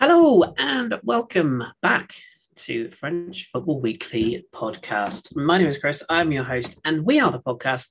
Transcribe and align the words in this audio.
Hello 0.00 0.44
and 0.56 0.94
welcome 1.02 1.60
back 1.82 2.14
to 2.54 2.88
French 2.88 3.46
Football 3.46 3.80
Weekly 3.80 4.46
podcast. 4.54 5.34
My 5.34 5.58
name 5.58 5.66
is 5.66 5.76
Chris. 5.76 6.04
I'm 6.08 6.30
your 6.30 6.44
host, 6.44 6.78
and 6.84 7.04
we 7.04 7.18
are 7.18 7.32
the 7.32 7.40
podcast 7.40 7.90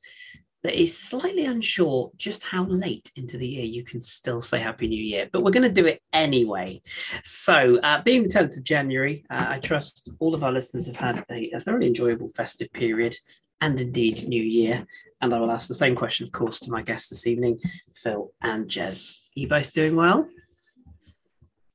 that 0.64 0.82
is 0.82 0.98
slightly 0.98 1.46
unsure 1.48 2.10
just 2.16 2.46
how 2.46 2.64
late 2.64 3.12
into 3.18 3.38
the 3.38 3.46
year 3.46 3.66
you 3.66 3.84
can 3.84 4.00
still 4.00 4.40
say 4.40 4.58
Happy 4.58 4.88
New 4.88 5.04
Year, 5.04 5.28
but 5.34 5.44
we're 5.44 5.52
going 5.52 5.68
to 5.68 5.82
do 5.82 5.86
it 5.86 6.02
anyway. 6.14 6.82
So, 7.26 7.78
uh, 7.84 8.02
being 8.04 8.24
the 8.24 8.30
10th 8.30 8.56
of 8.56 8.64
January, 8.64 9.26
uh, 9.30 9.48
I 9.50 9.60
trust 9.60 10.10
all 10.20 10.34
of 10.34 10.46
our 10.46 10.54
listeners 10.54 10.88
have 10.88 10.96
had 10.96 11.26
a, 11.30 11.52
a 11.52 11.60
thoroughly 11.60 11.88
enjoyable 11.88 12.32
festive 12.38 12.72
period 12.72 13.18
and 13.60 13.82
indeed 13.82 14.26
New 14.26 14.44
Year. 14.44 14.88
And 15.20 15.36
I 15.36 15.40
will 15.40 15.52
ask 15.52 15.68
the 15.68 15.74
same 15.74 15.98
question, 15.98 16.24
of 16.24 16.32
course, 16.32 16.58
to 16.62 16.72
my 16.72 16.84
guests 16.84 17.10
this 17.10 17.28
evening, 17.28 17.60
Phil 17.94 18.32
and 18.42 18.70
Jez. 18.70 19.18
Are 19.18 19.40
you 19.42 19.50
both 19.50 19.74
doing 19.74 19.98
well? 19.98 20.30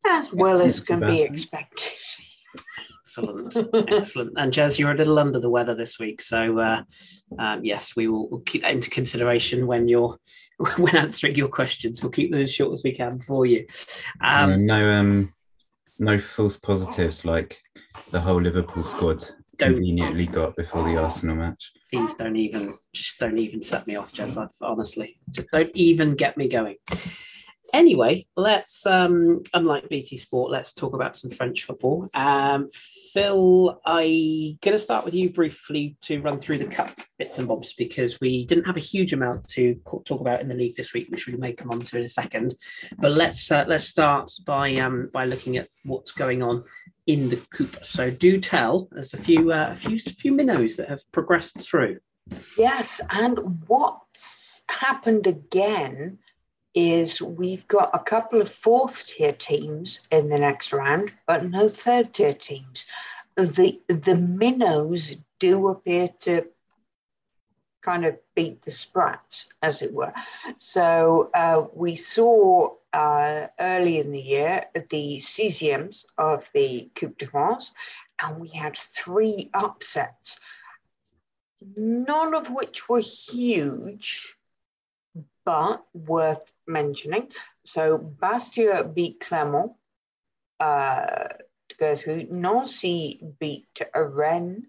As 0.07 0.33
well 0.33 0.61
as 0.61 0.81
can 0.81 1.01
be 1.01 1.23
expected. 1.23 1.93
Excellent, 3.05 3.57
excellent. 3.93 4.33
And 4.37 4.53
Jez, 4.53 4.79
you're 4.79 4.93
a 4.93 4.97
little 4.97 5.19
under 5.19 5.39
the 5.39 5.51
weather 5.51 5.75
this 5.75 5.99
week, 5.99 6.23
so 6.23 6.59
uh, 6.59 6.83
um, 7.39 7.65
yes, 7.65 7.95
we 7.95 8.09
will 8.09 8.31
we'll 8.31 8.41
keep 8.41 8.63
that 8.63 8.73
into 8.73 8.91
consideration 8.91 9.67
when 9.67 9.87
you're 9.87 10.19
when 10.79 10.97
answering 10.97 11.35
your 11.35 11.49
questions. 11.49 12.03
We'll 12.03 12.13
keep 12.13 12.31
them 12.31 12.41
as 12.41 12.53
short 12.53 12.73
as 12.73 12.83
we 12.83 12.93
can 12.93 13.21
for 13.21 13.45
you. 13.45 13.67
Um, 14.23 14.53
uh, 14.53 14.57
no, 14.57 14.91
um, 14.91 15.35
no 15.99 16.19
false 16.19 16.57
positives 16.57 17.25
like 17.25 17.61
the 18.11 18.21
whole 18.21 18.41
Liverpool 18.41 18.83
squad 18.83 19.23
conveniently 19.59 20.27
got 20.27 20.57
before 20.57 20.85
the 20.85 20.97
Arsenal 20.97 21.37
match. 21.37 21.73
Please 21.93 22.15
don't 22.15 22.37
even, 22.37 22.77
just 22.95 23.19
don't 23.19 23.39
even 23.39 23.63
set 23.63 23.87
me 23.87 23.97
off, 23.97 24.13
Jez. 24.13 24.49
Honestly, 24.61 25.19
just 25.31 25.49
don't 25.53 25.71
even 25.75 26.15
get 26.15 26.37
me 26.37 26.49
going. 26.49 26.77
Anyway, 27.73 28.27
let's 28.37 28.85
um, 28.85 29.43
unlike 29.55 29.89
BT 29.89 30.19
Sport, 30.19 30.51
let's 30.51 30.75
talk 30.75 30.93
about 30.93 31.17
some 31.17 31.31
French 31.31 31.65
football. 31.65 32.07
Um, 32.13 32.69
Phil, 33.13 33.81
I'm 33.87 34.59
going 34.61 34.75
to 34.75 34.79
start 34.79 35.07
with 35.07 35.15
you 35.15 35.31
briefly 35.31 35.97
to 36.03 36.21
run 36.21 36.39
through 36.39 36.59
the 36.59 36.67
cup 36.67 36.91
bits 37.19 37.39
and 37.39 37.49
bobs 37.49 37.73
because 37.73 38.21
we 38.21 38.45
didn't 38.45 38.65
have 38.65 38.77
a 38.77 38.81
huge 38.81 39.15
amount 39.15 39.49
to 39.49 39.81
talk 40.05 40.21
about 40.21 40.43
in 40.43 40.49
the 40.49 40.55
league 40.55 40.77
this 40.77 40.93
week, 40.93 41.11
which 41.11 41.27
we 41.27 41.35
may 41.37 41.55
come 41.55 41.71
on 41.71 41.81
to 41.81 41.99
in 41.99 42.05
a 42.05 42.11
second. 42.11 42.55
But 42.99 43.13
let's 43.13 43.51
uh, 43.51 43.65
let's 43.67 43.85
start 43.85 44.31
by 44.45 44.75
um, 44.75 45.09
by 45.11 45.25
looking 45.25 45.57
at 45.57 45.69
what's 45.85 46.13
going 46.13 46.43
on 46.43 46.63
in 47.07 47.31
the 47.31 47.41
coupe. 47.55 47.83
So 47.83 48.11
do 48.11 48.39
tell. 48.39 48.89
There's 48.93 49.15
a 49.15 49.19
few 49.19 49.51
uh, 49.51 49.69
a 49.71 49.75
few 49.75 49.99
few 49.99 50.33
minnows 50.33 50.77
that 50.77 50.91
have 50.91 51.01
progressed 51.11 51.59
through. 51.59 52.01
Yes, 52.59 53.01
and 53.11 53.65
what's 53.67 54.63
happened 54.69 55.27
again 55.27 56.19
is 56.75 57.21
we've 57.21 57.67
got 57.69 57.91
a 57.93 57.99
couple 57.99 58.41
of 58.41 58.49
fourth 58.49 59.07
tier 59.07 59.33
teams 59.33 60.01
in 60.11 60.29
the 60.29 60.39
next 60.39 60.73
round, 60.73 61.13
but 61.27 61.49
no 61.49 61.69
third 61.69 62.13
tier 62.15 62.35
teams. 62.35 62.87
The 63.37 63.81
the 63.89 64.17
minnows 64.17 65.17
do 65.39 65.69
appear 65.69 66.09
to 66.21 66.47
kind 67.83 68.05
of 68.05 68.17
beat 68.35 68.63
the 68.63 68.71
sprats, 68.71 69.49
as 69.63 69.83
it 69.83 69.93
were. 69.93 70.13
So 70.59 71.31
uh, 71.35 71.67
we 71.75 71.97
saw 71.97 72.75
uh, 72.93 73.49
early 73.59 73.99
in 73.99 74.13
the 74.13 74.21
year 74.21 74.67
the 74.75 75.19
CZMs 75.19 76.07
of 76.17 76.49
the 76.55 76.91
Coupe 76.95 77.19
de 77.19 77.27
France, 77.27 77.73
and 78.23 78.41
we 78.41 78.49
had 78.49 78.77
three 78.77 79.51
upsets, 79.53 80.39
none 81.77 82.35
of 82.35 82.51
which 82.51 82.89
were 82.89 83.01
huge 83.01 84.37
but 85.45 85.85
worth 85.95 86.53
mentioning. 86.67 87.31
So 87.65 87.99
Bastia 87.99 88.85
beat 88.85 89.21
Clermont 89.21 89.73
uh, 90.61 91.29
to 91.69 91.77
go 91.79 91.97
through. 91.97 92.27
Nancy 92.31 93.23
beat 93.39 93.81
Rennes 93.95 94.67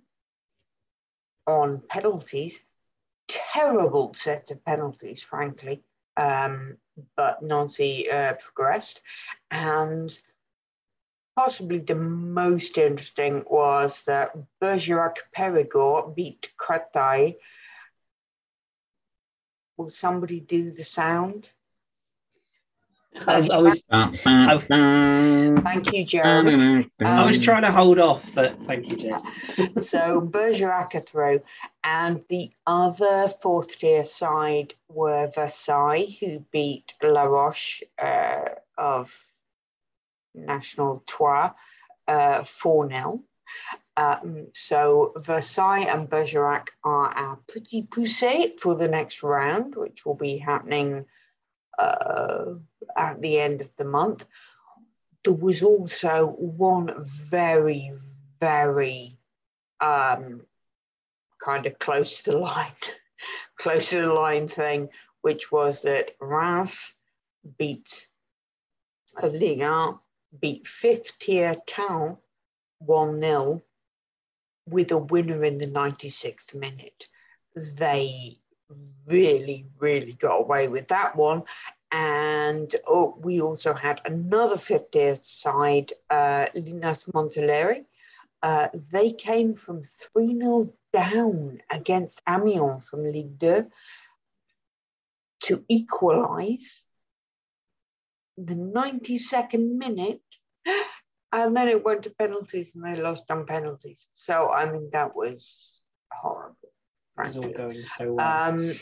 on 1.47 1.81
penalties. 1.89 2.61
Terrible 3.27 4.13
set 4.15 4.51
of 4.51 4.63
penalties, 4.65 5.21
frankly. 5.21 5.83
Um, 6.17 6.77
but 7.15 7.41
Nancy 7.41 8.09
uh, 8.09 8.33
progressed. 8.33 9.01
And 9.49 10.17
possibly 11.35 11.79
the 11.79 11.95
most 11.95 12.77
interesting 12.77 13.43
was 13.49 14.03
that 14.03 14.31
Bergerac 14.61 15.17
Perigord 15.35 16.15
beat 16.15 16.51
Créteil 16.59 17.35
Will 19.77 19.89
somebody 19.89 20.39
do 20.39 20.71
the 20.71 20.83
sound? 20.83 21.49
I, 23.27 23.47
I 23.51 23.57
was. 23.57 23.83
I, 23.91 24.57
thank 25.61 25.93
you, 25.93 26.03
Jeremy. 26.05 26.89
I 26.99 27.25
was 27.25 27.37
um, 27.37 27.43
trying 27.43 27.61
to 27.63 27.71
hold 27.71 27.99
off, 27.99 28.33
but 28.33 28.61
thank 28.63 28.89
you, 28.89 28.97
Jez. 28.97 29.81
so 29.83 30.21
Bergerac 30.21 31.07
throw, 31.07 31.39
and 31.83 32.21
the 32.29 32.51
other 32.65 33.29
fourth 33.41 33.79
tier 33.79 34.03
side 34.03 34.73
were 34.89 35.29
Versailles, 35.33 36.17
who 36.19 36.39
beat 36.51 36.93
La 37.01 37.23
Roche 37.23 37.83
uh, 38.01 38.45
of 38.77 39.15
National 40.33 41.03
Trois 41.05 41.51
uh, 42.07 42.43
4 42.43 42.89
0. 42.89 43.23
Um, 43.95 44.47
so 44.53 45.13
Versailles 45.17 45.85
and 45.87 46.09
Bergerac 46.09 46.69
are 46.83 47.09
our 47.09 47.39
petit 47.47 47.83
Poucet 47.83 48.59
for 48.59 48.75
the 48.75 48.87
next 48.87 49.21
round, 49.21 49.75
which 49.75 50.05
will 50.05 50.15
be 50.15 50.37
happening 50.37 51.05
uh, 51.77 52.45
at 52.97 53.21
the 53.21 53.39
end 53.39 53.61
of 53.61 53.75
the 53.75 53.85
month. 53.85 54.25
There 55.23 55.33
was 55.33 55.61
also 55.61 56.27
one 56.27 57.05
very, 57.05 57.93
very 58.39 59.17
um, 59.79 60.41
kind 61.39 61.65
of 61.65 61.77
close 61.77 62.17
to 62.17 62.31
the 62.31 62.37
line, 62.37 62.73
close 63.57 63.89
to 63.89 64.01
the 64.01 64.13
line 64.13 64.47
thing, 64.47 64.89
which 65.21 65.51
was 65.51 65.83
that 65.83 66.11
Reims 66.19 66.93
beat 67.57 68.07
Ligue 69.21 69.61
1 69.61 69.99
beat 70.39 70.67
fifth 70.67 71.19
tier 71.19 71.53
Town 71.67 72.17
1 72.79 73.21
0 73.21 73.61
with 74.67 74.91
a 74.91 74.97
winner 74.97 75.43
in 75.43 75.57
the 75.57 75.67
96th 75.67 76.53
minute. 76.53 77.07
They 77.55 78.39
really, 79.05 79.65
really 79.79 80.13
got 80.13 80.41
away 80.41 80.67
with 80.67 80.87
that 80.87 81.15
one. 81.15 81.43
And 81.91 82.75
oh, 82.87 83.15
we 83.19 83.41
also 83.41 83.73
had 83.73 84.01
another 84.05 84.55
50th 84.55 85.23
side, 85.23 85.93
uh, 86.09 86.47
Linas-Montlhéry. 86.55 87.85
Uh, 88.41 88.67
they 88.91 89.11
came 89.11 89.53
from 89.53 89.83
3 89.83 90.39
0 90.39 90.73
down 90.91 91.61
against 91.69 92.21
Amiens 92.27 92.85
from 92.89 93.03
Ligue 93.03 93.39
2 93.39 93.63
to 95.41 95.63
equalise 95.69 96.83
the 98.37 98.55
92nd 98.55 99.77
minute 99.77 100.21
and 101.33 101.57
then 101.57 101.67
it 101.67 101.83
went 101.83 102.03
to 102.03 102.11
penalties 102.11 102.75
and 102.75 102.85
they 102.85 103.01
lost 103.01 103.29
on 103.31 103.45
penalties. 103.45 104.07
So, 104.13 104.51
I 104.51 104.71
mean, 104.71 104.89
that 104.93 105.15
was 105.15 105.79
horrible. 106.11 106.55
It 107.17 107.27
was 107.27 107.37
all 107.37 107.49
going 107.49 107.83
so 107.85 108.13
well. 108.13 108.49
Um, 108.49 108.73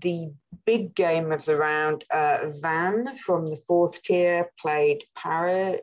the 0.00 0.32
big 0.66 0.94
game 0.96 1.30
of 1.30 1.44
the 1.44 1.56
round, 1.56 2.04
uh, 2.10 2.50
Vannes 2.60 3.18
from 3.20 3.48
the 3.50 3.56
fourth 3.56 4.02
tier 4.02 4.50
played 4.58 5.04
Paris, 5.16 5.80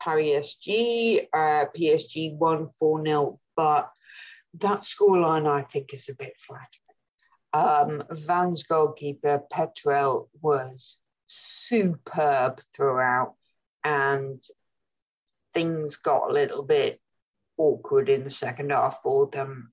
Paris 0.00 0.56
SG. 0.66 1.26
Uh, 1.32 1.66
PSG 1.76 2.36
won 2.36 2.68
4 2.78 3.04
0, 3.04 3.40
but 3.56 3.90
that 4.60 4.80
scoreline 4.80 5.48
I 5.48 5.62
think 5.62 5.92
is 5.92 6.08
a 6.08 6.14
bit 6.14 6.34
flat. 6.46 6.68
Um, 7.52 8.04
Vannes 8.10 8.62
goalkeeper 8.62 9.42
Petrel 9.50 10.30
was 10.40 10.96
superb 11.26 12.60
throughout 12.74 13.34
and 13.84 14.40
things 15.54 15.96
got 15.96 16.30
a 16.30 16.32
little 16.32 16.62
bit 16.62 17.00
awkward 17.58 18.08
in 18.08 18.24
the 18.24 18.30
second 18.30 18.70
half 18.70 19.00
for 19.02 19.28
them, 19.28 19.72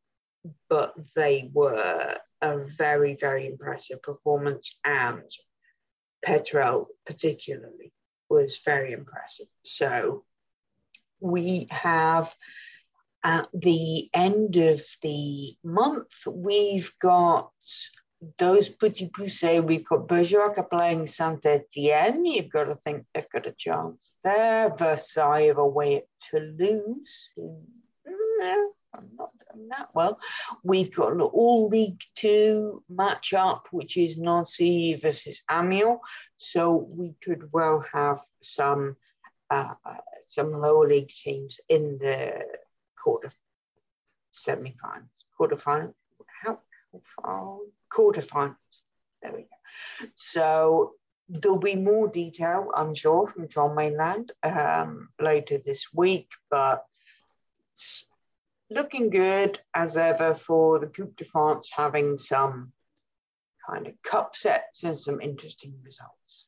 but 0.70 0.94
they 1.16 1.50
were 1.54 2.18
a 2.42 2.58
very, 2.78 3.16
very 3.16 3.48
impressive 3.48 4.02
performance. 4.02 4.78
And 4.84 5.30
Petrel, 6.24 6.88
particularly, 7.06 7.94
was 8.30 8.60
very 8.64 8.92
impressive. 8.92 9.48
So 9.64 10.26
we 11.20 11.68
have 11.72 12.34
at 13.24 13.48
the 13.54 14.10
end 14.14 14.56
of 14.58 14.82
the 15.02 15.56
month, 15.64 16.26
we've 16.26 16.92
got 17.02 17.52
those 18.38 18.70
Petit 18.70 19.10
Poucet, 19.10 19.64
we've 19.64 19.86
got 19.86 20.08
Bergerac 20.08 20.70
playing 20.70 21.08
Saint 21.08 21.46
Etienne. 21.46 22.26
You've 22.26 22.50
got 22.50 22.66
to 22.66 22.76
think 22.76 23.06
they've 23.14 23.30
got 23.30 23.48
a 23.48 23.54
chance 23.54 24.18
there. 24.24 24.76
Versailles 24.76 25.54
away 25.56 25.98
at 25.98 26.08
Toulouse. 26.30 27.32
No, 27.36 28.72
I'm 28.94 29.10
not 29.18 29.32
doing 29.54 29.70
that 29.70 29.90
well. 29.94 30.20
We've 30.64 30.94
got 30.94 31.14
an 31.14 31.22
All 31.22 31.70
League 31.70 32.02
Two 32.16 32.84
match 32.90 33.34
up, 33.34 33.68
which 33.72 33.96
is 33.98 34.18
Nancy 34.18 34.96
versus 34.96 35.42
Amiens. 35.50 36.00
So 36.38 36.88
we 36.90 37.16
could 37.24 37.50
well 37.52 37.86
have 37.94 38.20
some 38.42 38.98
uh, 39.50 39.74
some 40.26 40.52
lower 40.52 40.88
league 40.88 41.10
teams 41.10 41.60
in 41.70 41.98
the 42.00 42.46
quarter 42.98 43.32
semi-finals, 44.32 45.10
quarter-finals. 45.36 45.96
How, 46.44 46.60
how 46.92 47.02
far? 47.22 47.58
Quarter-finals. 47.92 48.56
There 49.22 49.34
we 49.34 49.42
go. 49.42 50.08
So 50.16 50.94
there'll 51.30 51.60
be 51.60 51.76
more 51.76 52.08
detail, 52.08 52.72
I'm 52.76 52.96
sure, 52.96 53.28
from 53.28 53.48
John 53.48 53.76
Mainland 53.76 54.32
um, 54.44 55.10
later 55.22 55.60
this 55.64 55.88
week, 55.94 56.30
but 56.50 56.84
it's 57.72 58.06
looking 58.70 59.10
good 59.10 59.60
as 59.74 59.96
ever 59.96 60.34
for 60.34 60.80
the 60.80 60.88
Coupe 60.88 61.18
de 61.18 61.26
France 61.26 61.70
having 61.76 62.18
some 62.18 62.72
kind 63.70 63.88
of 63.88 63.94
cup 64.04 64.36
sets 64.36 64.84
and 64.84 64.98
some 64.98 65.22
interesting 65.22 65.74
results. 65.84 66.48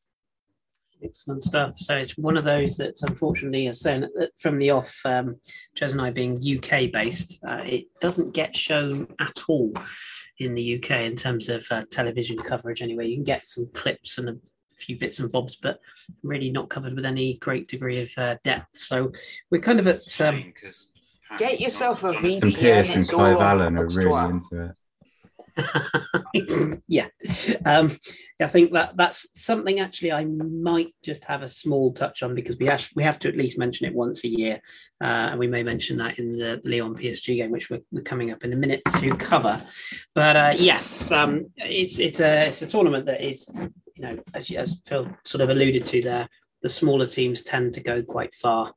Excellent 1.04 1.42
stuff. 1.42 1.78
So 1.78 1.96
it's 1.96 2.16
one 2.16 2.36
of 2.36 2.44
those 2.44 2.76
that, 2.76 2.94
unfortunately, 3.02 3.66
as 3.66 3.80
saying 3.80 4.02
that 4.14 4.30
from 4.38 4.58
the 4.58 4.70
off, 4.70 5.00
um, 5.04 5.36
Jez 5.76 5.92
and 5.92 6.00
I 6.00 6.10
being 6.10 6.36
UK 6.36 6.92
based, 6.92 7.40
uh, 7.46 7.62
it 7.64 7.86
doesn't 8.00 8.34
get 8.34 8.54
shown 8.54 9.08
at 9.20 9.36
all 9.48 9.72
in 10.38 10.54
the 10.54 10.76
UK 10.76 10.90
in 11.02 11.16
terms 11.16 11.48
of 11.48 11.66
uh, 11.70 11.84
television 11.90 12.36
coverage. 12.36 12.82
Anyway, 12.82 13.06
you 13.06 13.16
can 13.16 13.24
get 13.24 13.46
some 13.46 13.68
clips 13.74 14.18
and 14.18 14.28
a 14.28 14.36
few 14.78 14.98
bits 14.98 15.20
and 15.20 15.30
bobs, 15.30 15.56
but 15.56 15.80
really 16.22 16.50
not 16.50 16.68
covered 16.68 16.94
with 16.94 17.04
any 17.04 17.34
great 17.34 17.68
degree 17.68 18.00
of 18.00 18.10
uh, 18.16 18.36
depth. 18.42 18.76
So 18.76 19.12
we're 19.50 19.60
kind 19.60 19.78
of 19.78 19.86
at. 19.86 20.20
Um, 20.20 20.52
Get 21.38 21.60
yourself 21.60 22.04
a 22.04 22.12
VPN. 22.12 22.42
And 22.42 22.54
Pierce 22.54 22.96
and 22.96 23.08
Clive 23.08 23.40
Allen 23.40 23.78
are 23.78 23.86
really 23.86 24.30
into 24.30 24.64
it. 24.66 24.72
yeah, 26.88 27.08
um, 27.66 27.96
I 28.40 28.46
think 28.46 28.72
that 28.72 28.96
that's 28.96 29.28
something 29.34 29.80
actually 29.80 30.12
I 30.12 30.24
might 30.24 30.94
just 31.02 31.24
have 31.26 31.42
a 31.42 31.48
small 31.48 31.92
touch 31.92 32.22
on 32.22 32.34
because 32.34 32.58
we 32.58 32.66
have 32.66 32.88
we 32.94 33.02
have 33.02 33.18
to 33.20 33.28
at 33.28 33.36
least 33.36 33.58
mention 33.58 33.86
it 33.86 33.94
once 33.94 34.24
a 34.24 34.28
year, 34.28 34.60
uh, 35.02 35.30
and 35.30 35.38
we 35.38 35.46
may 35.46 35.62
mention 35.62 35.96
that 35.98 36.18
in 36.18 36.32
the 36.32 36.60
Lyon 36.64 36.94
PSG 36.94 37.36
game, 37.36 37.50
which 37.50 37.70
we're, 37.70 37.82
we're 37.90 38.02
coming 38.02 38.30
up 38.30 38.44
in 38.44 38.52
a 38.52 38.56
minute 38.56 38.82
to 38.98 39.14
cover. 39.16 39.60
But 40.14 40.36
uh, 40.36 40.54
yes, 40.56 41.12
um, 41.12 41.46
it's 41.56 41.98
it's 41.98 42.20
a 42.20 42.46
it's 42.46 42.62
a 42.62 42.66
tournament 42.66 43.06
that 43.06 43.20
is 43.20 43.50
you 43.94 44.02
know 44.02 44.18
as, 44.34 44.50
as 44.52 44.80
Phil 44.86 45.08
sort 45.24 45.42
of 45.42 45.50
alluded 45.50 45.84
to 45.86 46.02
there, 46.02 46.28
the 46.62 46.68
smaller 46.68 47.06
teams 47.06 47.42
tend 47.42 47.74
to 47.74 47.80
go 47.80 48.02
quite 48.02 48.32
far 48.34 48.72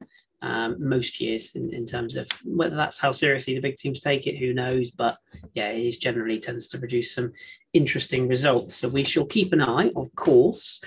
um, 0.45 0.75
most 0.80 1.19
years 1.19 1.56
in, 1.56 1.74
in 1.74 1.86
terms 1.86 2.15
of 2.15 2.27
whether 2.44 2.75
that's 2.75 3.00
how 3.00 3.12
seriously 3.12 3.56
the 3.56 3.62
big 3.62 3.77
teams 3.77 4.00
take 4.00 4.27
it, 4.27 4.38
who 4.38 4.53
knows? 4.53 4.92
But 4.92 5.18
yeah, 5.53 5.69
it 5.69 6.00
generally 6.00 6.39
tends 6.39 6.68
to 6.69 6.77
produce 6.77 7.15
some 7.15 7.33
interesting 7.74 8.27
results. 8.27 8.75
So 8.75 8.88
we 8.88 9.03
shall 9.03 9.25
keep 9.25 9.53
an 9.53 9.62
eye, 9.62 9.92
of 9.95 10.13
course. 10.15 10.81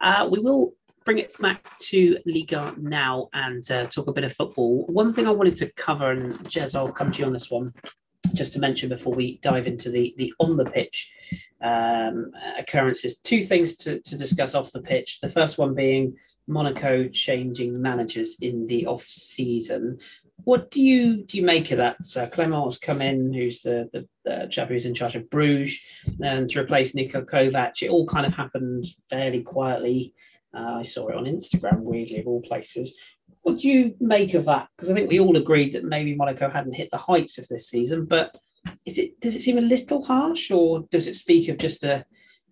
Uh, 0.00 0.28
we 0.30 0.38
will 0.38 0.74
bring 1.04 1.18
it 1.18 1.36
back 1.38 1.78
to 1.78 2.16
Liga 2.26 2.74
now 2.78 3.28
and 3.32 3.68
uh, 3.72 3.86
talk 3.86 4.06
a 4.06 4.12
bit 4.12 4.24
of 4.24 4.32
football. 4.32 4.86
One 4.86 5.12
thing 5.12 5.26
I 5.26 5.32
wanted 5.32 5.56
to 5.56 5.72
cover, 5.72 6.12
and 6.12 6.34
Jez, 6.44 6.76
I'll 6.76 6.92
come 6.92 7.10
to 7.10 7.18
you 7.18 7.26
on 7.26 7.32
this 7.32 7.50
one, 7.50 7.74
just 8.34 8.52
to 8.52 8.60
mention 8.60 8.88
before 8.88 9.14
we 9.14 9.38
dive 9.42 9.66
into 9.66 9.90
the 9.90 10.14
the 10.16 10.32
on 10.38 10.56
the 10.56 10.64
pitch 10.64 11.10
um, 11.60 12.30
occurrences. 12.56 13.18
Two 13.18 13.42
things 13.42 13.74
to, 13.78 14.00
to 14.00 14.16
discuss 14.16 14.54
off 14.54 14.70
the 14.70 14.80
pitch. 14.80 15.20
The 15.20 15.28
first 15.28 15.58
one 15.58 15.74
being 15.74 16.14
Monaco 16.46 17.08
changing 17.08 17.80
managers 17.80 18.36
in 18.40 18.66
the 18.66 18.86
off 18.86 19.04
season. 19.04 19.98
What 20.44 20.70
do 20.70 20.82
you 20.82 21.24
do 21.24 21.36
you 21.36 21.44
make 21.44 21.70
of 21.70 21.78
that? 21.78 22.04
So 22.04 22.26
Clement's 22.26 22.78
come 22.78 23.00
in, 23.00 23.32
who's 23.32 23.62
the, 23.62 23.88
the, 23.92 24.08
the 24.24 24.48
chap 24.50 24.68
who's 24.68 24.86
in 24.86 24.94
charge 24.94 25.14
of 25.14 25.30
Bruges, 25.30 25.80
and 26.22 26.48
to 26.50 26.60
replace 26.60 26.92
Niko 26.92 27.24
Kovac. 27.24 27.82
It 27.82 27.90
all 27.90 28.06
kind 28.06 28.26
of 28.26 28.34
happened 28.34 28.86
fairly 29.08 29.42
quietly. 29.42 30.14
Uh, 30.54 30.78
I 30.78 30.82
saw 30.82 31.08
it 31.08 31.16
on 31.16 31.24
Instagram, 31.24 31.80
weirdly 31.80 32.20
of 32.20 32.26
all 32.26 32.42
places. 32.42 32.94
What 33.42 33.60
do 33.60 33.68
you 33.68 33.94
make 34.00 34.34
of 34.34 34.44
that? 34.46 34.68
Because 34.76 34.90
I 34.90 34.94
think 34.94 35.08
we 35.08 35.20
all 35.20 35.36
agreed 35.36 35.72
that 35.74 35.84
maybe 35.84 36.14
Monaco 36.14 36.50
hadn't 36.50 36.74
hit 36.74 36.90
the 36.90 36.98
heights 36.98 37.38
of 37.38 37.48
this 37.48 37.68
season, 37.68 38.04
but 38.04 38.36
is 38.84 38.98
it 38.98 39.20
does 39.20 39.34
it 39.34 39.42
seem 39.42 39.58
a 39.58 39.62
little 39.62 40.04
harsh, 40.04 40.50
or 40.50 40.86
does 40.90 41.06
it 41.06 41.16
speak 41.16 41.48
of 41.48 41.58
just 41.58 41.84
a 41.84 42.04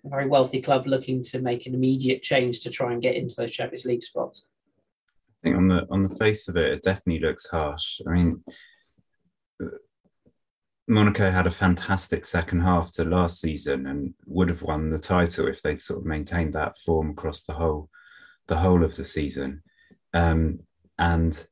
a 0.05 0.08
very 0.08 0.26
wealthy 0.26 0.61
club 0.61 0.87
looking 0.87 1.23
to 1.25 1.41
make 1.41 1.67
an 1.67 1.75
immediate 1.75 2.23
change 2.23 2.61
to 2.61 2.70
try 2.70 2.93
and 2.93 3.02
get 3.02 3.17
into 3.17 3.35
those 3.37 3.52
Champions 3.52 3.85
League 3.85 4.02
spots. 4.02 4.44
I 5.43 5.49
think 5.49 5.56
on 5.56 5.69
the 5.69 5.87
on 5.91 6.02
the 6.02 6.17
face 6.17 6.49
of 6.49 6.56
it, 6.56 6.73
it 6.73 6.82
definitely 6.82 7.26
looks 7.26 7.47
harsh. 7.47 8.00
I 8.06 8.11
mean, 8.11 8.44
Monaco 10.91 11.31
had 11.31 11.47
a 11.47 11.52
fantastic 11.52 12.25
second 12.25 12.61
half 12.61 12.91
to 12.93 13.05
last 13.05 13.41
season 13.41 13.87
and 13.87 14.12
would 14.26 14.49
have 14.49 14.62
won 14.62 14.91
the 14.91 14.99
title 14.99 15.47
if 15.47 15.62
they'd 15.62 15.81
sort 15.81 16.00
of 16.00 16.06
maintained 16.06 16.52
that 16.55 16.76
form 16.79 17.11
across 17.11 17.43
the 17.43 17.52
whole 17.52 17.88
the 18.49 18.56
whole 18.56 18.82
of 18.82 18.97
the 18.97 19.05
season. 19.05 19.62
Um, 20.12 20.61
and 20.99 21.47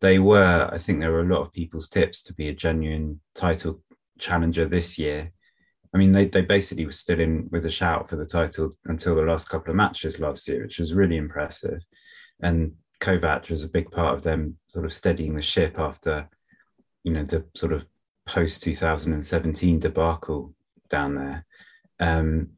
they 0.00 0.18
were, 0.18 0.68
I 0.70 0.76
think, 0.76 1.00
there 1.00 1.10
were 1.10 1.22
a 1.22 1.34
lot 1.34 1.40
of 1.40 1.52
people's 1.52 1.88
tips 1.88 2.22
to 2.24 2.34
be 2.34 2.48
a 2.48 2.54
genuine 2.54 3.20
title 3.34 3.82
challenger 4.18 4.66
this 4.66 4.98
year. 4.98 5.32
I 5.96 5.98
mean, 5.98 6.12
they, 6.12 6.26
they 6.26 6.42
basically 6.42 6.84
were 6.84 6.92
still 6.92 7.20
in 7.20 7.48
with 7.50 7.64
a 7.64 7.70
shout 7.70 8.06
for 8.06 8.16
the 8.16 8.26
title 8.26 8.70
until 8.84 9.14
the 9.14 9.22
last 9.22 9.48
couple 9.48 9.70
of 9.70 9.76
matches 9.76 10.20
last 10.20 10.46
year, 10.46 10.64
which 10.64 10.78
was 10.78 10.92
really 10.92 11.16
impressive. 11.16 11.80
And 12.42 12.74
Kovac 13.00 13.48
was 13.48 13.64
a 13.64 13.70
big 13.70 13.90
part 13.90 14.12
of 14.12 14.22
them 14.22 14.58
sort 14.68 14.84
of 14.84 14.92
steadying 14.92 15.34
the 15.34 15.40
ship 15.40 15.78
after, 15.78 16.28
you 17.02 17.14
know, 17.14 17.22
the 17.22 17.46
sort 17.54 17.72
of 17.72 17.86
post 18.26 18.62
2017 18.62 19.78
debacle 19.78 20.52
down 20.90 21.14
there. 21.14 21.46
Um, 21.98 22.50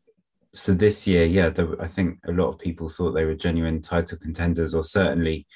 so 0.52 0.74
this 0.74 1.06
year, 1.06 1.24
yeah, 1.24 1.52
I 1.78 1.86
think 1.86 2.18
a 2.26 2.32
lot 2.32 2.48
of 2.48 2.58
people 2.58 2.88
thought 2.88 3.12
they 3.12 3.24
were 3.24 3.36
genuine 3.36 3.80
title 3.80 4.18
contenders, 4.18 4.74
or 4.74 4.82
certainly 4.82 5.46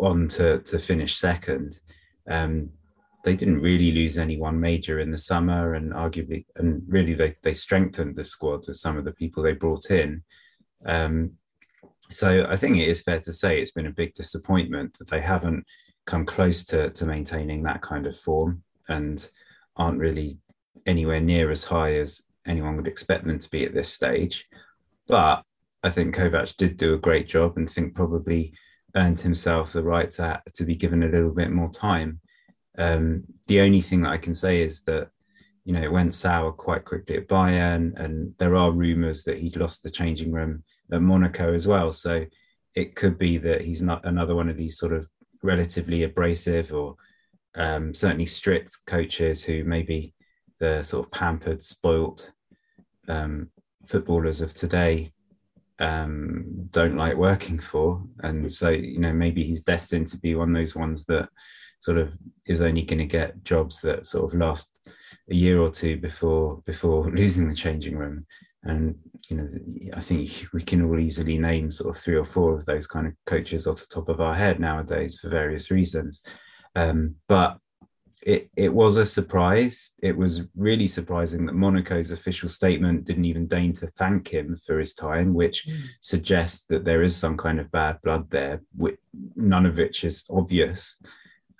on 0.00 0.28
to 0.28 0.60
to 0.60 0.78
finish 0.78 1.16
second. 1.16 1.78
Um, 2.26 2.70
they 3.24 3.36
didn't 3.36 3.60
really 3.60 3.92
lose 3.92 4.18
anyone 4.18 4.60
major 4.60 5.00
in 5.00 5.10
the 5.10 5.18
summer, 5.18 5.74
and 5.74 5.92
arguably, 5.92 6.44
and 6.56 6.82
really, 6.86 7.14
they 7.14 7.36
they 7.42 7.54
strengthened 7.54 8.16
the 8.16 8.24
squad 8.24 8.66
with 8.66 8.76
some 8.76 8.96
of 8.96 9.04
the 9.04 9.12
people 9.12 9.42
they 9.42 9.52
brought 9.52 9.90
in. 9.90 10.22
Um, 10.86 11.32
so 12.10 12.46
I 12.48 12.56
think 12.56 12.76
it 12.78 12.88
is 12.88 13.02
fair 13.02 13.20
to 13.20 13.32
say 13.32 13.60
it's 13.60 13.72
been 13.72 13.86
a 13.86 13.90
big 13.90 14.14
disappointment 14.14 14.96
that 14.98 15.08
they 15.08 15.20
haven't 15.20 15.64
come 16.06 16.24
close 16.24 16.64
to 16.66 16.90
to 16.90 17.06
maintaining 17.06 17.62
that 17.62 17.82
kind 17.82 18.06
of 18.06 18.16
form 18.16 18.62
and 18.88 19.28
aren't 19.76 19.98
really 19.98 20.38
anywhere 20.86 21.20
near 21.20 21.50
as 21.50 21.64
high 21.64 21.94
as 21.96 22.22
anyone 22.46 22.76
would 22.76 22.86
expect 22.86 23.26
them 23.26 23.38
to 23.38 23.50
be 23.50 23.64
at 23.64 23.74
this 23.74 23.92
stage. 23.92 24.48
But 25.06 25.42
I 25.82 25.90
think 25.90 26.14
Kovac 26.14 26.56
did 26.56 26.76
do 26.76 26.94
a 26.94 26.98
great 26.98 27.28
job 27.28 27.56
and 27.56 27.68
think 27.68 27.94
probably 27.94 28.54
earned 28.96 29.20
himself 29.20 29.72
the 29.72 29.82
right 29.82 30.10
to, 30.12 30.42
to 30.54 30.64
be 30.64 30.74
given 30.74 31.02
a 31.02 31.08
little 31.08 31.30
bit 31.30 31.50
more 31.50 31.70
time. 31.70 32.20
Um, 32.78 33.24
the 33.46 33.60
only 33.60 33.80
thing 33.80 34.02
that 34.02 34.12
I 34.12 34.18
can 34.18 34.34
say 34.34 34.62
is 34.62 34.82
that 34.82 35.10
you 35.64 35.74
know 35.74 35.82
it 35.82 35.92
went 35.92 36.14
sour 36.14 36.52
quite 36.52 36.84
quickly 36.84 37.16
at 37.16 37.28
Bayern, 37.28 37.98
and 38.00 38.34
there 38.38 38.56
are 38.56 38.70
rumours 38.70 39.24
that 39.24 39.38
he'd 39.38 39.56
lost 39.56 39.82
the 39.82 39.90
changing 39.90 40.32
room 40.32 40.62
at 40.92 41.02
Monaco 41.02 41.52
as 41.52 41.66
well. 41.66 41.92
So 41.92 42.24
it 42.74 42.94
could 42.94 43.18
be 43.18 43.38
that 43.38 43.62
he's 43.62 43.82
not 43.82 44.04
another 44.06 44.34
one 44.34 44.48
of 44.48 44.56
these 44.56 44.78
sort 44.78 44.92
of 44.92 45.06
relatively 45.42 46.04
abrasive 46.04 46.72
or 46.72 46.96
um, 47.54 47.92
certainly 47.92 48.26
strict 48.26 48.78
coaches 48.86 49.44
who 49.44 49.64
maybe 49.64 50.14
the 50.60 50.82
sort 50.82 51.06
of 51.06 51.12
pampered, 51.12 51.62
spoilt 51.62 52.32
um, 53.08 53.50
footballers 53.86 54.40
of 54.40 54.54
today 54.54 55.12
um, 55.78 56.68
don't 56.70 56.96
like 56.96 57.16
working 57.16 57.58
for. 57.58 58.02
And 58.20 58.50
so, 58.50 58.70
you 58.70 58.98
know, 58.98 59.12
maybe 59.12 59.42
he's 59.42 59.62
destined 59.62 60.08
to 60.08 60.18
be 60.18 60.34
one 60.34 60.50
of 60.50 60.54
those 60.54 60.74
ones 60.74 61.04
that 61.06 61.28
sort 61.80 61.98
of 61.98 62.16
is 62.46 62.60
only 62.60 62.82
going 62.82 62.98
to 62.98 63.06
get 63.06 63.42
jobs 63.44 63.80
that 63.80 64.06
sort 64.06 64.24
of 64.24 64.38
last 64.38 64.78
a 65.30 65.34
year 65.34 65.60
or 65.60 65.70
two 65.70 65.96
before 65.96 66.62
before 66.66 67.10
losing 67.10 67.48
the 67.48 67.54
changing 67.54 67.96
room 67.96 68.26
and 68.64 68.96
you 69.28 69.36
know 69.36 69.48
i 69.94 70.00
think 70.00 70.46
we 70.52 70.60
can 70.60 70.82
all 70.82 70.98
easily 70.98 71.38
name 71.38 71.70
sort 71.70 71.94
of 71.94 72.00
three 72.00 72.16
or 72.16 72.24
four 72.24 72.54
of 72.54 72.64
those 72.64 72.86
kind 72.86 73.06
of 73.06 73.12
coaches 73.26 73.66
off 73.66 73.80
the 73.80 73.86
top 73.86 74.08
of 74.08 74.20
our 74.20 74.34
head 74.34 74.58
nowadays 74.58 75.18
for 75.20 75.28
various 75.28 75.70
reasons 75.70 76.22
um, 76.76 77.14
but 77.28 77.58
it, 78.22 78.50
it 78.56 78.72
was 78.72 78.96
a 78.96 79.06
surprise. 79.06 79.94
It 80.02 80.16
was 80.16 80.48
really 80.56 80.86
surprising 80.86 81.46
that 81.46 81.54
Monaco's 81.54 82.10
official 82.10 82.48
statement 82.48 83.04
didn't 83.04 83.24
even 83.24 83.46
deign 83.46 83.72
to 83.74 83.86
thank 83.86 84.28
him 84.28 84.56
for 84.56 84.78
his 84.78 84.94
time, 84.94 85.34
which 85.34 85.66
mm. 85.66 85.80
suggests 86.00 86.66
that 86.66 86.84
there 86.84 87.02
is 87.02 87.16
some 87.16 87.36
kind 87.36 87.60
of 87.60 87.70
bad 87.70 88.00
blood 88.02 88.28
there, 88.30 88.62
none 89.36 89.66
of 89.66 89.78
which 89.78 90.04
is 90.04 90.24
obvious. 90.30 91.00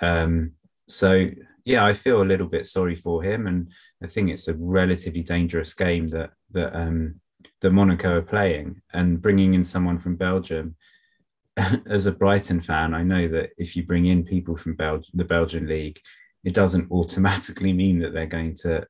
Um, 0.00 0.52
so 0.87 1.31
yeah, 1.64 1.85
I 1.85 1.93
feel 1.93 2.23
a 2.23 2.25
little 2.25 2.47
bit 2.47 2.67
sorry 2.67 2.95
for 2.95 3.23
him, 3.23 3.47
and 3.47 3.71
I 4.02 4.07
think 4.07 4.31
it's 4.31 4.49
a 4.49 4.55
relatively 4.55 5.23
dangerous 5.23 5.75
game 5.75 6.09
that 6.09 6.31
that 6.52 6.75
um, 6.75 7.21
that 7.61 7.73
Monaco 7.73 8.17
are 8.17 8.23
playing, 8.23 8.81
and 8.93 9.21
bringing 9.21 9.55
in 9.55 9.64
someone 9.64 9.99
from 9.99 10.17
Belgium. 10.17 10.76
As 11.87 12.07
a 12.07 12.12
Brighton 12.12 12.61
fan, 12.61 12.95
I 12.95 13.02
know 13.02 13.28
that 13.28 13.50
if 13.59 13.76
you 13.76 13.85
bring 13.85 14.07
in 14.07 14.25
people 14.25 14.57
from 14.57 14.76
Bel- 14.76 15.02
the 15.12 15.25
Belgian 15.25 15.67
league, 15.67 15.99
it 16.45 16.55
doesn't 16.55 16.90
automatically 16.90 17.73
mean 17.73 17.99
that 17.99 18.12
they're 18.12 18.26
going 18.26 18.55
to 18.62 18.87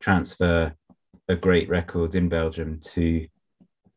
transfer 0.00 0.74
a 1.28 1.36
great 1.36 1.68
record 1.68 2.14
in 2.14 2.28
Belgium 2.28 2.80
to 2.94 3.26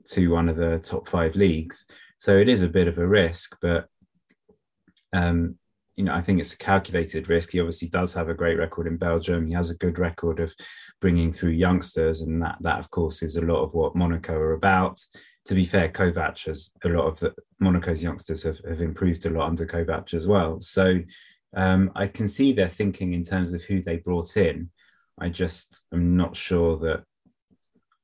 to 0.07 0.27
one 0.27 0.49
of 0.49 0.57
the 0.57 0.79
top 0.79 1.07
five 1.07 1.35
leagues. 1.35 1.85
So 2.17 2.37
it 2.37 2.49
is 2.49 2.61
a 2.61 2.69
bit 2.69 2.87
of 2.87 2.97
a 2.97 3.07
risk, 3.07 3.55
but 3.61 3.87
um, 5.13 5.57
you 5.95 6.03
know, 6.03 6.13
I 6.13 6.21
think 6.21 6.39
it's 6.39 6.53
a 6.53 6.57
calculated 6.57 7.29
risk. 7.29 7.51
He 7.51 7.59
obviously 7.59 7.87
does 7.87 8.13
have 8.13 8.27
a 8.27 8.33
great 8.33 8.57
record 8.57 8.87
in 8.87 8.97
Belgium. 8.97 9.47
He 9.47 9.53
has 9.53 9.69
a 9.69 9.77
good 9.77 9.97
record 9.97 10.39
of 10.39 10.53
bringing 10.99 11.31
through 11.31 11.51
youngsters, 11.51 12.21
and 12.21 12.41
that 12.41 12.57
that 12.61 12.79
of 12.79 12.89
course 12.91 13.23
is 13.23 13.37
a 13.37 13.45
lot 13.45 13.61
of 13.61 13.73
what 13.73 13.95
Monaco 13.95 14.33
are 14.33 14.53
about. 14.53 15.01
To 15.45 15.55
be 15.55 15.65
fair, 15.65 15.89
Kovac 15.89 16.45
has 16.45 16.71
a 16.83 16.89
lot 16.89 17.05
of 17.05 17.19
the 17.19 17.33
Monaco's 17.59 18.03
youngsters 18.03 18.43
have, 18.43 18.59
have 18.67 18.81
improved 18.81 19.25
a 19.25 19.29
lot 19.29 19.47
under 19.47 19.65
Kovac 19.65 20.13
as 20.13 20.27
well. 20.27 20.59
So 20.59 20.99
um, 21.55 21.91
I 21.95 22.07
can 22.07 22.27
see 22.27 22.51
their 22.51 22.67
thinking 22.67 23.13
in 23.13 23.23
terms 23.23 23.53
of 23.53 23.61
who 23.63 23.81
they 23.81 23.97
brought 23.97 24.35
in. 24.37 24.71
I 25.19 25.29
just 25.29 25.85
am 25.93 26.17
not 26.17 26.35
sure 26.35 26.77
that. 26.79 27.03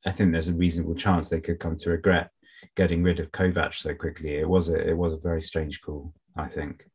I 0.05 0.11
think 0.11 0.31
there's 0.31 0.49
a 0.49 0.55
reasonable 0.55 0.95
chance 0.95 1.29
they 1.29 1.41
could 1.41 1.59
come 1.59 1.75
to 1.75 1.91
regret 1.91 2.31
getting 2.75 3.03
rid 3.03 3.19
of 3.19 3.31
Kovac 3.31 3.73
so 3.73 3.93
quickly. 3.93 4.35
It 4.35 4.47
was 4.47 4.69
a 4.69 4.75
it 4.75 4.97
was 4.97 5.13
a 5.13 5.19
very 5.19 5.41
strange 5.41 5.81
call. 5.81 6.13
I 6.35 6.47
think. 6.47 6.85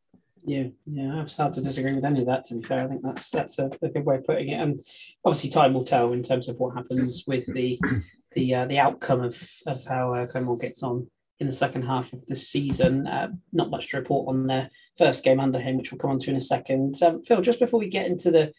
Yeah, 0.46 0.68
yeah, 0.86 1.20
I've 1.20 1.30
started 1.30 1.54
to 1.54 1.68
disagree 1.68 1.92
with 1.92 2.04
any 2.04 2.20
of 2.20 2.26
that. 2.26 2.44
To 2.46 2.54
be 2.54 2.62
fair, 2.62 2.84
I 2.84 2.86
think 2.86 3.02
that's 3.02 3.30
that's 3.30 3.58
a, 3.58 3.68
a, 3.82 3.88
good 3.88 4.04
way 4.04 4.14
of 4.14 4.24
putting 4.24 4.48
it. 4.48 4.54
And 4.60 4.78
obviously, 5.24 5.50
time 5.50 5.74
will 5.74 5.84
tell 5.84 6.12
in 6.12 6.22
terms 6.22 6.48
of 6.48 6.56
what 6.58 6.76
happens 6.76 7.24
with 7.26 7.52
the 7.52 7.80
the 8.32 8.54
uh, 8.54 8.66
the 8.66 8.78
outcome 8.78 9.22
of 9.22 9.36
of 9.66 9.84
how 9.88 10.14
uh, 10.14 10.26
Clement 10.28 10.60
gets 10.60 10.84
on 10.84 11.10
in 11.40 11.48
the 11.48 11.52
second 11.52 11.82
half 11.82 12.12
of 12.12 12.24
the 12.26 12.36
season. 12.36 13.08
Uh, 13.08 13.30
not 13.52 13.70
much 13.70 13.90
to 13.90 13.96
report 13.96 14.28
on 14.28 14.46
their 14.46 14.70
first 14.96 15.24
game 15.24 15.40
under 15.40 15.58
him, 15.58 15.78
which 15.78 15.90
we'll 15.90 15.98
come 15.98 16.12
on 16.12 16.20
to 16.20 16.30
in 16.30 16.36
a 16.36 16.40
second. 16.40 16.94
Um, 17.02 17.24
Phil, 17.24 17.40
just 17.40 17.58
before 17.58 17.80
we 17.80 17.88
get 17.88 18.06
into 18.06 18.30
the 18.30 18.52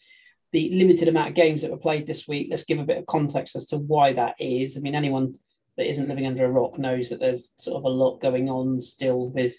the 0.51 0.69
limited 0.71 1.07
amount 1.07 1.29
of 1.29 1.35
games 1.35 1.61
that 1.61 1.71
were 1.71 1.77
played 1.77 2.05
this 2.05 2.27
week, 2.27 2.47
let's 2.49 2.65
give 2.65 2.79
a 2.79 2.85
bit 2.85 2.97
of 2.97 3.05
context 3.05 3.55
as 3.55 3.65
to 3.67 3.77
why 3.77 4.11
that 4.11 4.35
is. 4.41 4.75
I 4.75 4.81
mean, 4.81 4.95
anyone 4.95 5.35
that 5.77 5.87
isn't 5.87 6.09
living 6.09 6.27
under 6.27 6.43
a 6.43 6.51
rock 6.51 6.77
knows 6.77 7.07
that 7.09 7.21
there's 7.21 7.53
sort 7.57 7.77
of 7.77 7.85
a 7.85 7.89
lot 7.89 8.19
going 8.19 8.49
on 8.49 8.81
still 8.81 9.29
with 9.29 9.55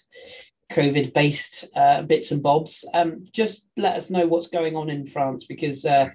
COVID 0.71 1.13
based 1.13 1.65
uh, 1.75 2.03
bits 2.03 2.31
and 2.31 2.43
bobs. 2.43 2.85
Um, 2.93 3.25
just 3.31 3.65
let 3.75 3.95
us 3.95 4.09
know 4.09 4.27
what's 4.27 4.47
going 4.47 4.75
on 4.75 4.89
in 4.89 5.05
France 5.05 5.45
because 5.45 5.85
uh, 5.85 6.09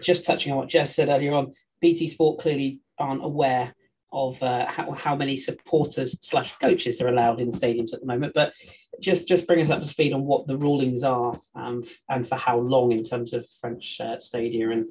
just 0.00 0.24
touching 0.24 0.52
on 0.52 0.58
what 0.58 0.68
Jez 0.68 0.88
said 0.88 1.08
earlier 1.08 1.34
on, 1.34 1.54
BT 1.80 2.08
Sport 2.08 2.40
clearly 2.40 2.80
aren't 2.98 3.24
aware 3.24 3.74
of 4.12 4.42
uh, 4.42 4.66
how, 4.66 4.90
how 4.92 5.14
many 5.14 5.36
supporters 5.36 6.16
slash 6.20 6.56
coaches 6.56 7.00
are 7.00 7.08
allowed 7.08 7.40
in 7.40 7.50
stadiums 7.50 7.94
at 7.94 8.00
the 8.00 8.06
moment. 8.06 8.32
But 8.34 8.54
just 9.00 9.28
just 9.28 9.46
bring 9.46 9.62
us 9.62 9.70
up 9.70 9.80
to 9.80 9.88
speed 9.88 10.12
on 10.12 10.24
what 10.24 10.46
the 10.46 10.58
rulings 10.58 11.02
are 11.04 11.38
um, 11.54 11.82
and 12.08 12.26
for 12.26 12.36
how 12.36 12.58
long 12.58 12.92
in 12.92 13.04
terms 13.04 13.32
of 13.32 13.48
French 13.60 14.00
uh, 14.00 14.18
stadia 14.18 14.70
and 14.70 14.86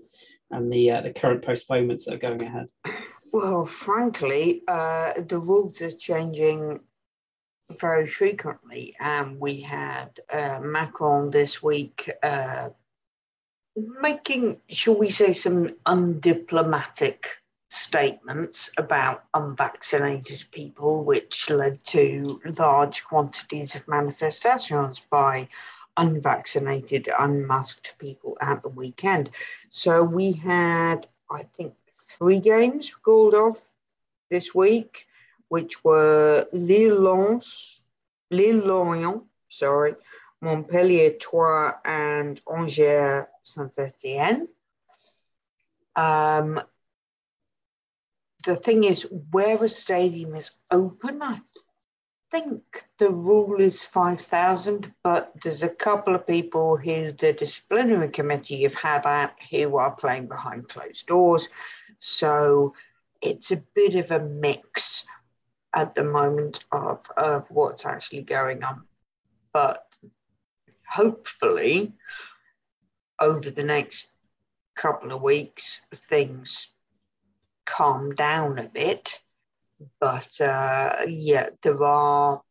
and 0.51 0.71
the 0.71 0.91
uh, 0.91 1.01
the 1.01 1.13
current 1.13 1.43
postponements 1.43 2.05
that 2.05 2.15
are 2.15 2.17
going 2.17 2.41
ahead. 2.41 2.67
Well, 3.31 3.65
frankly, 3.65 4.63
uh, 4.67 5.13
the 5.27 5.37
rules 5.37 5.81
are 5.81 5.91
changing 5.91 6.79
very 7.77 8.07
frequently. 8.07 8.95
Um, 8.99 9.37
we 9.39 9.61
had 9.61 10.19
uh, 10.31 10.59
Macron 10.61 11.31
this 11.31 11.61
week 11.61 12.09
uh, 12.23 12.69
making, 14.01 14.59
shall 14.69 14.95
we 14.95 15.09
say, 15.09 15.33
some 15.33 15.69
undiplomatic 15.85 17.25
statements 17.69 18.71
about 18.77 19.25
unvaccinated 19.35 20.43
people, 20.51 21.03
which 21.03 21.49
led 21.49 21.83
to 21.85 22.41
large 22.57 23.03
quantities 23.03 23.75
of 23.75 23.87
manifestations 23.87 25.01
by 25.11 25.47
unvaccinated, 25.97 27.09
unmasked 27.19 27.93
people 27.99 28.37
at 28.41 28.63
the 28.63 28.69
weekend. 28.69 29.29
So 29.69 30.03
we 30.03 30.31
had, 30.31 31.07
I 31.29 31.43
think, 31.43 31.75
three 32.17 32.39
games 32.39 32.93
called 32.93 33.35
off 33.35 33.61
this 34.31 34.55
week 34.55 35.05
which 35.49 35.83
were 35.83 36.47
Lille 36.53 36.99
Lens, 36.99 37.81
Lille 38.31 38.65
Lorient, 38.65 39.23
sorry, 39.49 39.95
Montpellier 40.41 41.11
Troyes, 41.11 41.73
and 41.83 42.39
Angers 42.51 43.25
Saint 43.43 43.77
Etienne. 43.77 44.47
Um, 45.95 46.61
the 48.45 48.55
thing 48.55 48.85
is, 48.85 49.05
where 49.31 49.61
a 49.61 49.69
stadium 49.69 50.35
is 50.35 50.51
open, 50.71 51.21
I 51.21 51.41
think 52.31 52.85
the 52.97 53.09
rule 53.09 53.59
is 53.59 53.83
5,000, 53.83 54.93
but 55.03 55.33
there's 55.43 55.63
a 55.63 55.69
couple 55.69 56.15
of 56.15 56.27
people 56.27 56.77
who 56.77 57.11
the 57.11 57.33
disciplinary 57.33 58.09
committee 58.09 58.63
have 58.63 58.75
had 58.75 59.05
out 59.05 59.31
who 59.49 59.77
are 59.77 59.91
playing 59.91 60.27
behind 60.27 60.69
closed 60.69 61.07
doors. 61.07 61.49
So 61.99 62.73
it's 63.21 63.51
a 63.51 63.63
bit 63.75 63.95
of 63.95 64.11
a 64.11 64.19
mix 64.19 65.05
at 65.75 65.95
the 65.95 66.03
moment 66.03 66.63
of, 66.71 67.05
of 67.17 67.49
what's 67.51 67.85
actually 67.85 68.23
going 68.23 68.63
on. 68.63 68.83
But 69.53 69.83
hopefully, 70.87 71.93
over 73.19 73.49
the 73.49 73.63
next 73.63 74.11
couple 74.75 75.11
of 75.11 75.21
weeks, 75.21 75.81
things 75.93 76.67
calm 77.65 78.13
down 78.15 78.57
a 78.57 78.67
bit. 78.67 79.19
But 79.99 80.39
uh, 80.41 80.95
yeah, 81.07 81.49
there 81.61 81.83
are 81.83 82.41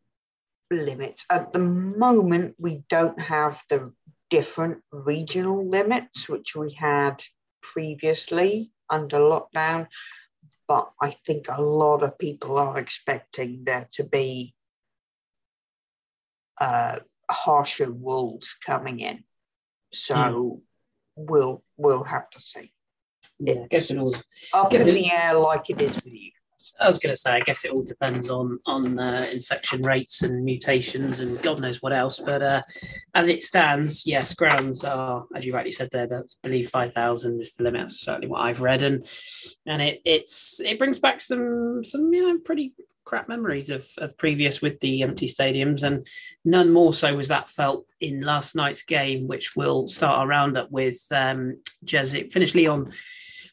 limits. 0.71 1.25
At 1.31 1.53
the 1.53 1.59
moment, 1.59 2.55
we 2.59 2.83
don't 2.89 3.21
have 3.21 3.63
the 3.69 3.93
different 4.31 4.83
regional 4.93 5.67
limits 5.67 6.29
which 6.29 6.55
we 6.55 6.73
had 6.73 7.23
previously 7.63 8.71
under 8.91 9.19
lockdown 9.19 9.87
but 10.69 10.93
I 11.01 11.11
think 11.11 11.47
a 11.49 11.61
lot 11.61 12.03
of 12.03 12.19
people 12.19 12.59
are 12.59 12.79
expecting 12.79 13.65
there 13.65 13.89
to 13.93 14.05
be 14.05 14.55
uh, 16.61 16.99
harsher 17.31 17.91
rules 17.91 18.55
coming 18.65 19.01
in. 19.01 19.25
So 19.93 20.15
mm. 20.15 20.61
we'll 21.17 21.65
we'll 21.79 22.05
have 22.05 22.29
to 22.31 22.41
see. 22.41 22.73
Yeah, 23.41 23.63
I 23.65 23.67
guess 23.69 23.91
it 23.91 23.99
all 23.99 24.15
up 24.53 24.73
in 24.73 24.81
it, 24.83 24.93
the 24.93 25.11
air 25.11 25.35
like 25.35 25.71
it 25.71 25.81
is 25.81 25.95
with 25.95 26.13
you. 26.13 26.33
I 26.81 26.87
was 26.87 26.99
going 26.99 27.15
to 27.15 27.21
say, 27.21 27.33
I 27.33 27.41
guess 27.41 27.65
it 27.65 27.71
all 27.71 27.83
depends 27.83 28.31
on 28.31 28.59
on 28.67 28.99
uh, 28.99 29.27
infection 29.33 29.83
rates 29.83 30.23
and 30.23 30.45
mutations 30.45 31.21
and 31.21 31.41
God 31.43 31.61
knows 31.61 31.83
what 31.83 31.93
else. 31.93 32.19
But 32.19 32.43
uh, 32.43 32.63
as 33.15 33.29
it 33.29 33.43
stands, 33.43 34.07
yes, 34.07 34.35
grounds 34.35 34.85
are, 34.85 35.25
as 35.35 35.45
you 35.45 35.55
rightly 35.55 35.73
said 35.73 35.89
there, 35.93 36.07
that's 36.07 36.37
believe 36.43 36.71
five 36.71 36.93
thousand 36.93 37.41
is 37.41 37.55
the 37.55 37.65
limit. 37.65 37.83
That's 37.83 38.01
certainly 38.01 38.29
what 38.29 38.41
I've 38.41 38.61
read, 38.61 38.83
and 38.83 39.09
and 39.67 39.83
it 39.83 40.01
it's 40.05 40.61
it 40.61 40.79
brings 40.79 40.99
back 40.99 41.21
some 41.21 41.83
some 41.85 42.13
you 42.13 42.27
know 42.27 42.39
pretty 42.45 42.75
crap 43.05 43.29
memories 43.29 43.71
of 43.71 43.89
of 43.99 44.17
previous 44.19 44.61
with 44.61 44.81
the 44.81 45.03
empty 45.03 45.29
stadiums, 45.29 45.83
and 45.83 46.07
none 46.45 46.73
more 46.73 46.93
so 46.93 47.15
was 47.17 47.29
that 47.29 47.51
felt 47.51 47.87
in 48.01 48.21
last 48.21 48.55
night's 48.55 48.83
game, 48.83 49.27
which 49.29 49.57
we'll 49.57 49.89
start 49.89 50.19
our 50.19 50.27
roundup 50.27 50.71
with. 50.71 51.01
Um, 51.11 51.61
Jez, 51.85 52.15
it 52.15 52.33
finished 52.33 52.55
Lyon 52.55 52.93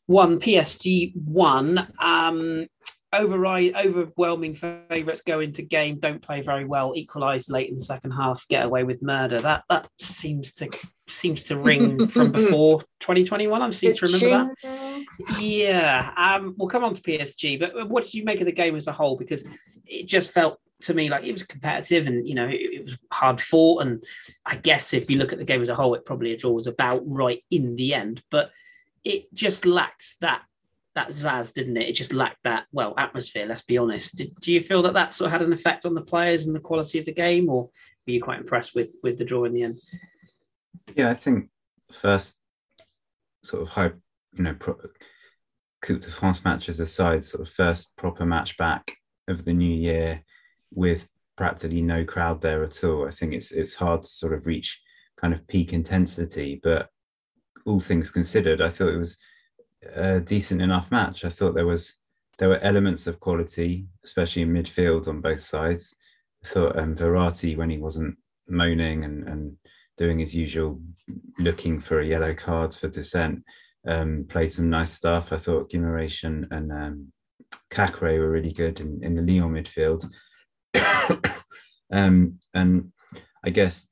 one, 0.07 0.39
PSG 0.39 1.15
one. 1.15 1.87
Um, 1.99 2.67
override 3.15 3.75
overwhelming 3.75 4.55
favourites 4.55 5.21
go 5.21 5.39
into 5.39 5.61
game, 5.61 5.99
don't 5.99 6.21
play 6.21 6.41
very 6.41 6.65
well, 6.65 6.93
equalise 6.95 7.49
late 7.49 7.69
in 7.69 7.75
the 7.75 7.81
second 7.81 8.11
half, 8.11 8.47
get 8.47 8.65
away 8.65 8.83
with 8.83 9.01
murder. 9.01 9.39
That 9.39 9.63
that 9.69 9.87
seems 9.99 10.53
to 10.53 10.69
seems 11.07 11.43
to 11.45 11.57
ring 11.57 12.07
from 12.07 12.31
before 12.31 12.81
2021. 12.99 13.61
I'm 13.61 13.71
seem 13.71 13.93
to 13.93 14.05
remember 14.05 14.53
that. 14.61 15.05
Yeah. 15.39 16.13
Um, 16.17 16.55
we'll 16.57 16.69
come 16.69 16.83
on 16.83 16.93
to 16.93 17.01
PSG, 17.01 17.59
but 17.59 17.89
what 17.89 18.03
did 18.03 18.13
you 18.13 18.23
make 18.23 18.39
of 18.39 18.45
the 18.45 18.51
game 18.51 18.75
as 18.75 18.87
a 18.87 18.91
whole? 18.91 19.17
Because 19.17 19.43
it 19.85 20.07
just 20.07 20.31
felt 20.31 20.59
to 20.81 20.93
me 20.93 21.09
like 21.09 21.23
it 21.23 21.31
was 21.31 21.43
competitive 21.43 22.05
and 22.05 22.27
you 22.27 22.35
know 22.35 22.47
it, 22.47 22.59
it 22.59 22.83
was 22.83 22.97
hard 23.11 23.41
fought. 23.41 23.83
And 23.83 24.03
I 24.45 24.55
guess 24.55 24.93
if 24.93 25.09
you 25.09 25.17
look 25.17 25.33
at 25.33 25.39
the 25.39 25.45
game 25.45 25.61
as 25.61 25.69
a 25.69 25.75
whole, 25.75 25.95
it 25.95 26.05
probably 26.05 26.33
a 26.33 26.37
draw 26.37 26.51
was 26.51 26.67
about 26.67 27.03
right 27.05 27.43
in 27.49 27.75
the 27.75 27.93
end, 27.93 28.21
but 28.29 28.51
it 29.03 29.33
just 29.33 29.65
lacks 29.65 30.17
that 30.21 30.41
that 30.95 31.09
zazz, 31.09 31.53
didn't 31.53 31.77
it? 31.77 31.89
It 31.89 31.93
just 31.93 32.13
lacked 32.13 32.43
that 32.43 32.65
well 32.71 32.93
atmosphere. 32.97 33.45
Let's 33.45 33.61
be 33.61 33.77
honest. 33.77 34.15
Did, 34.15 34.33
do 34.39 34.51
you 34.51 34.61
feel 34.61 34.81
that 34.83 34.93
that 34.93 35.13
sort 35.13 35.27
of 35.27 35.33
had 35.33 35.41
an 35.41 35.53
effect 35.53 35.85
on 35.85 35.93
the 35.93 36.01
players 36.01 36.47
and 36.47 36.55
the 36.55 36.59
quality 36.59 36.99
of 36.99 37.05
the 37.05 37.13
game, 37.13 37.49
or 37.49 37.63
were 38.07 38.13
you 38.13 38.21
quite 38.21 38.39
impressed 38.39 38.75
with 38.75 38.95
with 39.03 39.17
the 39.17 39.25
draw 39.25 39.43
in 39.43 39.53
the 39.53 39.63
end? 39.63 39.75
Yeah, 40.95 41.09
I 41.09 41.13
think 41.13 41.49
first 41.91 42.39
sort 43.43 43.63
of 43.63 43.69
high, 43.69 43.91
you 44.33 44.43
know, 44.43 44.55
pro- 44.55 44.79
Coupe 45.81 46.01
de 46.01 46.09
France 46.09 46.43
matches 46.43 46.79
aside, 46.79 47.23
sort 47.23 47.41
of 47.41 47.53
first 47.53 47.95
proper 47.97 48.25
match 48.25 48.57
back 48.57 48.95
of 49.27 49.45
the 49.45 49.53
new 49.53 49.75
year 49.75 50.23
with 50.73 51.07
practically 51.35 51.81
no 51.81 52.05
crowd 52.05 52.41
there 52.41 52.63
at 52.63 52.83
all. 52.83 53.05
I 53.05 53.11
think 53.11 53.33
it's 53.33 53.51
it's 53.51 53.75
hard 53.75 54.03
to 54.03 54.07
sort 54.07 54.33
of 54.33 54.47
reach 54.47 54.81
kind 55.17 55.33
of 55.33 55.47
peak 55.47 55.73
intensity, 55.73 56.59
but 56.63 56.89
all 57.65 57.79
things 57.79 58.11
considered, 58.11 58.61
I 58.61 58.69
thought 58.69 58.93
it 58.93 58.97
was 58.97 59.17
a 59.93 60.19
decent 60.19 60.61
enough 60.61 60.91
match. 60.91 61.25
I 61.25 61.29
thought 61.29 61.55
there 61.55 61.65
was 61.65 61.95
there 62.37 62.49
were 62.49 62.59
elements 62.59 63.07
of 63.07 63.19
quality, 63.19 63.87
especially 64.03 64.41
in 64.41 64.53
midfield 64.53 65.07
on 65.07 65.21
both 65.21 65.39
sides. 65.39 65.95
I 66.43 66.47
thought 66.47 66.77
um, 66.77 66.93
Verratti, 66.93 67.55
when 67.55 67.69
he 67.69 67.77
wasn't 67.77 68.17
moaning 68.47 69.05
and, 69.05 69.27
and 69.27 69.57
doing 69.97 70.19
his 70.19 70.35
usual 70.35 70.81
looking 71.39 71.79
for 71.79 71.99
a 71.99 72.05
yellow 72.05 72.33
card 72.33 72.73
for 72.73 72.89
dissent, 72.89 73.43
um, 73.87 74.25
played 74.27 74.51
some 74.51 74.69
nice 74.69 74.91
stuff. 74.91 75.31
I 75.31 75.37
thought 75.37 75.69
Guimaraes 75.71 76.23
and, 76.23 76.47
and 76.51 76.71
um, 76.71 77.11
Caqueret 77.71 78.19
were 78.19 78.29
really 78.29 78.51
good 78.51 78.79
in, 78.81 79.01
in 79.03 79.15
the 79.15 79.21
Lyon 79.21 79.53
midfield. 79.53 80.05
Um, 81.91 82.39
and 82.53 82.91
I 83.43 83.49
guess, 83.49 83.87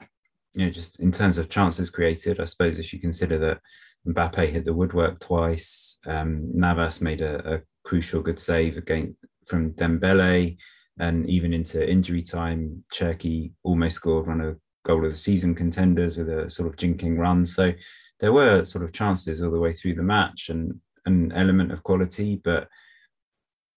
you 0.53 0.65
know, 0.65 0.71
just 0.71 0.99
in 0.99 1.11
terms 1.11 1.37
of 1.37 1.49
chances 1.49 1.89
created, 1.89 2.39
I 2.39 2.45
suppose 2.45 2.79
if 2.79 2.93
you 2.93 2.99
consider 2.99 3.37
that 3.39 3.59
Mbappe 4.07 4.47
hit 4.47 4.65
the 4.65 4.73
woodwork 4.73 5.19
twice, 5.19 5.99
um, 6.05 6.49
Navas 6.53 7.01
made 7.01 7.21
a, 7.21 7.55
a, 7.55 7.61
crucial 7.85 8.21
good 8.21 8.39
save 8.39 8.77
against 8.77 9.17
from 9.45 9.73
Dembele, 9.73 10.57
and 10.99 11.29
even 11.29 11.53
into 11.53 11.85
injury 11.85 12.21
time, 12.21 12.83
Cherki 12.93 13.51
almost 13.63 13.95
scored 13.95 14.27
one 14.27 14.39
of 14.39 14.57
goal 14.85 15.03
of 15.03 15.11
the 15.11 15.17
season 15.17 15.55
contenders 15.55 16.17
with 16.17 16.29
a 16.29 16.49
sort 16.49 16.69
of 16.69 16.75
jinking 16.75 17.17
run. 17.17 17.45
So 17.45 17.73
there 18.19 18.33
were 18.33 18.65
sort 18.65 18.83
of 18.83 18.93
chances 18.93 19.41
all 19.41 19.51
the 19.51 19.59
way 19.59 19.73
through 19.73 19.95
the 19.95 20.03
match 20.03 20.49
and 20.49 20.79
an 21.05 21.31
element 21.33 21.71
of 21.71 21.83
quality, 21.83 22.39
but 22.43 22.67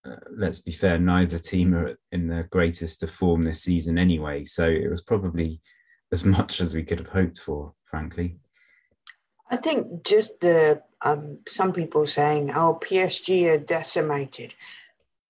uh, 0.06 0.16
let's 0.36 0.60
be 0.60 0.72
fair, 0.72 0.98
neither 0.98 1.38
team 1.38 1.74
are 1.74 1.96
in 2.12 2.28
the 2.28 2.46
greatest 2.50 3.02
of 3.02 3.10
form 3.10 3.42
this 3.42 3.62
season 3.62 3.98
anyway. 3.98 4.44
So 4.44 4.68
it 4.68 4.88
was 4.88 5.00
probably 5.00 5.60
as 6.12 6.24
much 6.36 6.60
as 6.60 6.74
we 6.74 6.84
could 6.84 6.98
have 6.98 7.08
hoped 7.08 7.38
for, 7.38 7.72
frankly. 7.84 8.38
I 9.50 9.56
think 9.56 10.04
just 10.04 10.40
the 10.40 10.82
um, 11.02 11.38
some 11.46 11.72
people 11.72 12.06
saying, 12.06 12.50
"Oh, 12.50 12.78
PSG 12.82 13.50
are 13.50 13.58
decimated." 13.58 14.54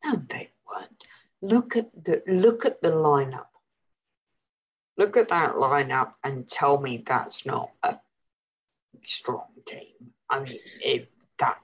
No, 0.05 0.17
they 0.17 0.51
weren't. 0.67 1.05
Look 1.43 1.77
at 1.77 1.91
the 2.05 2.23
look 2.27 2.65
at 2.65 2.81
the 2.81 2.91
lineup. 2.91 3.49
Look 4.97 5.17
at 5.17 5.29
that 5.29 5.55
lineup 5.55 6.15
and 6.25 6.49
tell 6.49 6.81
me 6.81 7.03
that's 7.05 7.45
not 7.45 7.71
a 7.83 7.99
strong 9.05 9.49
team. 9.67 10.13
I 10.31 10.41
mean, 10.41 10.59
it, 10.83 11.11
that 11.39 11.59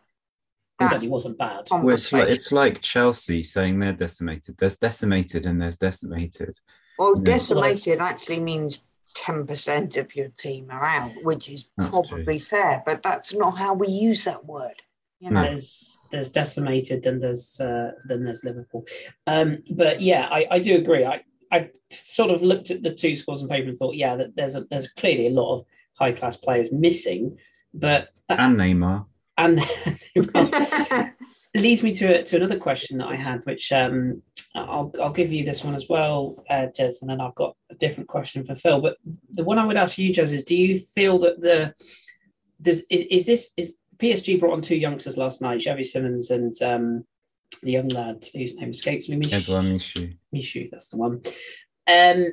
that 0.78 0.90
certainly 0.90 1.08
wasn't 1.08 1.38
bad. 1.38 1.68
Well, 1.70 1.90
it's, 1.90 2.12
like, 2.12 2.28
it's 2.28 2.52
like 2.52 2.80
Chelsea 2.80 3.42
saying 3.42 3.78
they're 3.78 3.92
decimated. 3.92 4.56
There's 4.58 4.76
decimated 4.76 5.46
and 5.46 5.60
there's 5.60 5.78
decimated. 5.78 6.54
Well, 6.98 7.14
decimated 7.14 8.00
actually 8.00 8.40
means 8.40 8.78
10% 9.14 9.96
of 9.96 10.14
your 10.14 10.28
team 10.38 10.68
are 10.70 10.84
out, 10.84 11.12
which 11.22 11.48
is 11.48 11.68
that's 11.76 11.90
probably 11.90 12.38
true. 12.38 12.46
fair, 12.46 12.82
but 12.84 13.02
that's 13.02 13.34
not 13.34 13.56
how 13.56 13.74
we 13.74 13.88
use 13.88 14.24
that 14.24 14.44
word. 14.44 14.82
You 15.20 15.30
know? 15.30 15.42
There's 15.42 16.00
there's 16.10 16.30
decimated, 16.30 17.04
then 17.04 17.20
there's 17.20 17.60
uh, 17.60 17.92
then 18.06 18.24
there's 18.24 18.42
Liverpool. 18.42 18.84
Um, 19.26 19.62
but 19.70 20.00
yeah, 20.00 20.28
I, 20.30 20.46
I 20.50 20.58
do 20.58 20.76
agree. 20.76 21.04
I, 21.04 21.22
I 21.52 21.70
sort 21.90 22.30
of 22.30 22.42
looked 22.42 22.70
at 22.70 22.82
the 22.82 22.92
two 22.92 23.14
scores 23.14 23.42
on 23.42 23.48
paper 23.48 23.68
and 23.68 23.76
thought, 23.76 23.94
yeah, 23.94 24.16
that 24.16 24.34
there's 24.34 24.56
a, 24.56 24.64
there's 24.70 24.88
clearly 24.88 25.28
a 25.28 25.30
lot 25.30 25.54
of 25.54 25.64
high 25.96 26.12
class 26.12 26.36
players 26.36 26.72
missing, 26.72 27.38
but 27.72 28.08
that, 28.28 28.40
and 28.40 28.56
Neymar 28.56 29.06
and 29.38 29.58
leads 31.60 31.82
me 31.82 31.92
to 31.94 32.24
to 32.24 32.36
another 32.36 32.58
question 32.58 32.98
that 32.98 33.08
I 33.08 33.16
had, 33.16 33.44
which 33.44 33.72
um, 33.72 34.22
I'll 34.54 34.92
I'll 35.00 35.12
give 35.12 35.32
you 35.32 35.44
this 35.44 35.62
one 35.64 35.74
as 35.74 35.88
well, 35.88 36.42
uh, 36.48 36.66
Jez, 36.76 37.00
and 37.00 37.10
then 37.10 37.20
I've 37.20 37.34
got 37.34 37.56
a 37.70 37.74
different 37.74 38.08
question 38.08 38.44
for 38.44 38.54
Phil. 38.54 38.80
But 38.80 38.96
the 39.32 39.44
one 39.44 39.58
I 39.58 39.66
would 39.66 39.76
ask 39.76 39.98
you, 39.98 40.12
Jez, 40.12 40.32
is: 40.32 40.44
Do 40.44 40.54
you 40.54 40.78
feel 40.78 41.18
that 41.20 41.40
the 41.40 41.74
does 42.60 42.82
is, 42.88 43.02
is 43.10 43.26
this 43.26 43.50
is 43.56 43.78
PSG 43.98 44.40
brought 44.40 44.54
on 44.54 44.62
two 44.62 44.76
youngsters 44.76 45.16
last 45.16 45.40
night, 45.40 45.60
Xavi 45.60 45.84
Simons 45.84 46.30
and 46.30 46.60
um, 46.62 47.04
the 47.62 47.72
young 47.72 47.88
lad 47.88 48.26
whose 48.34 48.54
name 48.54 48.70
escapes 48.70 49.08
me, 49.08 49.16
Michut. 49.16 49.32
Edouard 49.34 49.64
Michut. 49.64 50.16
Michut, 50.34 50.70
that's 50.70 50.88
the 50.88 50.96
one. 50.96 51.20
Um, 51.86 52.32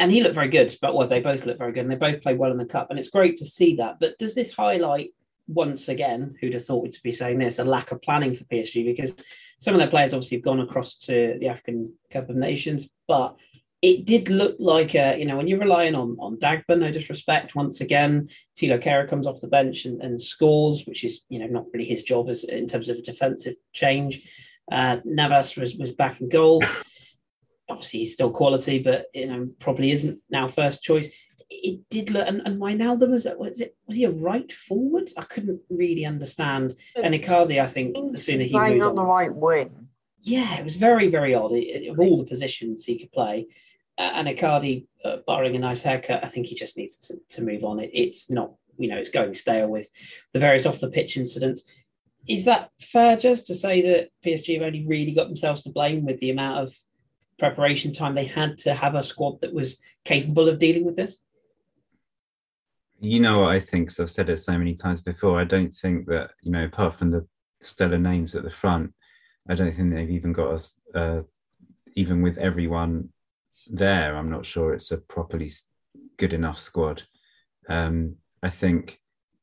and 0.00 0.12
he 0.12 0.22
looked 0.22 0.34
very 0.34 0.48
good, 0.48 0.74
but 0.80 0.94
well, 0.94 1.08
they 1.08 1.20
both 1.20 1.44
look 1.44 1.58
very 1.58 1.72
good, 1.72 1.80
and 1.80 1.90
they 1.90 1.96
both 1.96 2.22
play 2.22 2.34
well 2.34 2.52
in 2.52 2.58
the 2.58 2.64
cup, 2.64 2.88
and 2.90 2.98
it's 2.98 3.10
great 3.10 3.36
to 3.38 3.44
see 3.44 3.76
that. 3.76 3.96
But 4.00 4.18
does 4.18 4.34
this 4.34 4.52
highlight 4.52 5.10
once 5.48 5.88
again, 5.88 6.36
who'd 6.40 6.54
have 6.54 6.64
thought 6.64 6.90
to 6.90 7.02
be 7.02 7.12
saying 7.12 7.38
this, 7.38 7.58
a 7.58 7.64
lack 7.64 7.90
of 7.90 8.02
planning 8.02 8.34
for 8.34 8.44
PSG 8.44 8.84
because 8.84 9.14
some 9.58 9.74
of 9.74 9.80
their 9.80 9.88
players 9.88 10.14
obviously 10.14 10.36
have 10.36 10.44
gone 10.44 10.60
across 10.60 10.96
to 10.96 11.36
the 11.40 11.48
African 11.48 11.94
Cup 12.12 12.28
of 12.28 12.36
Nations, 12.36 12.88
but 13.08 13.36
it 13.80 14.04
did 14.04 14.28
look 14.28 14.56
like 14.58 14.94
a, 14.94 15.16
you 15.18 15.24
know, 15.24 15.36
when 15.36 15.46
you're 15.46 15.60
relying 15.60 15.94
on 15.94 16.16
on 16.18 16.36
Dagba, 16.36 16.78
no 16.78 16.90
disrespect, 16.90 17.54
once 17.54 17.80
again, 17.80 18.28
Thilo 18.56 18.82
Kehrer 18.82 19.08
comes 19.08 19.26
off 19.26 19.40
the 19.40 19.48
bench 19.48 19.84
and, 19.84 20.02
and, 20.02 20.20
scores, 20.20 20.84
which 20.84 21.04
is, 21.04 21.22
you 21.28 21.38
know, 21.38 21.46
not 21.46 21.66
really 21.72 21.86
his 21.86 22.02
job 22.02 22.28
as 22.28 22.44
in 22.44 22.66
terms 22.66 22.88
of 22.88 22.98
a 22.98 23.02
defensive 23.02 23.54
change. 23.72 24.28
Uh, 24.70 24.98
Navas 25.04 25.56
was, 25.56 25.76
was 25.76 25.92
back 25.92 26.20
in 26.20 26.28
goal. 26.28 26.62
Obviously, 27.70 28.00
he's 28.00 28.14
still 28.14 28.30
quality, 28.30 28.80
but 28.80 29.06
you 29.14 29.28
know, 29.28 29.48
probably 29.60 29.92
isn't 29.92 30.18
now 30.28 30.48
first 30.48 30.82
choice 30.82 31.08
it 31.50 31.88
did 31.88 32.10
look, 32.10 32.28
and, 32.28 32.42
and 32.44 32.60
Wijnaldum 32.60 33.10
was, 33.10 33.26
was 33.38 33.60
it 33.60 33.76
was 33.86 33.96
he 33.96 34.04
a 34.04 34.10
right 34.10 34.50
forward? 34.52 35.10
I 35.16 35.22
couldn't 35.22 35.60
really 35.70 36.04
understand. 36.04 36.74
And 36.94 37.14
Icardi, 37.14 37.60
I 37.60 37.66
think, 37.66 37.96
the 38.12 38.18
sooner 38.18 38.44
he 38.44 38.58
moves 38.58 38.84
on, 38.84 38.94
the 38.94 39.04
right 39.04 39.34
wing. 39.34 39.88
Yeah, 40.20 40.58
it 40.58 40.64
was 40.64 40.76
very 40.76 41.08
very 41.08 41.34
odd. 41.34 41.52
It, 41.52 41.90
of 41.90 41.98
all 41.98 42.18
the 42.18 42.24
positions 42.24 42.84
he 42.84 42.98
could 42.98 43.12
play, 43.12 43.46
uh, 43.98 44.12
and 44.14 44.28
Icardi, 44.28 44.86
uh, 45.04 45.16
barring 45.26 45.56
a 45.56 45.58
nice 45.58 45.82
haircut, 45.82 46.24
I 46.24 46.28
think 46.28 46.46
he 46.46 46.54
just 46.54 46.76
needs 46.76 46.98
to, 46.98 47.16
to 47.30 47.42
move 47.42 47.64
on. 47.64 47.80
It, 47.80 47.90
it's 47.92 48.30
not, 48.30 48.52
you 48.78 48.88
know, 48.88 48.96
it's 48.96 49.10
going 49.10 49.34
stale 49.34 49.68
with 49.68 49.88
the 50.32 50.38
various 50.38 50.66
off 50.66 50.78
the 50.78 50.88
pitch 50.88 51.16
incidents. 51.16 51.64
Is 52.28 52.44
that 52.44 52.70
fair, 52.78 53.16
just 53.16 53.46
to 53.48 53.54
say 53.54 53.82
that 53.82 54.10
PSG 54.24 54.54
have 54.54 54.66
only 54.66 54.86
really 54.86 55.12
got 55.12 55.26
themselves 55.26 55.62
to 55.62 55.70
blame 55.70 56.04
with 56.04 56.20
the 56.20 56.30
amount 56.30 56.62
of 56.62 56.76
preparation 57.38 57.92
time 57.92 58.14
they 58.14 58.24
had 58.24 58.58
to 58.58 58.74
have 58.74 58.94
a 58.94 59.02
squad 59.02 59.40
that 59.40 59.52
was 59.52 59.78
capable 60.04 60.48
of 60.48 60.60
dealing 60.60 60.84
with 60.84 60.94
this? 60.94 61.18
You 63.00 63.20
know 63.20 63.40
what 63.40 63.52
I 63.52 63.60
think, 63.60 63.86
because 63.86 64.00
I've 64.00 64.10
said 64.10 64.28
it 64.28 64.38
so 64.38 64.58
many 64.58 64.74
times 64.74 65.00
before. 65.00 65.40
I 65.40 65.44
don't 65.44 65.72
think 65.72 66.06
that, 66.06 66.32
you 66.42 66.50
know, 66.50 66.64
apart 66.64 66.94
from 66.94 67.10
the 67.10 67.26
stellar 67.60 67.98
names 67.98 68.34
at 68.34 68.42
the 68.42 68.50
front, 68.50 68.92
I 69.48 69.54
don't 69.54 69.72
think 69.72 69.92
they've 69.92 70.10
even 70.10 70.32
got 70.32 70.52
us, 70.52 70.78
uh, 70.94 71.22
even 71.94 72.22
with 72.22 72.38
everyone 72.38 73.10
there, 73.70 74.16
I'm 74.16 74.30
not 74.30 74.46
sure 74.46 74.72
it's 74.72 74.90
a 74.90 74.98
properly 74.98 75.50
good 76.16 76.32
enough 76.32 76.58
squad. 76.58 77.02
Um, 77.68 78.16
I 78.42 78.50
think 78.50 79.00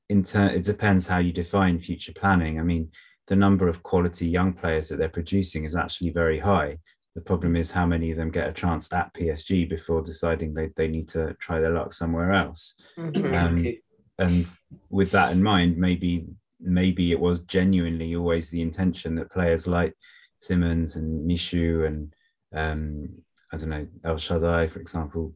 in 0.09 0.23
turn, 0.23 0.51
it 0.51 0.63
depends 0.63 1.07
how 1.07 1.17
you 1.17 1.31
define 1.31 1.79
future 1.79 2.13
planning. 2.13 2.59
I 2.59 2.63
mean, 2.63 2.91
the 3.27 3.35
number 3.35 3.67
of 3.67 3.83
quality 3.83 4.27
young 4.27 4.53
players 4.53 4.89
that 4.89 4.97
they're 4.97 5.09
producing 5.09 5.63
is 5.63 5.75
actually 5.75 6.11
very 6.11 6.39
high. 6.39 6.77
The 7.15 7.21
problem 7.21 7.55
is 7.55 7.71
how 7.71 7.85
many 7.85 8.11
of 8.11 8.17
them 8.17 8.29
get 8.29 8.49
a 8.49 8.53
chance 8.53 8.91
at 8.91 9.13
PSG 9.13 9.69
before 9.69 10.01
deciding 10.01 10.53
they, 10.53 10.69
they 10.75 10.89
need 10.89 11.07
to 11.09 11.33
try 11.39 11.61
their 11.61 11.71
luck 11.71 11.93
somewhere 11.93 12.33
else. 12.33 12.75
Mm-hmm. 12.97 13.33
Um, 13.33 13.73
and 14.17 14.47
with 14.89 15.11
that 15.11 15.31
in 15.31 15.41
mind, 15.41 15.77
maybe 15.77 16.27
maybe 16.59 17.11
it 17.11 17.19
was 17.19 17.41
genuinely 17.41 18.15
always 18.15 18.49
the 18.49 18.61
intention 18.61 19.15
that 19.15 19.31
players 19.31 19.67
like 19.67 19.93
Simons 20.39 20.95
and 20.95 21.29
Michut 21.29 21.85
and 21.87 22.13
um, 22.53 23.09
I 23.51 23.57
don't 23.57 23.69
know 23.69 23.87
El 24.03 24.15
Chadaille, 24.15 24.69
for 24.69 24.79
example, 24.79 25.33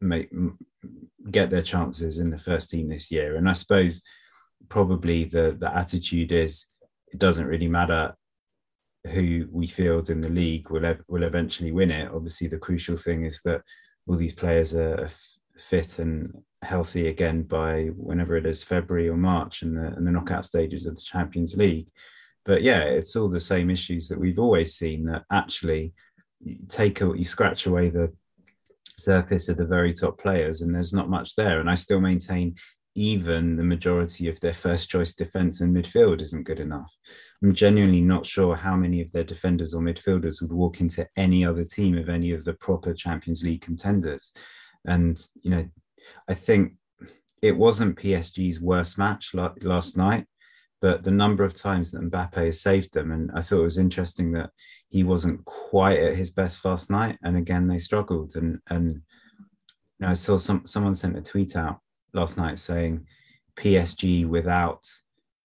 make 0.00 0.30
get 1.30 1.50
their 1.50 1.62
chances 1.62 2.18
in 2.18 2.30
the 2.30 2.38
first 2.38 2.70
team 2.70 2.88
this 2.88 3.10
year. 3.10 3.36
And 3.36 3.48
I 3.48 3.52
suppose 3.52 4.02
probably 4.68 5.24
the 5.24 5.56
the 5.58 5.74
attitude 5.74 6.32
is 6.32 6.66
it 7.12 7.18
doesn't 7.18 7.46
really 7.46 7.68
matter 7.68 8.14
who 9.08 9.48
we 9.50 9.66
field 9.66 10.10
in 10.10 10.20
the 10.20 10.28
league 10.28 10.70
will 10.70 10.96
will 11.08 11.22
eventually 11.22 11.72
win 11.72 11.90
it. 11.90 12.10
Obviously, 12.12 12.48
the 12.48 12.58
crucial 12.58 12.96
thing 12.96 13.24
is 13.24 13.40
that 13.42 13.62
all 14.06 14.16
these 14.16 14.34
players 14.34 14.74
are 14.74 15.08
fit 15.56 15.98
and 15.98 16.32
healthy 16.62 17.08
again 17.08 17.42
by 17.42 17.86
whenever 17.96 18.36
it 18.36 18.46
is 18.46 18.62
February 18.62 19.08
or 19.08 19.16
March 19.16 19.62
and 19.62 19.76
the 19.76 19.94
the 19.98 20.10
knockout 20.10 20.44
stages 20.44 20.86
of 20.86 20.94
the 20.94 21.02
Champions 21.02 21.56
League. 21.56 21.88
But 22.44 22.62
yeah, 22.62 22.80
it's 22.80 23.14
all 23.16 23.28
the 23.28 23.40
same 23.40 23.70
issues 23.70 24.08
that 24.08 24.18
we've 24.18 24.38
always 24.38 24.74
seen. 24.74 25.04
That 25.04 25.24
actually 25.30 25.92
take 26.68 27.00
a, 27.00 27.12
you 27.16 27.24
scratch 27.24 27.66
away 27.66 27.90
the 27.90 28.12
surface 28.98 29.48
of 29.48 29.56
the 29.56 29.66
very 29.66 29.92
top 29.92 30.18
players, 30.18 30.62
and 30.62 30.74
there's 30.74 30.92
not 30.92 31.10
much 31.10 31.34
there. 31.36 31.60
And 31.60 31.70
I 31.70 31.74
still 31.74 32.00
maintain 32.00 32.56
even 32.98 33.54
the 33.54 33.62
majority 33.62 34.28
of 34.28 34.40
their 34.40 34.52
first 34.52 34.90
choice 34.90 35.14
defense 35.14 35.60
and 35.60 35.74
midfield 35.74 36.20
isn't 36.20 36.42
good 36.42 36.58
enough. 36.58 36.92
I'm 37.40 37.54
genuinely 37.54 38.00
not 38.00 38.26
sure 38.26 38.56
how 38.56 38.74
many 38.74 39.00
of 39.00 39.12
their 39.12 39.22
defenders 39.22 39.72
or 39.72 39.80
midfielders 39.80 40.42
would 40.42 40.52
walk 40.52 40.80
into 40.80 41.06
any 41.16 41.46
other 41.46 41.62
team 41.62 41.96
of 41.96 42.08
any 42.08 42.32
of 42.32 42.44
the 42.44 42.54
proper 42.54 42.92
Champions 42.92 43.44
League 43.44 43.60
contenders. 43.60 44.32
And, 44.84 45.16
you 45.42 45.50
know, 45.52 45.68
I 46.28 46.34
think 46.34 46.72
it 47.40 47.56
wasn't 47.56 47.98
PSG's 47.98 48.60
worst 48.60 48.98
match 48.98 49.32
last 49.32 49.96
night, 49.96 50.26
but 50.80 51.04
the 51.04 51.12
number 51.12 51.44
of 51.44 51.54
times 51.54 51.92
that 51.92 52.02
Mbappe 52.02 52.46
has 52.46 52.60
saved 52.60 52.92
them. 52.94 53.12
And 53.12 53.30
I 53.32 53.42
thought 53.42 53.60
it 53.60 53.62
was 53.62 53.78
interesting 53.78 54.32
that 54.32 54.50
he 54.88 55.04
wasn't 55.04 55.44
quite 55.44 56.00
at 56.00 56.16
his 56.16 56.30
best 56.30 56.64
last 56.64 56.90
night. 56.90 57.16
And 57.22 57.36
again, 57.36 57.68
they 57.68 57.78
struggled. 57.78 58.34
And, 58.34 58.58
and 58.68 59.02
you 59.36 59.44
know, 60.00 60.08
I 60.08 60.14
saw 60.14 60.36
some, 60.36 60.66
someone 60.66 60.96
sent 60.96 61.16
a 61.16 61.22
tweet 61.22 61.54
out 61.54 61.78
last 62.12 62.38
night 62.38 62.58
saying 62.58 63.06
PSG 63.56 64.26
without 64.26 64.84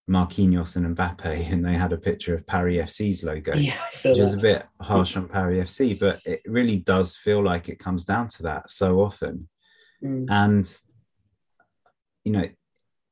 Marquinhos 0.08 0.76
and 0.76 0.96
Mbappe, 0.96 1.24
and 1.52 1.64
they 1.64 1.74
had 1.74 1.92
a 1.92 1.98
picture 1.98 2.34
of 2.34 2.46
Paris 2.46 2.90
FC's 2.90 3.24
logo. 3.24 3.54
Yeah, 3.54 3.78
it 4.04 4.20
was 4.20 4.34
a 4.34 4.38
bit 4.38 4.66
harsh 4.80 5.16
on 5.16 5.28
Paris 5.28 5.70
FC, 5.70 5.98
but 5.98 6.20
it 6.24 6.40
really 6.46 6.78
does 6.78 7.16
feel 7.16 7.42
like 7.42 7.68
it 7.68 7.78
comes 7.78 8.04
down 8.04 8.28
to 8.28 8.42
that 8.44 8.70
so 8.70 9.00
often. 9.00 9.48
Mm. 10.02 10.26
And 10.28 10.80
you 12.24 12.32
know, 12.32 12.48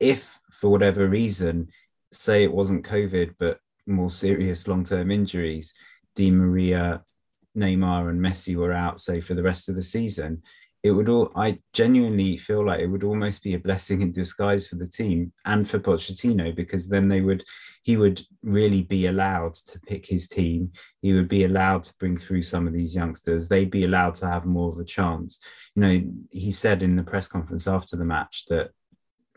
if 0.01 0.39
for 0.51 0.71
whatever 0.71 1.07
reason, 1.07 1.69
say 2.13 2.45
it 2.45 2.53
wasn't 2.53 2.87
COVID, 2.87 3.35
but 3.39 3.59
more 3.87 4.11
serious 4.11 4.69
long-term 4.69 5.11
injuries, 5.11 5.75
Di 6.15 6.31
Maria, 6.31 7.03
Neymar 7.57 8.09
and 8.09 8.21
Messi 8.21 8.57
were 8.57 8.73
out, 8.73 9.01
say 9.01 9.21
for 9.21 9.35
the 9.35 9.43
rest 9.43 9.69
of 9.69 9.75
the 9.75 9.83
season, 9.83 10.43
it 10.83 10.91
would 10.91 11.09
all 11.09 11.31
I 11.37 11.59
genuinely 11.73 12.37
feel 12.37 12.67
like 12.67 12.81
it 12.81 12.89
would 12.89 13.05
almost 13.05 13.43
be 13.43 13.55
a 13.55 13.59
blessing 13.59 14.03
in 14.03 14.13
disguise 14.13 14.67
for 14.67 14.77
the 14.77 14.87
team 14.87 15.33
and 15.45 15.69
for 15.69 15.79
Pochettino 15.79 16.55
because 16.55 16.89
then 16.89 17.09
they 17.09 17.21
would 17.21 17.45
he 17.83 17.97
would 17.97 18.21
really 18.43 18.83
be 18.83 19.07
allowed 19.07 19.55
to 19.55 19.81
pick 19.81 20.07
his 20.07 20.29
team. 20.29 20.73
He 21.01 21.13
would 21.15 21.29
be 21.29 21.45
allowed 21.45 21.83
to 21.85 21.95
bring 21.99 22.17
through 22.17 22.43
some 22.43 22.67
of 22.67 22.73
these 22.73 22.95
youngsters. 22.95 23.49
They'd 23.49 23.71
be 23.71 23.85
allowed 23.85 24.15
to 24.17 24.27
have 24.27 24.45
more 24.45 24.69
of 24.69 24.79
a 24.79 24.85
chance. 24.85 25.41
You 25.75 25.83
know, 25.83 26.03
he 26.31 26.53
said 26.53 26.83
in 26.83 26.97
the 26.97 27.03
press 27.03 27.27
conference 27.27 27.67
after 27.67 27.97
the 27.97 28.05
match 28.05 28.45
that 28.49 28.71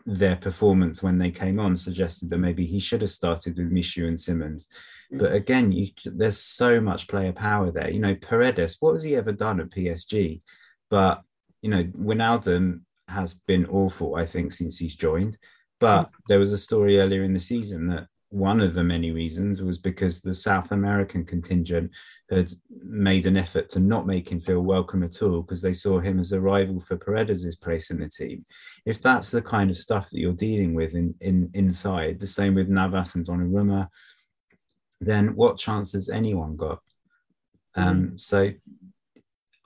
their 0.06 0.36
performance 0.36 1.02
when 1.02 1.18
they 1.18 1.32
came 1.32 1.58
on 1.58 1.74
suggested 1.74 2.30
that 2.30 2.38
maybe 2.38 2.64
he 2.64 2.78
should 2.78 3.00
have 3.00 3.10
started 3.10 3.56
with 3.56 3.72
Michut 3.72 4.06
and 4.06 4.18
Simons. 4.18 4.68
Mm. 5.12 5.18
But 5.18 5.32
again, 5.32 5.72
you, 5.72 5.88
there's 6.04 6.38
so 6.38 6.80
much 6.80 7.08
player 7.08 7.32
power 7.32 7.72
there. 7.72 7.90
You 7.90 7.98
know, 7.98 8.14
Paredes, 8.14 8.76
what 8.78 8.92
has 8.92 9.02
he 9.02 9.16
ever 9.16 9.32
done 9.32 9.60
at 9.60 9.70
PSG? 9.70 10.42
But 10.88 11.22
you 11.66 11.70
know, 11.70 11.82
Wijnaldum 11.82 12.82
has 13.08 13.34
been 13.34 13.66
awful, 13.66 14.14
I 14.14 14.24
think, 14.24 14.52
since 14.52 14.78
he's 14.78 14.94
joined. 14.94 15.36
But 15.80 16.04
mm. 16.04 16.10
there 16.28 16.38
was 16.38 16.52
a 16.52 16.58
story 16.58 17.00
earlier 17.00 17.24
in 17.24 17.32
the 17.32 17.40
season 17.40 17.88
that 17.88 18.06
one 18.28 18.60
of 18.60 18.74
the 18.74 18.84
many 18.84 19.10
reasons 19.10 19.62
was 19.62 19.76
because 19.76 20.22
the 20.22 20.32
South 20.32 20.70
American 20.70 21.24
contingent 21.24 21.90
had 22.30 22.52
made 22.84 23.26
an 23.26 23.36
effort 23.36 23.68
to 23.70 23.80
not 23.80 24.06
make 24.06 24.30
him 24.30 24.38
feel 24.38 24.60
welcome 24.60 25.02
at 25.02 25.20
all 25.22 25.42
because 25.42 25.60
they 25.60 25.72
saw 25.72 25.98
him 25.98 26.20
as 26.20 26.30
a 26.30 26.40
rival 26.40 26.78
for 26.78 26.96
Paredes' 26.96 27.56
place 27.56 27.90
in 27.90 27.98
the 27.98 28.08
team. 28.08 28.46
If 28.84 29.02
that's 29.02 29.32
the 29.32 29.42
kind 29.42 29.68
of 29.68 29.76
stuff 29.76 30.08
that 30.10 30.20
you're 30.20 30.34
dealing 30.34 30.72
with 30.72 30.94
in, 30.94 31.16
in 31.20 31.50
inside, 31.54 32.20
the 32.20 32.28
same 32.28 32.54
with 32.54 32.68
Navas 32.68 33.16
and 33.16 33.26
Donnarumma, 33.26 33.88
then 35.00 35.34
what 35.34 35.58
chance 35.58 35.94
has 35.94 36.08
anyone 36.10 36.54
got? 36.54 36.78
Um, 37.74 38.10
mm. 38.10 38.20
So 38.20 38.52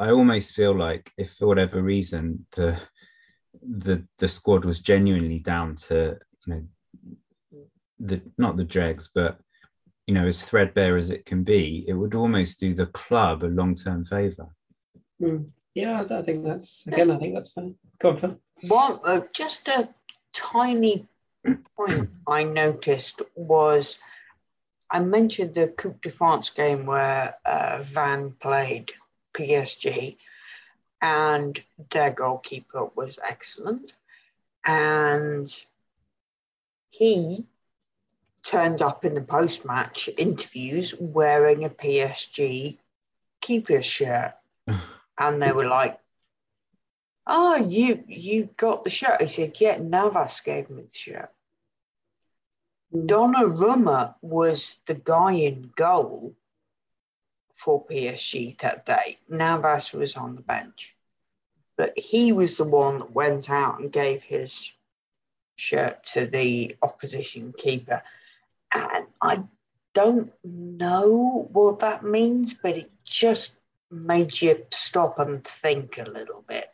I 0.00 0.10
almost 0.10 0.54
feel 0.54 0.74
like 0.74 1.12
if 1.18 1.34
for 1.34 1.46
whatever 1.46 1.82
reason 1.82 2.46
the 2.52 2.80
the 3.62 4.06
the 4.18 4.28
squad 4.28 4.64
was 4.64 4.80
genuinely 4.80 5.38
down 5.38 5.76
to 5.76 6.16
you 6.46 6.54
know 6.54 6.62
the 7.98 8.22
not 8.38 8.56
the 8.56 8.64
dregs, 8.64 9.10
but 9.14 9.38
you 10.06 10.14
know, 10.14 10.26
as 10.26 10.48
threadbare 10.48 10.96
as 10.96 11.10
it 11.10 11.26
can 11.26 11.44
be, 11.44 11.84
it 11.86 11.92
would 11.92 12.14
almost 12.14 12.58
do 12.58 12.74
the 12.74 12.86
club 12.86 13.44
a 13.44 13.46
long 13.46 13.74
term 13.74 14.04
favour. 14.04 14.48
Mm. 15.20 15.50
Yeah, 15.74 16.04
I 16.10 16.22
think 16.22 16.44
that's 16.44 16.86
again. 16.86 17.10
I 17.10 17.18
think 17.18 17.34
that's 17.34 17.52
fine. 17.52 17.76
Go 18.00 18.10
on, 18.10 18.16
Phil. 18.16 18.40
One, 18.62 18.98
uh, 19.04 19.20
just 19.32 19.68
a 19.68 19.88
tiny 20.32 21.06
point 21.76 22.10
I 22.26 22.42
noticed 22.42 23.22
was 23.36 23.98
I 24.90 24.98
mentioned 25.00 25.54
the 25.54 25.68
Coupe 25.68 26.02
de 26.02 26.10
France 26.10 26.50
game 26.50 26.86
where 26.86 27.36
uh, 27.44 27.84
Vannes 27.92 28.32
played 28.40 28.92
PSG, 29.32 30.16
and 31.00 31.62
their 31.90 32.10
goalkeeper 32.10 32.86
was 32.94 33.18
excellent, 33.26 33.96
and 34.64 35.48
he 36.90 37.46
turned 38.42 38.82
up 38.82 39.04
in 39.04 39.14
the 39.14 39.20
post 39.20 39.64
match 39.64 40.08
interviews 40.16 40.94
wearing 40.98 41.64
a 41.64 41.70
PSG 41.70 42.78
keeper 43.40 43.82
shirt. 43.82 44.34
and 45.18 45.42
they 45.42 45.52
were 45.52 45.66
like, 45.66 45.98
Oh, 47.26 47.56
you 47.56 48.02
you 48.08 48.48
got 48.56 48.82
the 48.82 48.90
shirt. 48.90 49.20
He 49.20 49.28
said, 49.28 49.56
Yeah, 49.60 49.78
Navas 49.78 50.40
gave 50.40 50.70
me 50.70 50.82
the 50.82 50.98
shirt. 50.98 51.30
Mm. 52.94 53.06
Donnarumma 53.06 54.14
was 54.20 54.76
the 54.86 54.94
guy 54.94 55.32
in 55.32 55.70
goal 55.76 56.34
for 57.62 57.84
PSG 57.86 58.58
that 58.60 58.86
day. 58.86 59.18
Navas 59.28 59.92
was 59.92 60.16
on 60.16 60.34
the 60.34 60.40
bench. 60.42 60.94
But 61.76 61.98
he 61.98 62.32
was 62.32 62.56
the 62.56 62.64
one 62.64 62.98
that 63.00 63.12
went 63.12 63.50
out 63.50 63.80
and 63.80 63.92
gave 63.92 64.22
his 64.22 64.72
shirt 65.56 66.04
to 66.14 66.26
the 66.26 66.76
opposition 66.82 67.52
keeper. 67.56 68.02
And 68.72 69.06
I 69.20 69.42
don't 69.94 70.32
know 70.42 71.48
what 71.52 71.80
that 71.80 72.02
means, 72.02 72.54
but 72.54 72.76
it 72.76 72.90
just 73.04 73.56
made 73.90 74.40
you 74.40 74.64
stop 74.70 75.18
and 75.18 75.44
think 75.44 75.98
a 75.98 76.10
little 76.10 76.44
bit. 76.46 76.70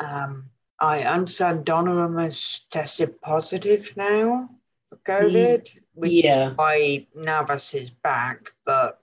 Um, 0.00 0.50
I 0.80 1.02
understand 1.02 1.66
Donnarumma 1.66 2.24
has 2.24 2.62
tested 2.70 3.20
positive 3.20 3.92
now 3.96 4.50
for 4.88 4.96
COVID, 4.96 5.68
which 5.94 6.24
yeah. 6.24 6.50
is 6.50 6.56
why 6.56 7.06
Navas 7.14 7.74
is 7.74 7.90
back. 7.90 8.52
But 8.64 8.99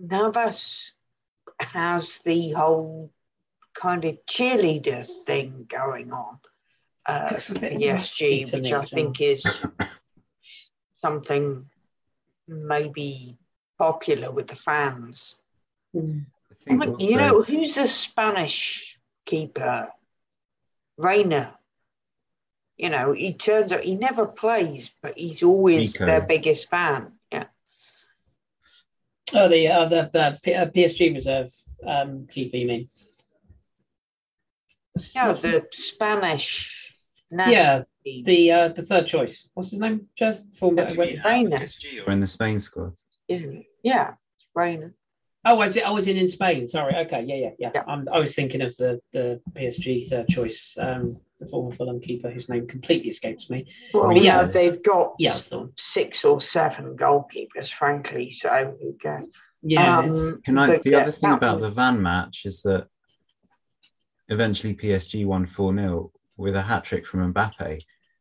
Navas 0.00 0.92
has 1.60 2.18
the 2.24 2.50
whole 2.50 3.10
kind 3.74 4.04
of 4.04 4.18
cheerleader 4.26 5.06
thing 5.26 5.66
going 5.68 6.12
on. 6.12 6.38
Uh, 7.06 7.30
PSG, 7.30 8.52
which 8.52 8.72
I 8.72 8.82
think 8.82 9.20
is 9.20 9.64
something 10.96 11.66
maybe 12.46 13.38
popular 13.78 14.30
with 14.30 14.48
the 14.48 14.56
fans. 14.56 15.36
Mm. 15.94 16.26
I 16.68 16.74
mean, 16.74 16.98
you 16.98 17.16
know, 17.16 17.42
who's 17.42 17.76
the 17.76 17.86
Spanish 17.86 18.98
keeper? 19.24 19.88
Reina. 20.98 21.54
You 22.76 22.90
know, 22.90 23.12
he 23.12 23.32
turns 23.32 23.72
out 23.72 23.82
he 23.82 23.96
never 23.96 24.26
plays, 24.26 24.90
but 25.02 25.16
he's 25.16 25.42
always 25.42 25.94
Nico. 25.94 26.06
their 26.06 26.20
biggest 26.20 26.68
fan. 26.68 27.17
Yeah. 29.32 29.40
Oh, 29.42 29.48
the 29.48 29.68
uh, 29.68 29.84
the, 29.88 30.10
the 30.12 30.38
P- 30.42 30.54
uh, 30.54 30.66
PSG 30.66 31.14
reserve 31.14 31.50
um, 31.86 32.26
keeper, 32.30 32.56
you 32.56 32.66
mean? 32.66 32.88
Yeah, 35.14 35.32
the 35.32 35.66
Spanish. 35.72 36.98
yeah, 37.30 37.82
the 38.04 38.52
uh, 38.52 38.68
the 38.68 38.82
third 38.82 39.06
choice. 39.06 39.48
What's 39.54 39.70
his 39.70 39.80
name? 39.80 40.08
Just 40.16 40.56
former 40.56 40.82
PSG 40.84 42.06
or 42.06 42.12
in 42.12 42.20
the 42.20 42.26
Spain 42.26 42.60
squad? 42.60 42.94
Isn't 43.28 43.56
it? 43.58 43.66
Yeah, 43.82 44.14
Reina. 44.54 44.92
Oh, 45.44 45.54
was 45.54 45.76
it? 45.76 45.86
I 45.86 45.90
was 45.90 46.08
in 46.08 46.16
in 46.16 46.28
Spain. 46.28 46.66
Sorry. 46.66 46.94
Okay. 46.94 47.22
Yeah, 47.22 47.36
yeah, 47.36 47.50
yeah. 47.58 47.70
yeah. 47.74 47.82
I'm, 47.86 48.08
I 48.12 48.18
was 48.18 48.34
thinking 48.34 48.60
of 48.60 48.76
the 48.76 49.00
the 49.12 49.40
PSG 49.54 50.08
third 50.08 50.28
choice, 50.28 50.76
um, 50.78 51.16
the 51.38 51.46
former 51.46 51.74
Fulham 51.74 52.00
keeper 52.00 52.30
whose 52.30 52.48
name 52.48 52.66
completely 52.66 53.08
escapes 53.08 53.48
me. 53.48 53.66
Well, 53.94 54.12
yeah, 54.16 54.44
they've 54.46 54.82
got 54.82 55.14
yeah, 55.18 55.38
six 55.76 56.24
or 56.24 56.40
seven 56.40 56.96
goalkeepers, 56.96 57.72
frankly. 57.72 58.30
So 58.30 58.76
who 58.80 58.96
cares? 59.00 59.28
Yeah. 59.62 59.98
Um, 59.98 60.40
Can 60.44 60.58
I? 60.58 60.78
The 60.78 60.90
yeah, 60.90 60.98
other 60.98 61.12
thing 61.12 61.32
about 61.32 61.60
the 61.60 61.70
Vannes 61.70 62.00
match 62.00 62.42
is 62.44 62.62
that 62.62 62.88
eventually 64.28 64.74
PSG 64.74 65.24
won 65.26 65.46
four 65.46 65.74
0 65.74 66.12
with 66.36 66.54
a 66.56 66.62
hat 66.62 66.84
trick 66.84 67.06
from 67.06 67.32
Mbappe. 67.32 67.80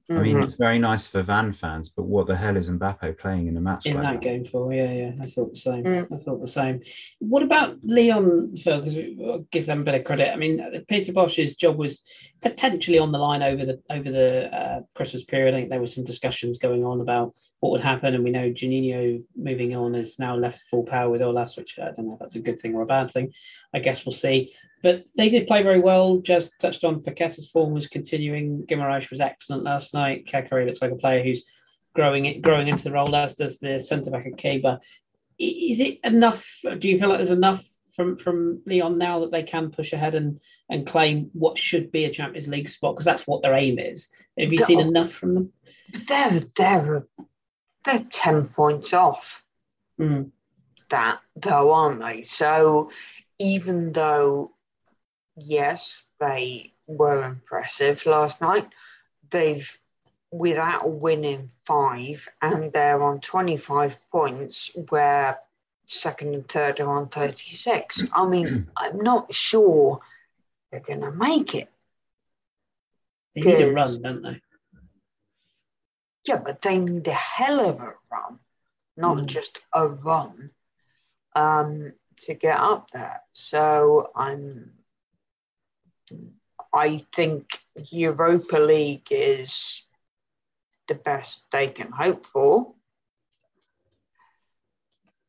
Mm-hmm. 0.10 0.20
I 0.20 0.24
mean, 0.24 0.36
mm-hmm. 0.36 0.43
it's 0.43 0.56
very 0.56 0.80
nice 0.80 1.06
for 1.06 1.22
Vannes 1.22 1.60
fans, 1.60 1.89
but 1.89 2.04
what 2.04 2.28
the 2.28 2.36
hell 2.36 2.56
is 2.56 2.70
Mbappe 2.70 3.17
playing 3.17 3.48
in 3.48 3.58
a 3.58 3.62
match 3.62 3.86
in 3.86 3.96
like 3.96 4.04
that, 4.04 4.13
that, 4.13 4.22
game 4.22 4.46
for? 4.46 4.72
Yeah, 4.74 4.91
yeah, 4.91 5.12
I 5.22 5.26
thought 5.26 5.52
the 5.52 5.60
same. 5.60 5.84
Mm. 5.84 6.08
I 6.13 6.17
thought 6.17 6.39
the 6.39 6.48
same. 6.48 6.82
What 7.20 7.43
about 7.43 7.76
Lyon, 7.84 8.56
Phil? 8.56 8.80
Because 8.80 8.96
we 8.96 9.46
give 9.52 9.65
them 9.65 9.82
a 9.82 9.84
bit 9.84 9.96
of 9.96 10.06
credit. 10.06 10.32
I 10.32 10.38
mean, 10.38 10.86
Peter 10.88 11.12
Bosz's 11.12 11.58
job 11.58 11.78
was 11.78 12.04
potentially 12.41 13.00
on 13.00 13.12
the 13.12 13.17
line 13.17 13.43
over 13.43 13.65
the 13.65 13.82
over 13.89 14.10
the 14.10 14.56
uh, 14.56 14.82
Christmas 14.96 15.26
period. 15.26 15.54
I 15.54 15.58
think 15.58 15.70
there 15.72 15.82
were 15.82 15.88
some 15.88 16.06
discussions 16.06 16.58
going 16.58 16.86
on 16.86 17.02
about 17.02 17.34
what 17.60 17.72
would 17.72 17.82
happen, 17.82 18.13
and 18.13 18.24
we 18.24 18.30
know 18.30 18.52
Juninho 18.52 19.24
moving 19.36 19.76
on 19.76 19.96
is 19.96 20.20
now 20.20 20.36
left 20.36 20.60
full 20.70 20.84
power 20.84 21.10
with 21.10 21.22
Aulas, 21.22 21.58
which 21.58 21.80
I 21.80 21.86
don't 21.86 22.08
know 22.08 22.13
if 22.13 22.20
that's 22.20 22.36
a 22.36 22.39
good 22.39 22.60
thing 22.60 22.76
or 22.76 22.84
a 22.84 22.88
bad 22.88 23.10
thing. 23.10 23.34
I 23.74 23.80
guess 23.80 24.06
we'll 24.06 24.13
see. 24.13 24.54
But 24.84 25.06
they 25.15 25.30
did 25.30 25.48
play 25.48 25.63
very 25.63 25.80
well. 25.80 26.20
Just 26.20 26.52
touched 26.60 26.84
on 26.84 27.02
Paqueta's 27.02 27.50
form 27.50 27.74
was 27.74 27.88
continuing. 27.88 28.63
Guimaraes 28.67 29.10
was 29.10 29.20
excellent 29.20 29.63
last 29.63 29.93
night. 29.93 30.28
Caqueret 30.28 30.67
looks 30.67 30.82
like 30.82 30.91
a 30.91 30.98
player 30.98 31.24
who's 31.24 31.43
growing 31.96 32.26
it, 32.28 32.43
growing 32.43 32.67
into 32.67 32.84
the 32.84 32.91
role, 32.91 33.15
as 33.15 33.34
does 33.34 33.58
the 33.60 33.80
centre 33.80 34.12
back 34.12 34.28
Lukeba. 34.28 34.80
Is 35.39 35.80
it 35.80 36.00
enough? 36.04 36.60
Do 36.78 36.88
you 36.88 37.00
feel 37.00 37.10
like 37.10 37.17
there's 37.17 37.32
enough 37.32 37.65
from 37.98 38.15
from 38.15 38.62
Lyon 38.67 39.00
now 39.00 39.20
that 39.22 39.32
they 39.32 39.43
can 39.43 39.72
push 39.72 39.91
ahead 39.91 40.15
and 40.15 40.39
and 40.70 40.86
claim 40.86 41.32
what 41.34 41.58
should 41.58 41.91
be 41.91 42.06
a 42.06 42.12
Champions 42.12 42.48
League 42.48 42.70
spot 42.70 42.93
because 42.93 43.06
that's 43.06 43.26
what 43.26 43.41
their 43.41 43.56
aim 43.56 43.80
is. 43.80 44.10
Have 44.39 44.54
you 44.54 44.60
seen 44.60 44.80
enough 44.80 45.12
from 45.12 45.34
them? 45.34 45.52
They're 46.08 46.41
they're 46.56 47.08
they're 47.88 48.04
ten 48.10 48.47
points 48.50 48.93
off 48.93 49.43
mm. 50.00 50.30
that 50.89 51.19
though, 51.36 51.73
aren't 51.73 52.02
they? 52.02 52.21
So 52.21 52.91
even 53.39 53.91
though 53.93 54.52
yes, 55.38 56.06
they 56.19 56.73
were 56.88 57.26
impressive 57.26 58.06
last 58.06 58.41
night. 58.41 58.67
They've, 59.30 59.80
without 60.32 60.89
winning 60.89 61.52
five, 61.65 62.28
and 62.41 62.71
they're 62.73 63.02
on 63.02 63.19
25 63.19 63.97
points, 64.12 64.71
where 64.89 65.39
second 65.86 66.34
and 66.34 66.47
third 66.47 66.80
are 66.80 66.97
on 66.97 67.10
36. 67.10 68.06
I 68.13 68.26
mean, 68.26 68.67
I'm 68.78 69.00
not 69.00 69.34
sure 69.34 70.00
they're 70.71 70.82
going 70.82 71.02
to 71.02 71.12
make 71.12 71.56
it. 71.56 71.69
They 73.36 73.41
need 73.41 73.62
a 73.62 73.73
run, 73.73 74.02
don't 74.02 74.21
they? 74.23 74.41
Yeah, 76.28 76.38
but 76.44 76.62
they 76.62 76.80
need 76.80 77.08
a 77.08 77.13
hell 77.13 77.62
of 77.62 77.80
a 77.80 77.94
run, 78.12 78.40
not 78.98 79.18
mm. 79.18 79.26
just 79.26 79.60
a 79.74 79.88
run. 79.88 80.52
um, 81.36 81.94
to 82.22 82.34
get 82.34 82.60
up 82.60 82.90
there. 82.92 83.22
So 83.32 84.10
I'm, 84.16 84.72
I 86.74 87.06
think 87.16 87.60
Europa 87.92 88.58
League 88.58 89.08
is 89.12 89.84
the 90.88 90.96
best 90.96 91.44
they 91.52 91.68
can 91.68 91.92
hope 91.92 92.26
for. 92.26 92.74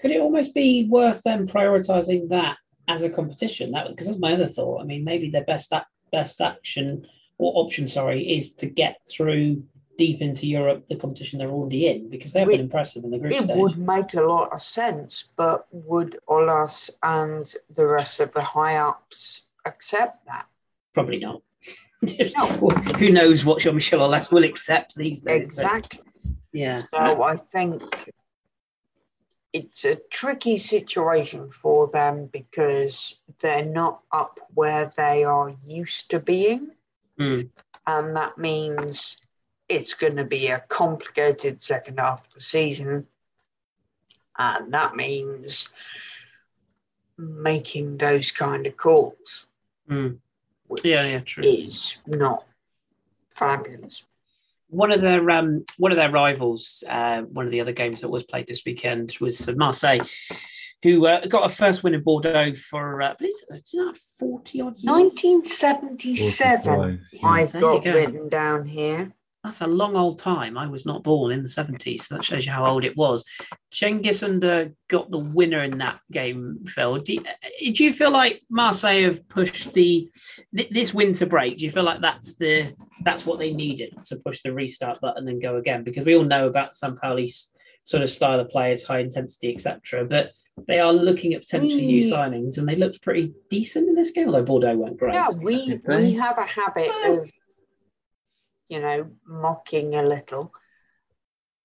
Could 0.01 0.13
it 0.13 0.21
almost 0.21 0.55
be 0.55 0.85
worth 0.85 1.23
them 1.25 1.47
prioritizing 1.47 2.29
that 2.31 2.57
as 2.87 3.03
a 3.03 3.11
competition? 3.11 3.73
That 3.73 3.89
because 3.89 4.07
that's 4.07 4.19
my 4.19 4.33
other 4.33 4.47
thought. 4.47 4.81
I 4.81 4.85
mean, 4.85 5.05
maybe 5.05 5.29
their 5.31 5.45
best 5.45 5.73
best 6.13 6.41
action 6.41 7.07
or 7.37 7.53
option, 7.57 7.89
sorry, 7.89 8.23
is 8.37 8.55
to 8.55 8.67
get 8.67 9.01
through 9.11 9.65
deep 9.99 10.23
into 10.23 10.47
Europe, 10.47 10.87
the 10.89 10.97
competition 10.97 11.39
they're 11.39 11.51
already 11.51 11.89
in, 11.89 12.09
because 12.09 12.33
they've 12.33 12.47
been 12.47 12.61
impressive 12.61 13.05
in 13.05 13.11
the 13.11 13.19
group 13.19 13.33
it 13.33 13.43
stage. 13.43 13.57
would 13.57 13.77
make 13.77 14.15
a 14.15 14.23
lot 14.23 14.53
of 14.53 14.63
sense, 14.63 15.25
but 15.37 15.67
would 15.73 16.19
Aulas 16.29 16.89
and 17.03 17.53
the 17.75 17.87
rest 17.87 18.21
of 18.21 18.33
the 18.33 18.41
high 18.41 18.77
ups 18.77 19.43
accept 19.67 20.25
that? 20.27 20.47
Probably 20.95 21.19
not. 21.19 21.43
No. 22.01 22.47
Who 22.99 23.11
knows 23.11 23.45
what 23.45 23.61
Jean 23.61 23.75
Michel 23.75 24.01
Aulas 24.01 24.31
will 24.31 24.45
accept 24.45 24.95
these 24.95 25.23
days? 25.23 25.45
Exactly. 25.45 26.01
Yeah. 26.53 26.77
So 26.77 27.23
I 27.23 27.37
think 27.37 27.83
it's 29.53 29.85
a 29.85 29.97
tricky 30.11 30.59
situation 30.59 31.51
for 31.51 31.91
them 31.91 32.29
because 32.33 33.21
they're 33.41 33.65
not 33.65 34.03
up 34.13 34.39
where 34.55 34.93
they 34.97 35.25
are 35.25 35.55
used 35.67 36.11
to 36.11 36.21
being. 36.21 36.71
Mm. 37.19 37.49
And 37.87 38.15
that 38.17 38.39
means 38.39 39.17
it's 39.69 39.95
going 39.95 40.17
to 40.17 40.25
be 40.25 40.49
a 40.49 40.65
complicated 40.69 41.63
second 41.63 41.99
half 41.99 42.27
of 42.27 42.35
the 42.35 42.41
season. 42.41 43.07
And 44.39 44.73
that 44.73 44.97
means 44.97 45.69
making 47.19 47.99
those 47.99 48.31
kind 48.31 48.67
of 48.67 48.77
calls. 48.77 49.47
Mm. 49.91 50.19
Yeah, 50.85 51.07
yeah, 51.07 51.21
true. 51.21 51.45
Is 51.45 51.97
not 52.07 52.45
fabulous. 53.31 54.05
One 54.71 54.93
of 54.93 55.01
their 55.01 55.31
um, 55.31 55.65
one 55.79 55.93
of 55.93 55.97
their 55.97 56.11
rivals, 56.11 56.85
uh, 56.89 57.23
one 57.23 57.47
of 57.47 57.51
the 57.51 57.63
other 57.63 57.73
games 57.73 58.03
that 58.03 58.11
was 58.11 58.23
played 58.23 58.47
this 58.47 58.67
weekend 58.67 59.17
was 59.19 59.49
Marseille, 59.57 60.05
who 60.83 61.07
uh, 61.07 61.25
got 61.27 61.51
a 61.51 61.55
first 61.55 61.83
win 61.83 61.95
in 61.95 62.03
Bordeaux 62.03 62.55
for 62.55 63.01
uh, 63.01 63.15
you 63.19 63.87
know, 63.87 63.95
forty 64.19 64.61
odd 64.61 64.79
years. 64.79 64.85
1977. 64.85 67.07
I've 67.25 67.55
got 67.55 67.83
go. 67.83 67.93
written 67.93 68.29
down 68.29 68.67
here 68.67 69.15
that's 69.45 69.61
a 69.61 69.67
long 69.67 69.97
old 69.97 70.19
time. 70.19 70.59
I 70.59 70.67
was 70.67 70.85
not 70.85 71.05
born 71.05 71.31
in 71.31 71.43
the 71.43 71.49
70s. 71.49 72.03
So 72.03 72.17
that 72.17 72.25
shows 72.25 72.45
you 72.45 72.53
how 72.53 72.67
old 72.67 72.85
it 72.85 72.97
was. 72.97 73.25
Cengiz 73.73 74.23
Under 74.23 74.73
got 74.89 75.11
the 75.11 75.19
winner 75.19 75.63
in 75.63 75.79
that 75.79 76.01
game, 76.11 76.65
Phil. 76.67 76.99
Do 76.99 77.15
you, 77.15 77.23
eh, 77.25 77.71
do 77.73 77.85
you 77.85 77.93
feel 77.93 78.11
like 78.11 78.43
Marseille 78.51 79.03
have 79.03 79.29
pushed 79.29 79.73
the 79.75 80.11
this 80.53 80.93
winter 80.93 81.27
break? 81.27 81.59
Do 81.59 81.65
you 81.65 81.71
feel 81.71 81.85
like 81.85 82.01
that's 82.01 82.35
the 82.37 82.75
that's 83.05 83.25
what 83.25 83.39
they 83.39 83.53
needed 83.53 83.97
to 84.07 84.17
push 84.17 84.43
the 84.43 84.53
restart 84.53 85.01
button 85.01 85.29
and 85.29 85.41
go 85.41 85.57
again? 85.57 85.85
Because 85.85 86.05
we 86.05 86.17
all 86.17 86.25
know 86.25 86.49
about 86.49 86.75
Sampaoli's 86.75 87.53
sort 87.85 88.03
of 88.03 88.11
style 88.11 88.41
of 88.41 88.51
play, 88.51 88.73
it's 88.73 88.85
high 88.85 89.01
intensity, 89.01 89.55
etc. 89.55 90.05
But 90.05 90.33
they 90.67 90.81
are 90.81 90.93
looking 90.93 91.35
at 91.35 91.43
potentially 91.43 91.87
new 91.87 92.13
signings, 92.13 92.59
and 92.59 92.69
they 92.69 92.75
looked 92.75 93.03
pretty 93.03 93.33
decent 93.49 93.89
in 93.89 93.95
this 93.95 94.11
game, 94.11 94.27
although 94.27 94.43
Bordeaux 94.43 94.77
went 94.77 94.97
great. 94.97 95.15
Yeah, 95.15 95.31
we 95.31 95.81
we 95.87 96.15
have 96.15 96.39
a 96.39 96.45
habit 96.45 96.91
of 97.07 97.31
you 98.69 98.81
know, 98.81 99.11
mocking 99.27 99.95
a 99.95 100.03
little. 100.03 100.53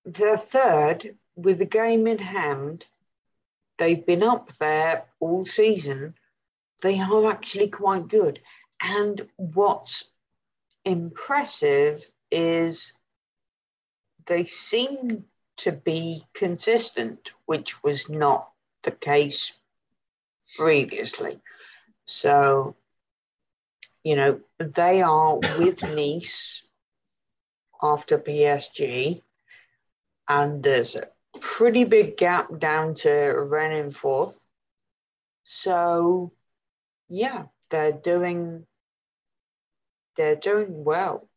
The 0.04 0.36
third, 0.36 1.16
with 1.36 1.58
the 1.58 1.66
game 1.66 2.06
in 2.06 2.18
hand, 2.18 2.86
they've 3.78 4.04
been 4.04 4.22
up 4.22 4.52
there 4.58 5.06
all 5.20 5.44
season. 5.44 6.14
They 6.82 7.00
are 7.00 7.30
actually 7.30 7.68
quite 7.68 8.08
good. 8.08 8.40
And 8.82 9.28
what's 9.36 10.04
impressive 10.84 12.04
is 12.30 12.92
they 14.26 14.46
seem 14.46 15.24
to 15.56 15.72
be 15.72 16.24
consistent, 16.34 17.32
which 17.46 17.82
was 17.82 18.08
not 18.08 18.50
the 18.82 18.90
case 18.90 19.52
previously. 20.56 21.40
So, 22.06 22.76
you 24.02 24.16
know, 24.16 24.40
they 24.58 25.00
are 25.00 25.36
with 25.58 25.82
Nice 25.82 26.63
after 27.84 28.18
PSG, 28.18 29.20
and 30.28 30.62
there's 30.62 30.96
a 30.96 31.08
pretty 31.40 31.84
big 31.84 32.16
gap 32.16 32.58
down 32.58 32.94
to 32.94 33.10
Rennes 33.10 33.84
in 33.84 33.90
fourth. 33.90 34.40
So, 35.44 36.32
yeah, 37.08 37.44
they're 37.70 37.92
doing 37.92 38.66
they're 40.16 40.36
doing 40.36 40.84
well. 40.84 41.28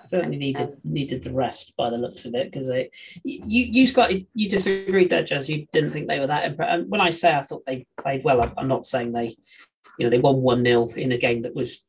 Certainly 0.00 0.38
needed 0.38 0.76
needed 0.84 1.24
the 1.24 1.32
rest 1.32 1.76
by 1.76 1.90
the 1.90 1.98
looks 1.98 2.24
of 2.24 2.34
it 2.34 2.50
because 2.50 2.68
they 2.68 2.90
you 3.24 3.64
you 3.64 3.86
slightly 3.86 4.28
you 4.32 4.48
disagreed 4.48 5.10
there, 5.10 5.24
Jez. 5.24 5.48
You 5.48 5.66
didn't 5.72 5.90
think 5.90 6.08
they 6.08 6.20
were 6.20 6.28
that. 6.28 6.44
Imp- 6.44 6.88
when 6.88 7.00
I 7.00 7.10
say 7.10 7.34
I 7.34 7.42
thought 7.42 7.66
they 7.66 7.84
played 8.00 8.22
well, 8.22 8.52
I'm 8.56 8.68
not 8.68 8.86
saying 8.86 9.12
they, 9.12 9.36
you 9.98 10.06
know, 10.06 10.10
they 10.10 10.20
won 10.20 10.36
one 10.36 10.64
0 10.64 10.90
in 10.90 11.10
a 11.10 11.18
game 11.18 11.42
that 11.42 11.54
was 11.54 11.84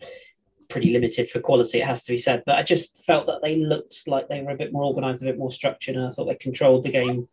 pretty 0.69 0.91
limited 0.91 1.29
for 1.29 1.39
quality, 1.39 1.81
it 1.81 1.87
has 1.87 2.03
to 2.03 2.11
be 2.13 2.17
said. 2.17 2.43
But 2.45 2.57
I 2.57 2.63
just 2.63 3.03
felt 3.05 3.27
that 3.27 3.41
they 3.43 3.57
looked 3.57 4.07
like 4.07 4.27
they 4.27 4.41
were 4.41 4.51
a 4.51 4.57
bit 4.57 4.71
more 4.71 4.85
organised, 4.85 5.21
a 5.21 5.25
bit 5.25 5.37
more 5.37 5.51
structured, 5.51 5.95
and 5.95 6.05
I 6.05 6.11
thought 6.11 6.25
they 6.25 6.35
controlled 6.35 6.83
the 6.83 6.91
game 6.91 7.27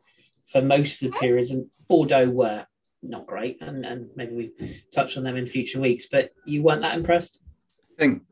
for 0.46 0.62
most 0.62 1.02
of 1.02 1.12
the 1.12 1.18
periods. 1.18 1.50
And 1.50 1.66
Bordeaux 1.88 2.30
were 2.30 2.66
not 3.02 3.26
great, 3.26 3.58
and, 3.60 3.84
and 3.84 4.08
maybe 4.16 4.34
we 4.34 4.82
touch 4.92 5.16
on 5.16 5.24
them 5.24 5.36
in 5.36 5.46
future 5.46 5.80
weeks. 5.80 6.06
But 6.10 6.32
you 6.44 6.62
weren't 6.62 6.82
that 6.82 6.96
impressed. 6.96 7.40
I 7.98 8.02
think 8.02 8.22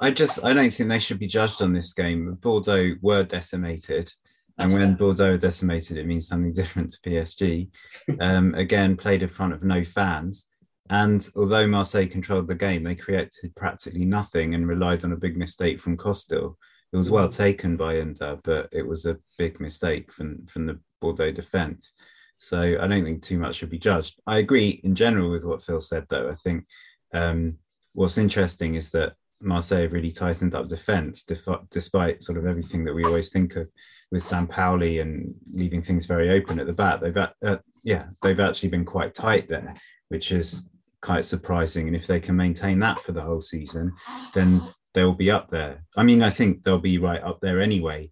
I 0.00 0.10
just 0.10 0.44
I 0.44 0.52
don't 0.52 0.72
think 0.72 0.88
they 0.88 0.98
should 0.98 1.18
be 1.18 1.26
judged 1.26 1.62
on 1.62 1.72
this 1.72 1.92
game. 1.92 2.34
Bordeaux 2.40 2.94
were 3.00 3.24
decimated. 3.24 4.12
and 4.58 4.72
when 4.72 4.94
Bordeaux 4.94 5.34
are 5.34 5.38
decimated, 5.38 5.98
it 5.98 6.06
means 6.06 6.26
something 6.26 6.52
different 6.52 6.92
to 6.92 7.10
PSG. 7.10 7.68
Um, 8.20 8.54
again, 8.54 8.96
played 8.96 9.22
in 9.22 9.28
front 9.28 9.52
of 9.52 9.62
no 9.62 9.84
fans. 9.84 10.46
And 10.90 11.28
although 11.36 11.66
Marseille 11.66 12.06
controlled 12.06 12.48
the 12.48 12.54
game, 12.54 12.82
they 12.82 12.94
created 12.94 13.54
practically 13.56 14.04
nothing 14.04 14.54
and 14.54 14.66
relied 14.66 15.04
on 15.04 15.12
a 15.12 15.16
big 15.16 15.36
mistake 15.36 15.78
from 15.80 15.96
Costil. 15.96 16.56
It 16.92 16.96
was 16.96 17.10
well 17.10 17.28
mm. 17.28 17.36
taken 17.36 17.76
by 17.76 18.00
Under, 18.00 18.38
but 18.42 18.68
it 18.72 18.86
was 18.86 19.04
a 19.04 19.18
big 19.36 19.60
mistake 19.60 20.10
from, 20.12 20.46
from 20.46 20.66
the 20.66 20.80
Bordeaux 21.00 21.32
defence. 21.32 21.92
So 22.38 22.60
I 22.80 22.86
don't 22.86 23.04
think 23.04 23.22
too 23.22 23.38
much 23.38 23.56
should 23.56 23.70
be 23.70 23.78
judged. 23.78 24.20
I 24.26 24.38
agree 24.38 24.80
in 24.84 24.94
general 24.94 25.30
with 25.30 25.44
what 25.44 25.62
Phil 25.62 25.80
said, 25.80 26.06
though. 26.08 26.30
I 26.30 26.34
think 26.34 26.64
um, 27.12 27.58
what's 27.92 28.16
interesting 28.16 28.76
is 28.76 28.90
that 28.90 29.14
Marseille 29.40 29.88
really 29.88 30.12
tightened 30.12 30.54
up 30.54 30.68
defence, 30.68 31.24
def- 31.24 31.68
despite 31.70 32.22
sort 32.22 32.38
of 32.38 32.46
everything 32.46 32.84
that 32.84 32.94
we 32.94 33.04
always 33.04 33.28
think 33.28 33.56
of 33.56 33.68
with 34.10 34.22
Sampaoli 34.22 35.02
and 35.02 35.34
leaving 35.52 35.82
things 35.82 36.06
very 36.06 36.30
open 36.30 36.58
at 36.58 36.66
the 36.66 36.72
back. 36.72 37.00
They've 37.00 37.16
uh, 37.16 37.58
yeah, 37.84 38.06
they've 38.22 38.40
actually 38.40 38.70
been 38.70 38.84
quite 38.84 39.14
tight 39.14 39.48
there, 39.48 39.74
which 40.08 40.32
is 40.32 40.68
quite 41.02 41.24
surprising. 41.24 41.86
And 41.86 41.96
if 41.96 42.06
they 42.06 42.20
can 42.20 42.36
maintain 42.36 42.78
that 42.80 43.02
for 43.02 43.12
the 43.12 43.22
whole 43.22 43.40
season, 43.40 43.92
then 44.34 44.62
they'll 44.94 45.14
be 45.14 45.30
up 45.30 45.50
there. 45.50 45.84
I 45.96 46.02
mean, 46.02 46.22
I 46.22 46.30
think 46.30 46.62
they'll 46.62 46.78
be 46.78 46.98
right 46.98 47.22
up 47.22 47.40
there 47.40 47.60
anyway. 47.60 48.10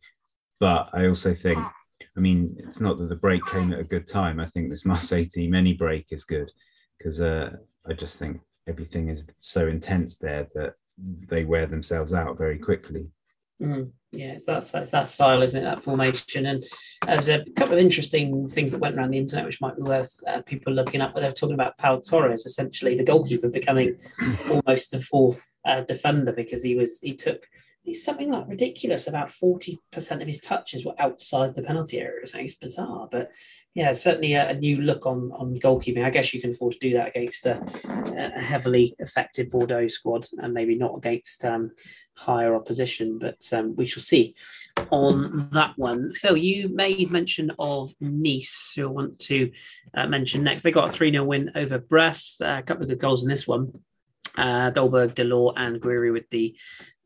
But 0.61 0.88
I 0.92 1.07
also 1.07 1.35
think, 1.35 1.59
I 1.59 2.20
mean, 2.20 2.57
it's 2.59 2.81
not 2.81 2.99
that 2.99 3.09
the 3.09 3.16
break 3.16 3.44
came 3.46 3.72
at 3.72 3.81
a 3.81 3.85
good 3.85 4.07
time. 4.07 4.40
I 4.40 4.46
think 4.46 4.70
this 4.70 4.87
Marseille 4.87 5.25
team, 5.25 5.55
any 5.55 5.75
break 5.75 6.07
is 6.11 6.25
good 6.25 6.51
because 6.99 7.20
uh, 7.20 7.51
I 7.88 7.92
just 7.92 8.18
think 8.18 8.40
everything 8.68 9.09
is 9.09 9.27
so 9.38 9.68
intense 9.68 10.16
there 10.16 10.49
that 10.55 10.75
they 11.29 11.44
wear 11.44 11.66
themselves 11.66 12.14
out 12.14 12.38
very 12.38 12.59
quickly. 12.59 13.11
Mm, 13.62 13.92
yeah, 14.12 14.37
that's 14.47 14.71
that's 14.71 14.90
that 14.90 15.09
style, 15.09 15.42
isn't 15.42 15.61
it? 15.61 15.64
That 15.64 15.83
formation, 15.83 16.47
and 16.47 16.64
there's 17.07 17.29
a 17.29 17.45
couple 17.57 17.75
of 17.75 17.79
interesting 17.79 18.47
things 18.49 18.73
that 18.73 18.81
went 18.81 18.97
around 18.97 19.12
the 19.12 19.19
internet, 19.19 19.47
which 19.47 19.61
might 19.62 19.77
be 19.77 19.83
worth 19.83 20.14
uh, 20.27 20.42
people 20.42 20.73
looking 20.75 21.01
up. 21.01 21.14
Where 21.14 21.23
they're 21.23 21.33
talking 21.33 21.55
about 21.55 21.79
Paul 21.79 22.03
Torres, 22.03 22.45
essentially 22.45 22.97
the 22.97 23.05
goalkeeper 23.05 23.49
becoming 23.49 23.99
almost 24.51 24.90
the 24.90 25.01
fourth 25.01 25.59
uh, 25.64 25.83
defender 25.83 26.33
because 26.33 26.62
he 26.62 26.75
was 26.75 27.01
he 27.01 27.14
took 27.14 27.47
he's 27.87 28.05
something 28.05 28.31
like 28.31 28.49
ridiculous. 28.49 29.07
About 29.07 29.31
forty 29.31 29.79
percent 29.92 30.20
of 30.20 30.29
his 30.29 30.40
touches 30.40 30.85
were 30.85 31.01
outside 31.01 31.55
the 31.55 31.62
penalty 31.62 32.01
area. 32.01 32.27
So 32.27 32.38
it's 32.38 32.57
bizarre, 32.57 33.09
but 33.11 33.31
yeah, 33.75 33.92
certainly 33.92 34.35
a, 34.35 34.49
a, 34.49 34.55
new 34.55 34.79
look 34.79 35.07
on 35.07 35.31
on 35.33 35.59
goalkeeping. 35.61 36.05
I 36.05 36.11
guess 36.11 36.35
you 36.35 36.40
can 36.40 36.51
afford 36.51 36.72
to 36.72 36.79
do 36.79 36.94
that 36.94 37.09
against 37.09 37.46
a, 37.46 37.62
a 38.16 38.40
heavily 38.40 38.94
affected 39.01 39.51
Bordeaux 39.51 39.87
squad, 39.87 40.27
and 40.38 40.53
maybe 40.53 40.75
not 40.75 40.96
against 40.96 41.44
um, 41.44 41.70
higher 42.16 42.55
opposition. 42.55 43.18
But 43.18 43.46
um, 43.53 43.77
we 43.77 43.87
shall 43.87 44.03
see 44.03 44.35
on 44.90 45.51
that 45.51 45.75
one. 45.77 46.12
Phil, 46.12 46.37
you 46.37 46.68
made 46.68 47.11
mention 47.11 47.53
of 47.59 47.92
Nice, 48.01 48.72
who 48.75 48.88
I 48.88 48.90
want 48.90 49.18
to 49.20 49.53
uh, 49.94 50.07
mention 50.07 50.42
next. 50.42 50.62
They 50.62 50.72
got 50.72 50.88
a 50.88 50.92
3 50.92 51.12
0 51.12 51.25
win 51.25 51.53
over 51.55 51.79
Brest, 51.79 52.42
uh, 52.42 52.57
a 52.59 52.62
couple 52.62 52.85
of 52.85 52.88
good 52.88 52.99
goals 52.99 53.22
in 53.22 53.29
this 53.29 53.46
one. 53.46 53.72
Uh, 54.37 54.70
Dolberg, 54.70 55.14
Delort, 55.14 55.55
and 55.57 55.81
Gouiri 55.81 56.12
with 56.12 56.29
the 56.31 56.57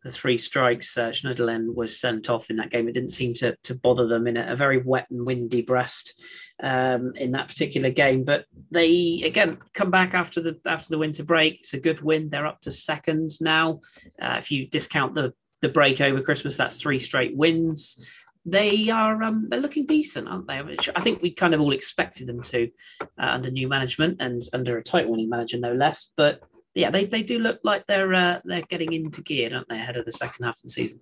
the 0.03 0.11
three 0.11 0.39
strikes, 0.39 0.97
uh, 0.97 1.11
Schneiderlin 1.11 1.75
was 1.75 2.01
sent 2.01 2.31
off 2.31 2.49
in 2.49 2.57
that 2.57 2.71
game. 2.71 2.89
It 2.89 2.93
didn't 2.93 3.11
seem 3.11 3.35
to, 3.35 3.57
to 3.65 3.75
bother 3.75 4.07
them 4.07 4.27
in 4.27 4.37
a, 4.37 4.53
a 4.53 4.57
very 4.57 4.79
wet 4.79 5.07
and 5.11 5.27
windy 5.27 5.63
Brest 5.63 6.21
um, 6.63 7.13
in 7.17 7.33
that 7.33 7.49
particular 7.49 7.91
game. 7.91 8.25
But 8.25 8.47
they 8.71 9.23
again 9.25 9.59
come 9.75 9.91
back 9.91 10.15
after 10.15 10.41
the 10.41 10.59
after 10.65 10.89
the 10.89 10.99
winter 10.99 11.23
break. 11.23 11.61
It's 11.61 11.75
a 11.75 11.81
good 11.81 12.01
win. 12.01 12.31
They're 12.31 12.47
up 12.47 12.63
to 12.63 12.71
second 12.71 13.33
now. 13.41 13.81
Uh, 14.21 14.37
if 14.39 14.51
you 14.51 14.67
discount 14.67 15.15
the 15.15 15.35
the 15.61 15.69
break 15.69 16.01
over 16.01 16.23
Christmas, 16.23 16.57
that's 16.57 16.81
three 16.81 17.01
straight 17.01 17.37
wins. 17.37 18.03
They 18.47 18.89
are 18.89 19.23
um, 19.23 19.49
they're 19.51 19.61
looking 19.61 19.85
decent, 19.85 20.29
aren't 20.29 20.47
they? 20.47 20.79
I 20.97 21.01
think 21.03 21.21
we 21.21 21.31
kind 21.31 21.53
of 21.53 21.61
all 21.61 21.73
expected 21.73 22.27
them 22.27 22.41
to 22.45 22.71
uh, 23.01 23.07
under 23.19 23.51
new 23.51 23.69
management 23.69 24.17
and 24.21 24.41
under 24.55 24.79
a 24.79 24.83
title 24.83 25.11
winning 25.11 25.29
manager, 25.29 25.59
no 25.59 25.75
less. 25.75 26.11
But 26.17 26.41
yeah, 26.75 26.91
they, 26.91 27.05
they 27.05 27.23
do 27.23 27.39
look 27.39 27.61
like 27.65 27.87
they're 27.87 28.15
uh, 28.15 28.41
they're 28.45 28.63
getting 28.63 28.93
into 28.93 29.23
gear, 29.23 29.51
don't 29.51 29.69
they, 29.69 29.77
ahead 29.77 29.97
of 29.97 30.05
the 30.05 30.13
second 30.13 30.45
half 30.45 30.57
of 30.57 30.63
the 30.63 30.69
season? 30.69 31.01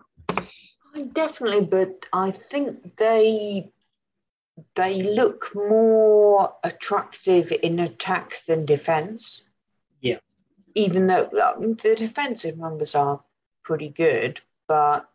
Definitely, 1.13 1.67
but 1.67 2.07
I 2.13 2.31
think 2.31 2.97
they 2.97 3.71
they 4.75 5.03
look 5.03 5.53
more 5.55 6.55
attractive 6.65 7.53
in 7.63 7.81
attack 7.81 8.43
than 8.47 8.65
defense. 8.65 9.43
Yeah, 10.01 10.19
even 10.75 11.07
though 11.07 11.29
um, 11.43 11.75
the 11.75 11.95
defensive 11.97 12.57
numbers 12.57 12.95
are 12.95 13.23
pretty 13.63 13.91
good, 13.91 14.41
but 14.67 15.07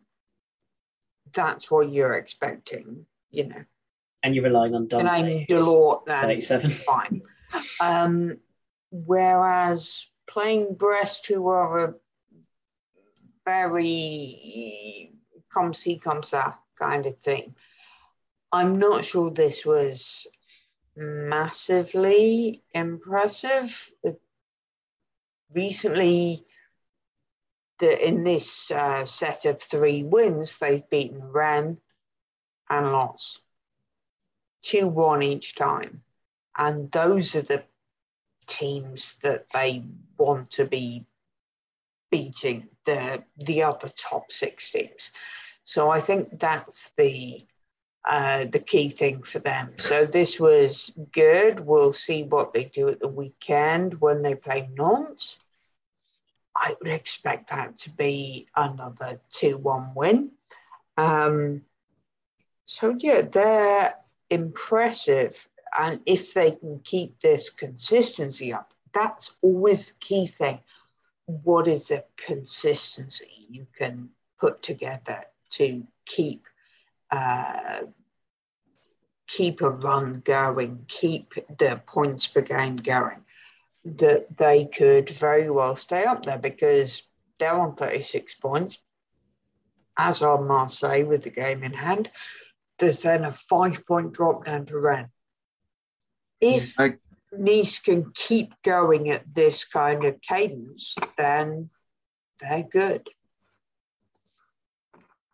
that's 1.34 1.72
what 1.72 1.92
you're 1.92 2.14
expecting, 2.14 3.06
you 3.32 3.48
know. 3.48 3.64
And 4.22 4.36
you're 4.36 4.44
relying 4.44 4.76
on 4.76 4.88
Dante. 4.88 5.10
Andy 5.10 5.46
Delort 5.50 6.06
37. 6.06 6.70
fine. 6.70 7.22
Um, 7.82 8.38
whereas 8.92 10.06
playing 10.34 10.74
Brest 10.74 11.28
who 11.28 11.48
are 11.48 11.86
a 11.86 11.94
very 13.46 15.12
come 15.54 15.74
see, 15.74 16.00
come 16.00 16.24
ça 16.24 16.56
kind 16.76 17.06
of 17.06 17.18
thing. 17.20 17.56
I'm 18.52 18.80
not 18.80 19.06
sure 19.06 19.30
this 19.30 19.66
was 19.66 20.26
massively 20.96 22.64
impressive. 22.74 23.92
Recently, 25.54 26.46
the, 27.80 28.08
in 28.08 28.24
this 28.24 28.72
uh, 28.72 29.06
set 29.06 29.46
of 29.46 29.62
three 29.62 30.04
wins, 30.04 30.58
they've 30.58 30.90
beaten 30.90 31.22
Rennes 31.22 31.78
and 32.70 32.92
Lens. 32.92 33.40
2 34.64 34.88
1 34.88 35.24
each 35.24 35.56
time. 35.56 36.02
And 36.58 36.92
those 36.92 37.36
are 37.36 37.42
the 37.42 37.64
teams 38.46 39.14
that 39.22 39.46
they 39.54 39.84
want 40.18 40.52
to 40.52 40.66
be 40.66 41.06
beating 42.12 42.68
the 42.86 43.24
the 43.38 43.64
other 43.64 43.90
top 43.90 44.32
six 44.32 44.72
teams. 44.72 45.12
So 45.64 45.90
I 45.90 46.00
think 46.00 46.40
that's 46.40 46.92
the 46.98 47.46
uh, 48.06 48.46
the 48.46 48.60
key 48.60 48.90
thing 48.90 49.24
for 49.24 49.40
them. 49.40 49.74
So 49.78 50.06
this 50.06 50.40
was 50.40 50.92
good. 51.12 51.62
We'll 51.62 51.94
see 51.94 52.24
what 52.24 52.54
they 52.54 52.66
do 52.66 52.90
at 52.90 53.00
the 53.00 53.08
weekend 53.08 54.02
when 54.02 54.22
they 54.22 54.36
play 54.36 54.70
Nantes. 54.78 55.40
I 56.56 56.76
would 56.80 56.92
expect 56.92 57.50
that 57.50 57.78
to 57.80 57.90
be 57.92 58.48
another 58.56 59.20
2 59.32 59.58
1 59.58 59.94
win. 59.96 60.32
Um, 60.98 61.64
so, 62.66 62.96
yeah, 62.98 63.22
they're 63.22 63.96
impressive 64.30 65.48
and 65.80 66.00
if 66.06 66.34
they 66.34 66.52
can 66.52 66.80
keep 66.84 67.20
this 67.22 67.50
consistency 67.50 68.54
up, 68.54 68.74
that's 68.94 69.32
always 69.42 69.88
the 69.88 69.94
key 70.00 70.28
thing. 70.28 70.60
What 71.26 71.68
is 71.68 71.88
the 71.88 72.06
consistency 72.18 73.48
you 73.50 73.66
can 73.76 74.10
put 74.40 74.62
together 74.62 75.24
to 75.52 75.84
keep 76.06 76.46
uh, 77.12 77.82
keep 79.28 79.62
a 79.62 79.70
run 79.70 80.22
going, 80.26 80.86
keep 80.88 81.34
the 81.58 81.82
points 81.86 82.28
per 82.28 82.42
game 82.42 82.76
going? 82.76 83.24
That 83.86 84.38
they 84.38 84.66
could 84.66 85.10
very 85.10 85.50
well 85.50 85.76
stay 85.76 86.06
up 86.06 86.26
there 86.26 86.38
because 86.38 87.04
they're 87.40 87.54
on 87.54 87.76
36 87.76 88.36
points, 88.36 88.78
as 89.98 90.22
are 90.22 90.42
Marseille 90.42 91.06
with 91.06 91.24
the 91.24 91.30
game 91.30 91.64
in 91.64 91.74
hand. 91.74 92.12
There's 92.80 93.02
then 93.02 93.26
a 93.26 93.32
five 93.32 93.86
point 93.86 94.14
drop 94.14 94.46
down 94.46 94.66
to 94.68 94.78
Rennes 94.78 95.10
if 96.44 96.80
I, 96.80 96.96
Nice 97.38 97.80
can 97.80 98.12
keep 98.14 98.54
going 98.64 99.10
at 99.10 99.24
this 99.34 99.64
kind 99.66 100.06
of 100.06 100.22
cadence, 100.22 100.96
then 101.18 101.70
they're 102.40 102.64
good. 102.64 103.08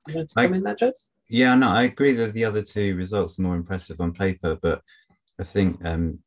You 0.08 0.16
want 0.16 0.30
to 0.30 0.36
come 0.36 0.54
I, 0.54 0.58
in 0.58 0.64
that, 0.64 0.94
Yeah, 1.28 1.56
no, 1.56 1.70
I 1.70 1.84
agree 1.84 2.14
that 2.14 2.34
the 2.34 2.46
other 2.46 2.62
two 2.62 2.96
results 2.96 3.38
are 3.38 3.44
more 3.44 3.56
impressive 3.56 4.00
on 4.00 4.14
paper, 4.14 4.58
but 4.62 4.82
I 5.40 5.44
think 5.44 5.84
um, 5.86 6.20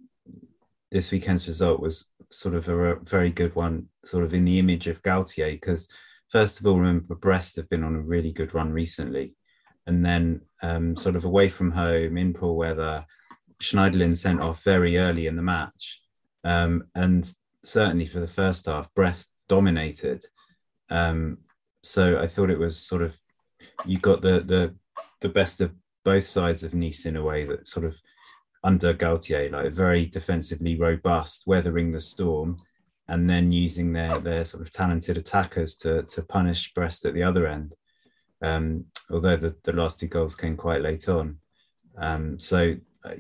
this 0.90 1.10
weekend's 1.10 1.46
result 1.46 1.80
was 1.80 2.10
sort 2.30 2.54
of 2.54 2.68
a 2.68 2.96
very 2.96 3.30
good 3.30 3.54
one, 3.54 3.88
sort 4.04 4.24
of 4.24 4.34
in 4.34 4.44
the 4.44 4.58
image 4.58 4.88
of 4.88 5.02
Galtier, 5.02 5.52
because 5.52 5.88
first 6.28 6.60
of 6.60 6.66
all, 6.66 6.78
remember 6.78 7.14
Brest 7.14 7.56
have 7.56 7.68
been 7.68 7.84
on 7.84 7.94
a 7.94 8.00
really 8.00 8.32
good 8.32 8.54
run 8.54 8.72
recently, 8.72 9.34
and 9.86 10.04
then 10.04 10.42
um, 10.62 10.96
sort 10.96 11.16
of 11.16 11.24
away 11.24 11.48
from 11.48 11.72
home 11.72 12.16
in 12.16 12.34
poor 12.34 12.52
weather, 12.52 13.04
Schneiderlin 13.62 14.16
sent 14.16 14.40
off 14.40 14.62
very 14.64 14.98
early 14.98 15.27
in 15.27 15.37
the 15.37 15.42
match. 15.42 16.01
Um, 16.44 16.85
and 16.94 17.31
certainly 17.64 18.07
for 18.07 18.20
the 18.20 18.27
first 18.27 18.66
half, 18.66 18.92
Brest 18.94 19.33
dominated. 19.48 20.25
Um, 20.90 21.38
so 21.83 22.20
I 22.20 22.27
thought 22.27 22.51
it 22.51 22.59
was 22.59 22.79
sort 22.79 23.03
of 23.03 23.18
you 23.87 23.98
got 23.98 24.22
the 24.22 24.40
the 24.40 24.75
the 25.20 25.29
best 25.29 25.61
of 25.61 25.72
both 26.05 26.25
sides 26.25 26.64
of 26.64 26.75
Nice 26.75 27.07
in 27.07 27.16
a 27.16 27.22
way 27.22 27.44
that 27.44 27.68
sort 27.68 27.87
of 27.87 28.01
under 28.64 28.92
Galtier, 28.94 29.51
like 29.51 29.72
very 29.72 30.07
defensively 30.07 30.77
robust, 30.77 31.44
weathering 31.46 31.90
the 31.90 32.01
storm, 32.01 32.59
and 33.09 33.29
then 33.29 33.53
using 33.53 33.92
their 33.92 34.18
their 34.18 34.44
sort 34.44 34.62
of 34.62 34.72
talented 34.72 35.18
attackers 35.18 35.77
to 35.77 36.03
to 36.05 36.22
punish 36.22 36.72
Brest 36.75 37.05
at 37.05 37.14
the 37.14 37.22
other 37.22 37.46
end. 37.46 37.75
Um, 38.42 38.87
although 39.11 39.37
the, 39.37 39.57
the 39.62 39.72
last 39.72 40.01
two 40.01 40.09
goals 40.09 40.35
came 40.35 40.57
quite 40.57 40.83
late 40.83 41.09
on. 41.09 41.38
Um, 41.96 42.38
so 42.40 42.75
uh, 43.05 43.14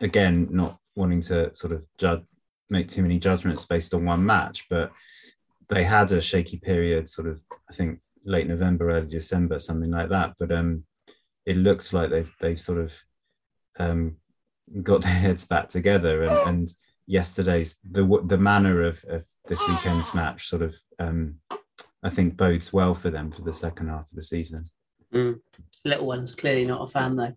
again, 0.00 0.48
not 0.50 0.78
wanting 0.96 1.20
to 1.22 1.54
sort 1.54 1.72
of 1.72 1.86
judge, 1.98 2.22
make 2.70 2.88
too 2.88 3.02
many 3.02 3.18
judgments 3.18 3.64
based 3.64 3.94
on 3.94 4.04
one 4.04 4.24
match, 4.24 4.66
but 4.68 4.92
they 5.68 5.84
had 5.84 6.12
a 6.12 6.20
shaky 6.20 6.58
period, 6.58 7.08
sort 7.08 7.28
of, 7.28 7.42
I 7.68 7.72
think, 7.72 8.00
late 8.24 8.46
November, 8.46 8.90
early 8.90 9.08
December, 9.08 9.58
something 9.58 9.90
like 9.90 10.08
that. 10.10 10.34
But 10.38 10.52
um, 10.52 10.84
it 11.46 11.56
looks 11.56 11.92
like 11.92 12.10
they've 12.10 12.34
they've 12.40 12.60
sort 12.60 12.78
of 12.78 12.94
um, 13.78 14.16
got 14.82 15.02
their 15.02 15.12
heads 15.12 15.44
back 15.44 15.68
together, 15.68 16.24
and, 16.24 16.48
and 16.48 16.68
yesterday's 17.06 17.76
the 17.88 18.20
the 18.24 18.38
manner 18.38 18.82
of, 18.82 19.04
of 19.08 19.26
this 19.46 19.66
weekend's 19.68 20.14
match 20.14 20.48
sort 20.48 20.62
of 20.62 20.74
um, 20.98 21.36
I 22.02 22.10
think 22.10 22.36
bodes 22.36 22.72
well 22.72 22.94
for 22.94 23.10
them 23.10 23.30
for 23.30 23.42
the 23.42 23.52
second 23.52 23.88
half 23.88 24.10
of 24.10 24.14
the 24.14 24.22
season. 24.22 24.70
Mm. 25.14 25.40
Little 25.84 26.06
one's 26.06 26.34
clearly 26.34 26.64
not 26.64 26.82
a 26.82 26.86
fan 26.86 27.16
though. 27.16 27.34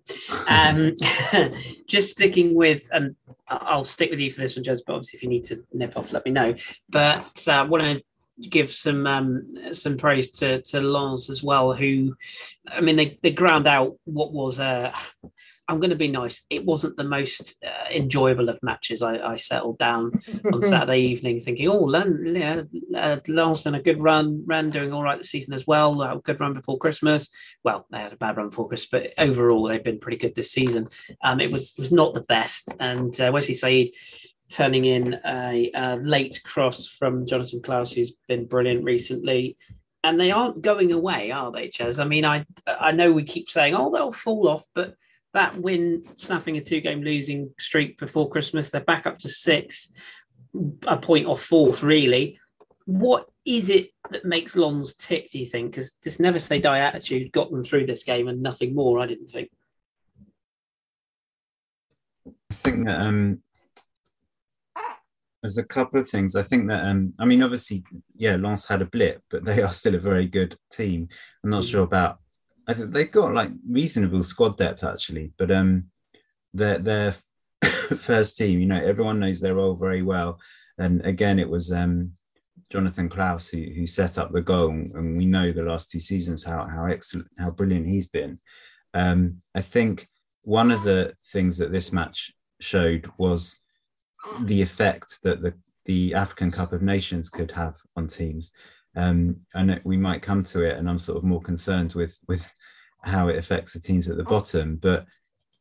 Um, 0.49 0.95
just 1.87 2.11
sticking 2.11 2.55
with, 2.55 2.87
and 2.93 3.15
I'll 3.47 3.85
stick 3.85 4.09
with 4.09 4.19
you 4.19 4.31
for 4.31 4.41
this 4.41 4.55
one, 4.55 4.63
Jez. 4.63 4.79
But 4.85 4.93
obviously, 4.93 5.17
if 5.17 5.23
you 5.23 5.29
need 5.29 5.43
to 5.45 5.63
nip 5.73 5.97
off, 5.97 6.13
let 6.13 6.25
me 6.25 6.31
know. 6.31 6.55
But 6.89 7.43
I 7.47 7.57
uh, 7.57 7.65
want 7.65 7.83
to 7.83 8.01
give 8.49 8.71
some 8.71 9.05
um, 9.05 9.73
some 9.73 9.97
praise 9.97 10.29
to 10.31 10.61
to 10.61 10.81
Lens 10.81 11.29
as 11.29 11.43
well, 11.43 11.73
who, 11.73 12.15
I 12.71 12.81
mean, 12.81 12.95
they 12.95 13.19
they 13.21 13.31
ground 13.31 13.67
out 13.67 13.97
what 14.05 14.31
was 14.31 14.59
a 14.59 14.93
I'm 15.67 15.80
going 15.80 15.89
to 15.89 15.97
be 15.97 16.08
nice. 16.08 16.43
It 16.49 16.65
wasn't 16.65 16.95
the 16.95 17.03
most 17.03 17.56
uh, 17.65 17.93
enjoyable 17.93 18.47
of 18.49 18.60
matches. 18.63 19.01
I, 19.01 19.17
I 19.17 19.36
settled 19.36 19.77
down 19.77 20.12
on 20.51 20.63
Saturday 20.63 20.99
evening 20.99 21.39
thinking, 21.39 21.67
oh, 21.67 21.80
Len, 21.80 22.34
yeah, 22.36 22.62
uh, 22.95 23.17
Lens 23.27 23.65
a 23.65 23.80
good 23.80 24.01
run, 24.01 24.43
Rennes 24.45 24.71
doing 24.71 24.93
all 24.93 25.03
right 25.03 25.17
this 25.17 25.30
season 25.30 25.53
as 25.53 25.67
well. 25.67 26.01
A 26.01 26.19
good 26.19 26.39
run 26.39 26.53
before 26.53 26.77
Christmas. 26.77 27.30
Well, 27.63 27.86
they 27.91 27.99
had 27.99 28.13
a 28.13 28.17
bad 28.17 28.38
run 28.38 28.49
before 28.49 28.69
Christmas, 28.69 28.89
but 28.89 29.13
overall 29.17 29.63
they've 29.63 29.84
been 29.84 29.99
pretty 29.99 30.18
good 30.18 30.36
this 30.36 30.51
season. 30.51 30.88
Um, 31.24 31.39
it 31.41 31.51
was 31.51 31.74
it 31.78 31.82
was 31.82 31.91
not 31.91 32.13
the 32.13 32.22
best, 32.22 32.72
and 32.80 33.20
uh, 33.20 33.32
Wesley 33.34 33.55
Saïd 33.55 33.91
turning 34.49 34.86
in 34.86 35.20
a, 35.26 35.72
a 35.76 35.95
late 35.97 36.41
cross 36.45 36.88
from 36.88 37.26
Jonathan 37.26 37.61
Clauss, 37.61 37.91
who's 37.91 38.13
been 38.30 38.45
brilliant 38.45 38.86
recently 38.86 39.57
and 40.03 40.20
they 40.20 40.32
aren't 40.32 40.61
going 40.61 40.93
away, 40.93 41.32
are 41.32 41.51
they, 41.51 41.68
Jez? 41.68 42.01
I 42.01 42.07
mean, 42.07 42.24
I 42.24 42.45
I 42.65 42.93
know 42.93 43.11
we 43.11 43.24
keep 43.24 43.49
saying, 43.49 43.76
oh, 43.76 43.91
they'll 43.91 44.13
fall 44.13 44.47
off, 44.47 44.63
but 44.74 44.95
that 45.38 45.55
win, 45.55 46.03
snapping 46.15 46.57
a 46.57 46.61
two 46.61 46.81
game 46.81 47.03
losing 47.03 47.53
streak 47.59 47.99
before 47.99 48.27
Christmas. 48.29 48.71
They're 48.71 48.81
back 48.81 49.05
up 49.05 49.19
to 49.19 49.29
six, 49.29 49.91
a 50.88 50.97
point 50.97 51.27
off 51.27 51.43
fourth, 51.43 51.83
really. 51.83 52.39
What 52.85 53.29
is 53.45 53.69
it 53.69 53.89
that 54.09 54.25
makes 54.25 54.55
Lens 54.55 54.95
tick, 54.95 55.29
do 55.29 55.38
you 55.38 55.45
think? 55.45 55.71
Because 55.71 55.93
this 56.03 56.19
never 56.19 56.39
say 56.39 56.59
die 56.59 56.79
attitude 56.79 57.31
got 57.31 57.51
them 57.51 57.63
through 57.63 57.85
this 57.85 58.03
game 58.03 58.27
and 58.27 58.41
nothing 58.41 58.73
more, 58.73 58.99
I 58.99 59.05
didn't 59.05 59.27
think. 59.27 59.49
I 62.49 62.53
think 62.53 62.88
that 62.88 62.99
um, 62.99 63.43
There's 65.43 65.57
a 65.57 65.63
couple 65.63 65.99
of 65.99 66.09
things. 66.09 66.35
I 66.35 66.41
think 66.41 66.67
that 66.69 66.83
um, 66.83 67.13
I 67.19 67.25
mean, 67.25 67.43
obviously, 67.43 67.83
yeah, 68.15 68.35
Lens 68.35 68.65
had 68.65 68.81
a 68.81 68.85
blip, 68.85 69.21
but 69.29 69.45
they 69.45 69.61
are 69.61 69.71
still 69.71 69.95
a 69.95 69.99
very 69.99 70.25
good 70.25 70.57
team. 70.71 71.09
I'm 71.43 71.51
not 71.51 71.63
mm. 71.63 71.71
sure 71.71 71.83
about. 71.83 72.19
I 72.68 72.74
think 72.74 72.91
they've 72.91 73.11
got 73.11 73.34
like 73.34 73.51
reasonable 73.70 74.24
squad 74.24 74.57
depth 74.57 74.84
actually, 74.84 75.32
but 75.38 75.51
um, 75.51 75.86
their 76.53 76.78
their 76.78 77.15
first 77.61 78.38
team, 78.38 78.59
you 78.59 78.65
know, 78.65 78.82
everyone 78.84 79.20
knows 79.20 79.39
their 79.39 79.55
role 79.55 79.76
very 79.76 80.01
well. 80.01 80.39
And 80.78 81.03
again, 81.05 81.39
it 81.39 81.49
was 81.49 81.72
um, 81.72 82.11
Jonathan 82.70 83.09
Clauss 83.09 83.49
who, 83.49 83.63
who 83.76 83.88
set 83.88 84.18
up 84.18 84.32
the 84.32 84.41
goal, 84.41 84.70
and 84.70 85.18
we 85.18 85.26
know 85.26 85.51
the 85.51 85.63
last 85.63 85.89
two 85.91 85.99
seasons 85.99 86.43
how 86.43 86.68
how 86.68 86.86
excellent, 86.86 87.28
how 87.39 87.51
brilliant 87.51 87.88
he's 87.88 88.07
been. 88.07 88.39
Um, 88.93 89.41
I 89.55 89.61
think 89.61 90.07
one 90.41 90.72
of 90.72 90.84
the 90.84 91.13
things 91.26 91.57
that 91.57 91.72
this 91.72 91.91
match 91.93 92.34
showed 92.59 93.09
was 93.18 93.57
the 94.41 94.61
effect 94.61 95.20
that 95.24 95.41
the 95.41 95.53
the 95.86 96.13
African 96.13 96.51
Cup 96.51 96.74
of 96.74 96.82
Nations 96.82 97.30
could 97.30 97.51
have 97.51 97.78
on 97.95 98.07
teams. 98.07 98.51
Um, 98.95 99.41
and 99.53 99.79
we 99.83 99.97
might 99.97 100.21
come 100.21 100.43
to 100.43 100.63
it, 100.63 100.77
and 100.77 100.89
I'm 100.89 100.99
sort 100.99 101.17
of 101.17 101.23
more 101.23 101.41
concerned 101.41 101.93
with 101.93 102.17
with 102.27 102.51
how 103.01 103.27
it 103.27 103.38
affects 103.38 103.73
the 103.73 103.79
teams 103.79 104.09
at 104.09 104.17
the 104.17 104.23
bottom. 104.23 104.77
But 104.77 105.05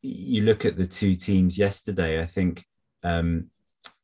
you 0.02 0.42
look 0.42 0.64
at 0.64 0.76
the 0.76 0.86
two 0.86 1.14
teams 1.14 1.58
yesterday. 1.58 2.20
I 2.20 2.26
think 2.26 2.64
um, 3.02 3.50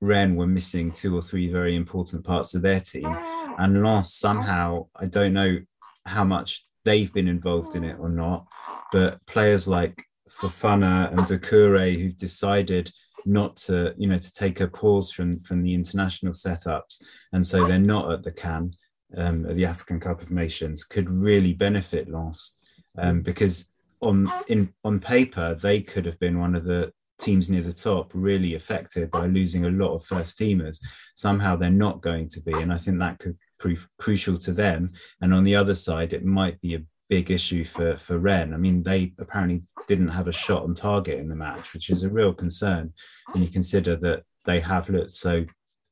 Rennes 0.01 0.37
were 0.37 0.47
missing 0.47 0.91
two 0.91 1.17
or 1.17 1.23
three 1.23 1.51
very 1.51 1.77
important 1.77 2.25
parts 2.25 2.55
of 2.55 2.63
their 2.63 2.81
team. 2.81 3.17
And 3.59 3.83
Lens 3.83 4.13
somehow, 4.13 4.87
I 4.97 5.07
don't 5.07 5.33
know 5.33 5.59
how 6.07 6.25
much 6.25 6.67
they've 6.85 7.13
been 7.13 7.29
involved 7.29 7.77
in 7.77 7.85
it 7.85 7.97
or 7.99 8.09
not, 8.09 8.47
but 8.91 9.25
players 9.27 9.69
like 9.69 10.03
Fofana 10.31 11.11
and 11.11 11.21
Doucouré 11.21 11.99
who've 11.99 12.17
decided 12.17 12.91
not 13.25 13.57
to, 13.57 13.95
you 13.97 14.09
know, 14.09 14.19
to 14.19 14.33
take 14.33 14.61
a 14.61 14.67
pause 14.67 15.13
from 15.13 15.33
from 15.41 15.63
the 15.63 15.75
international 15.75 16.33
setups, 16.33 17.03
and 17.33 17.47
so 17.47 17.65
they're 17.65 17.79
not 17.79 18.11
at 18.11 18.25
the 18.25 18.33
CAN, 18.33 18.73
um, 19.17 19.43
the 19.55 19.67
African 19.67 20.01
Cup 20.01 20.23
of 20.23 20.31
Nations, 20.31 20.85
could 20.85 21.09
really 21.11 21.53
benefit 21.53 22.09
Lens 22.09 22.55
um, 22.99 23.23
because 23.23 23.69
on 24.01 24.31
in 24.49 24.73
on 24.85 24.99
paper 24.99 25.55
they 25.55 25.81
could 25.81 26.05
have 26.05 26.19
been 26.19 26.39
one 26.39 26.55
of 26.55 26.65
the 26.65 26.93
teams 27.19 27.49
near 27.49 27.63
the 27.63 27.73
top 27.73 28.11
really 28.15 28.55
affected 28.55 29.11
by 29.11 29.27
losing 29.27 29.65
a 29.65 29.71
lot 29.71 29.95
of 29.95 30.05
first 30.05 30.39
teamers. 30.39 30.79
Somehow 31.15 31.55
they're 31.55 31.71
not 31.71 32.03
going 32.03 32.29
to 32.29 32.41
be, 32.41 32.53
and 32.53 32.73
I 32.73 32.79
think 32.79 32.99
that 32.99 33.21
could 33.21 33.39
prove 33.59 33.89
crucial 33.99 34.37
to 34.39 34.53
them. 34.53 34.93
And 35.21 35.33
on 35.33 35.45
the 35.45 35.55
other 35.55 35.75
side, 35.75 36.13
it 36.13 36.25
might 36.25 36.61
be 36.61 36.75
a 36.75 36.83
big 37.09 37.31
issue 37.31 37.65
for 37.65 37.97
for 37.97 38.19
Rennes. 38.19 38.53
I 38.53 38.57
mean, 38.57 38.83
they 38.83 39.13
apparently 39.19 39.63
didn't 39.87 40.09
have 40.09 40.29
a 40.29 40.33
shot 40.33 40.65
on 40.65 40.75
target 40.75 41.19
in 41.19 41.29
the 41.29 41.37
match, 41.37 41.73
which 41.73 41.91
is 41.91 42.03
a 42.03 42.11
real 42.11 42.33
concern 42.33 42.93
when 43.31 43.43
you 43.43 43.49
consider 43.49 43.97
that 43.97 44.25
they 44.45 44.61
have 44.61 44.91
looked 44.91 45.13
so 45.13 45.47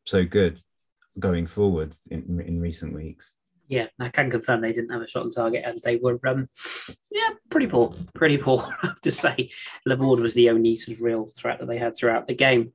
so 0.07 0.25
good 0.25 0.61
going 1.19 1.47
forward 1.47 1.95
in, 2.11 2.41
in 2.47 2.61
recent 2.61 2.95
weeks 2.95 3.35
yeah, 3.71 3.87
I 4.01 4.09
can 4.09 4.33
confirm 4.33 4.61
they 4.61 4.73
didn't 4.73 4.91
have 4.91 5.01
a 5.01 5.07
shot 5.07 5.23
on 5.23 5.31
target 5.31 5.63
and 5.65 5.81
they 5.85 5.97
were, 5.97 6.19
um, 6.27 6.49
yeah, 7.09 7.29
pretty 7.51 7.69
poor, 7.69 7.95
pretty 8.15 8.37
poor. 8.37 8.69
To 9.03 9.11
say, 9.13 9.51
Laborde 9.87 10.21
was 10.21 10.35
the 10.35 10.51
only 10.51 10.77
sort 10.77 10.99
of 10.99 11.03
real 11.03 11.31
threat 11.39 11.61
that 11.61 11.69
they 11.69 11.79
had 11.79 11.97
throughout 11.97 12.27
the 12.27 12.35
game. 12.35 12.73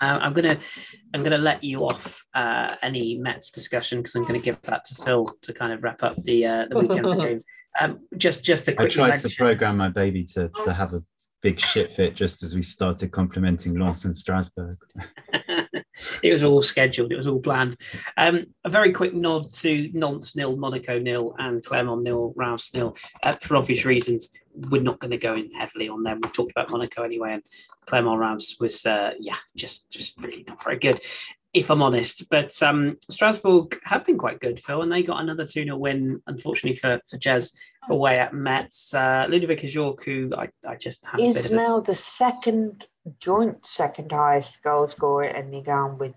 Uh, 0.00 0.18
I'm 0.20 0.34
gonna, 0.34 0.58
I'm 1.14 1.22
gonna 1.22 1.38
let 1.38 1.64
you 1.64 1.84
off 1.86 2.22
uh, 2.34 2.74
any 2.82 3.16
Metz 3.16 3.50
discussion 3.50 4.00
because 4.00 4.14
I'm 4.14 4.24
gonna 4.24 4.40
give 4.40 4.60
that 4.62 4.84
to 4.86 4.94
Phil 4.94 5.26
to 5.42 5.52
kind 5.54 5.72
of 5.72 5.82
wrap 5.82 6.02
up 6.02 6.22
the 6.22 6.44
uh, 6.44 6.66
the 6.68 6.80
weekend's 6.80 7.14
game. 7.26 7.38
Um, 7.80 8.00
just, 8.16 8.42
just 8.44 8.68
a 8.68 8.72
quick. 8.74 8.86
I 8.86 8.94
tried 8.94 9.08
mention. 9.10 9.30
to 9.30 9.36
program 9.36 9.78
my 9.78 9.88
baby 9.88 10.24
to 10.34 10.50
to 10.64 10.72
have 10.74 10.92
a 10.92 11.02
big 11.40 11.60
shit 11.60 11.92
fit 11.92 12.14
just 12.14 12.42
as 12.42 12.54
we 12.54 12.62
started 12.62 13.10
complimenting 13.12 13.78
Lens 13.78 14.04
and 14.04 14.16
Strasbourg. 14.16 14.78
it 16.22 16.32
was 16.32 16.42
all 16.42 16.62
scheduled. 16.62 17.12
It 17.12 17.16
was 17.16 17.26
all 17.26 17.40
planned. 17.40 17.76
Um, 18.16 18.44
a 18.64 18.68
very 18.68 18.92
quick 18.92 19.14
nod 19.14 19.50
to 19.54 19.90
Nantes 19.92 20.36
nil, 20.36 20.56
Monaco 20.56 20.98
nil, 20.98 21.34
and 21.38 21.64
Clermont 21.64 22.02
nil, 22.02 22.32
Reims 22.36 22.70
nil. 22.74 22.96
Uh, 23.22 23.34
for 23.34 23.56
obvious 23.56 23.84
reasons, 23.84 24.30
we're 24.54 24.82
not 24.82 24.98
going 24.98 25.10
to 25.10 25.18
go 25.18 25.34
in 25.34 25.50
heavily 25.52 25.88
on 25.88 26.02
them. 26.02 26.20
We've 26.22 26.32
talked 26.32 26.52
about 26.52 26.70
Monaco 26.70 27.02
anyway, 27.02 27.34
and 27.34 27.42
Clermont 27.86 28.20
Reims 28.20 28.56
was, 28.60 28.84
uh, 28.86 29.12
yeah, 29.20 29.36
just 29.56 29.90
just 29.90 30.14
really 30.22 30.44
not 30.46 30.62
very 30.62 30.78
good, 30.78 31.00
if 31.52 31.70
I'm 31.70 31.82
honest. 31.82 32.28
But 32.28 32.60
um, 32.62 32.98
Strasbourg 33.10 33.78
have 33.84 34.06
been 34.06 34.18
quite 34.18 34.40
good, 34.40 34.60
Phil, 34.60 34.82
and 34.82 34.92
they 34.92 35.02
got 35.02 35.22
another 35.22 35.44
2 35.44 35.64
0 35.64 35.76
win, 35.76 36.22
unfortunately 36.26 36.78
for, 36.78 37.00
for 37.08 37.18
Jez 37.18 37.54
away 37.88 38.18
at 38.18 38.34
Metz. 38.34 38.94
Uh, 38.94 39.26
Ludovic 39.28 39.60
Ajorque, 39.60 40.04
who 40.04 40.30
I, 40.36 40.48
I 40.66 40.76
just 40.76 41.04
have 41.06 41.20
is 41.20 41.50
now 41.50 41.78
a... 41.78 41.82
the 41.82 41.94
second 41.94 42.86
joint 43.20 43.66
second 43.66 44.12
highest 44.12 44.62
goal 44.62 44.86
scorer 44.86 45.24
in 45.24 45.50
the 45.50 45.60
game 45.60 45.98
with 45.98 46.14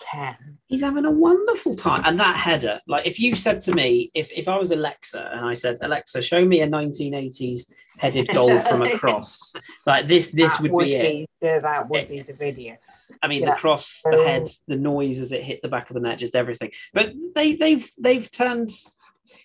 10. 0.00 0.34
He's 0.66 0.82
having 0.82 1.04
a 1.04 1.10
wonderful 1.10 1.74
time. 1.74 2.02
And 2.04 2.18
that 2.20 2.36
header, 2.36 2.80
like 2.86 3.06
if 3.06 3.20
you 3.20 3.34
said 3.34 3.60
to 3.62 3.72
me, 3.72 4.10
if, 4.14 4.30
if 4.32 4.48
I 4.48 4.58
was 4.58 4.70
Alexa 4.70 5.30
and 5.32 5.44
I 5.44 5.54
said, 5.54 5.78
Alexa, 5.80 6.22
show 6.22 6.44
me 6.44 6.62
a 6.62 6.66
1980s 6.66 7.70
headed 7.98 8.28
goal 8.28 8.58
from 8.68 8.82
a 8.82 8.98
cross, 8.98 9.52
like 9.86 10.08
this, 10.08 10.30
this 10.30 10.58
would, 10.60 10.72
would, 10.72 10.84
be, 10.84 10.90
be 10.90 11.22
it. 11.22 11.30
Yeah, 11.40 11.58
that 11.60 11.88
would 11.88 12.00
it, 12.00 12.08
be 12.08 12.22
the 12.22 12.32
video. 12.32 12.76
I 13.22 13.28
mean, 13.28 13.42
yeah. 13.42 13.50
the 13.50 13.56
cross, 13.56 14.00
the 14.04 14.24
head, 14.24 14.48
the 14.66 14.76
noise 14.76 15.18
as 15.18 15.32
it 15.32 15.42
hit 15.42 15.62
the 15.62 15.68
back 15.68 15.90
of 15.90 15.94
the 15.94 16.00
net, 16.00 16.18
just 16.18 16.34
everything. 16.34 16.70
But 16.94 17.12
they, 17.34 17.56
they've 17.56 17.88
they've 17.98 18.30
turned. 18.30 18.70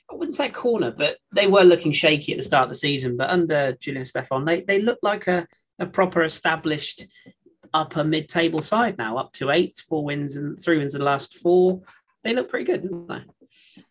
I 0.09 0.15
wouldn't 0.15 0.35
say 0.35 0.49
corner, 0.49 0.91
but 0.91 1.17
they 1.33 1.47
were 1.47 1.63
looking 1.63 1.91
shaky 1.91 2.31
at 2.31 2.37
the 2.37 2.43
start 2.43 2.63
of 2.63 2.69
the 2.69 2.75
season. 2.75 3.17
But 3.17 3.29
under 3.29 3.73
Julien 3.73 4.05
Stéphan, 4.05 4.45
they 4.45 4.61
they 4.61 4.81
look 4.81 4.99
like 5.01 5.27
a, 5.27 5.47
a 5.79 5.85
proper 5.85 6.23
established 6.23 7.05
upper 7.73 8.03
mid-table 8.03 8.61
side 8.61 8.97
now, 8.97 9.17
up 9.17 9.33
to 9.33 9.51
eight, 9.51 9.77
four 9.77 10.03
wins 10.03 10.35
and 10.35 10.59
three 10.59 10.77
wins 10.77 10.95
in 10.95 10.99
the 10.99 11.05
last 11.05 11.35
four. 11.35 11.81
They 12.23 12.33
look 12.33 12.49
pretty 12.49 12.65
good, 12.65 12.89
don't 12.89 13.07
they? 13.07 13.23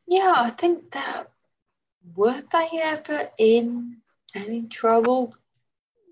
Yeah, 0.09 0.35
I 0.37 0.51
think 0.51 0.91
that 0.93 1.27
were 2.15 2.43
they 2.53 2.69
ever 2.83 3.31
in 3.39 3.99
any 4.35 4.67
trouble 4.67 5.35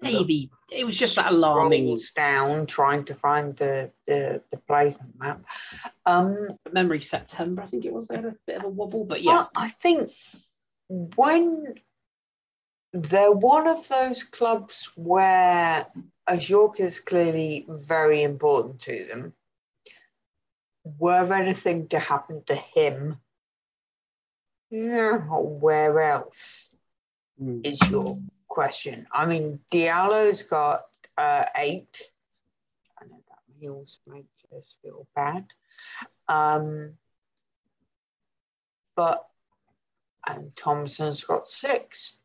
maybe 0.02 0.50
it 0.72 0.84
was 0.84 0.96
just 0.96 1.16
that 1.16 1.32
alarming 1.32 1.98
down 2.16 2.66
trying 2.66 3.04
to 3.04 3.14
find 3.14 3.56
the 3.56 3.90
the, 4.06 4.42
the 4.50 4.60
place 4.62 4.96
map 5.18 5.42
um 6.06 6.48
memory 6.72 7.00
september 7.00 7.62
i 7.62 7.64
think 7.64 7.84
it 7.84 7.92
was 7.92 8.08
they 8.08 8.16
had 8.16 8.24
a 8.24 8.36
bit 8.46 8.56
of 8.56 8.64
a 8.64 8.68
wobble 8.68 9.04
but 9.04 9.22
yeah 9.22 9.46
i 9.56 9.68
think 9.68 10.10
when 10.88 11.74
they're 12.93 13.32
one 13.32 13.66
of 13.66 13.88
those 13.88 14.22
clubs 14.22 14.93
where 14.97 15.86
Ajorque 16.28 16.80
is 16.80 17.01
clearly 17.01 17.64
very 17.68 18.22
important 18.22 18.80
to 18.82 19.07
them 19.07 19.32
were 20.84 21.32
anything 21.32 21.88
to 21.88 21.99
happen 21.99 22.43
to 22.47 22.55
him 22.55 23.18
yeah, 24.72 25.18
where 25.18 26.01
else 26.01 26.68
mm. 27.40 27.66
is 27.66 27.78
your 27.90 28.18
question. 28.49 29.07
I 29.12 29.26
mean, 29.26 29.61
Diallo's 29.70 30.43
got 30.43 30.84
uh, 31.18 31.45
eight. 31.57 32.01
I 32.99 33.05
know 33.05 33.22
that 33.28 33.38
heels 33.61 33.99
make 34.07 34.24
us 34.57 34.74
feel 34.82 35.07
bad. 35.14 35.45
Um, 36.26 36.95
but 38.97 39.28
and 40.26 40.57
Thomasson's 40.57 41.22
got 41.22 41.49
six. 41.49 42.16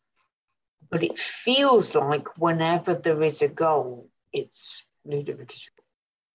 But 0.89 1.03
it 1.03 1.19
feels 1.19 1.95
like 1.95 2.37
whenever 2.37 2.93
there 2.93 3.21
is 3.23 3.41
a 3.41 3.47
goal, 3.47 4.09
it's 4.31 4.83
Ludovic. 5.05 5.53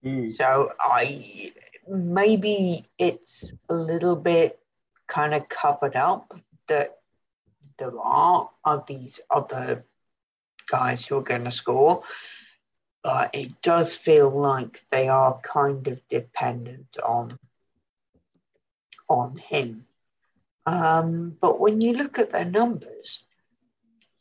Mm. 0.05 0.31
So 0.31 0.71
I 0.79 1.51
maybe 1.87 2.85
it's 2.97 3.51
a 3.69 3.73
little 3.73 4.15
bit 4.15 4.59
kind 5.07 5.33
of 5.33 5.49
covered 5.49 5.95
up 5.95 6.33
that 6.67 6.97
there 7.77 7.99
are 7.99 8.49
of 8.63 8.85
these 8.85 9.19
other 9.29 9.85
guys 10.67 11.05
who 11.05 11.17
are 11.17 11.23
going 11.23 11.43
to 11.43 11.51
score, 11.51 12.03
but 13.03 13.31
it 13.33 13.61
does 13.61 13.95
feel 13.95 14.29
like 14.29 14.83
they 14.91 15.07
are 15.07 15.39
kind 15.41 15.87
of 15.87 16.07
dependent 16.07 16.97
on 17.03 17.37
on 19.09 19.35
him. 19.35 19.85
Um, 20.65 21.37
but 21.41 21.59
when 21.59 21.81
you 21.81 21.93
look 21.93 22.17
at 22.19 22.31
their 22.31 22.45
numbers, 22.45 23.21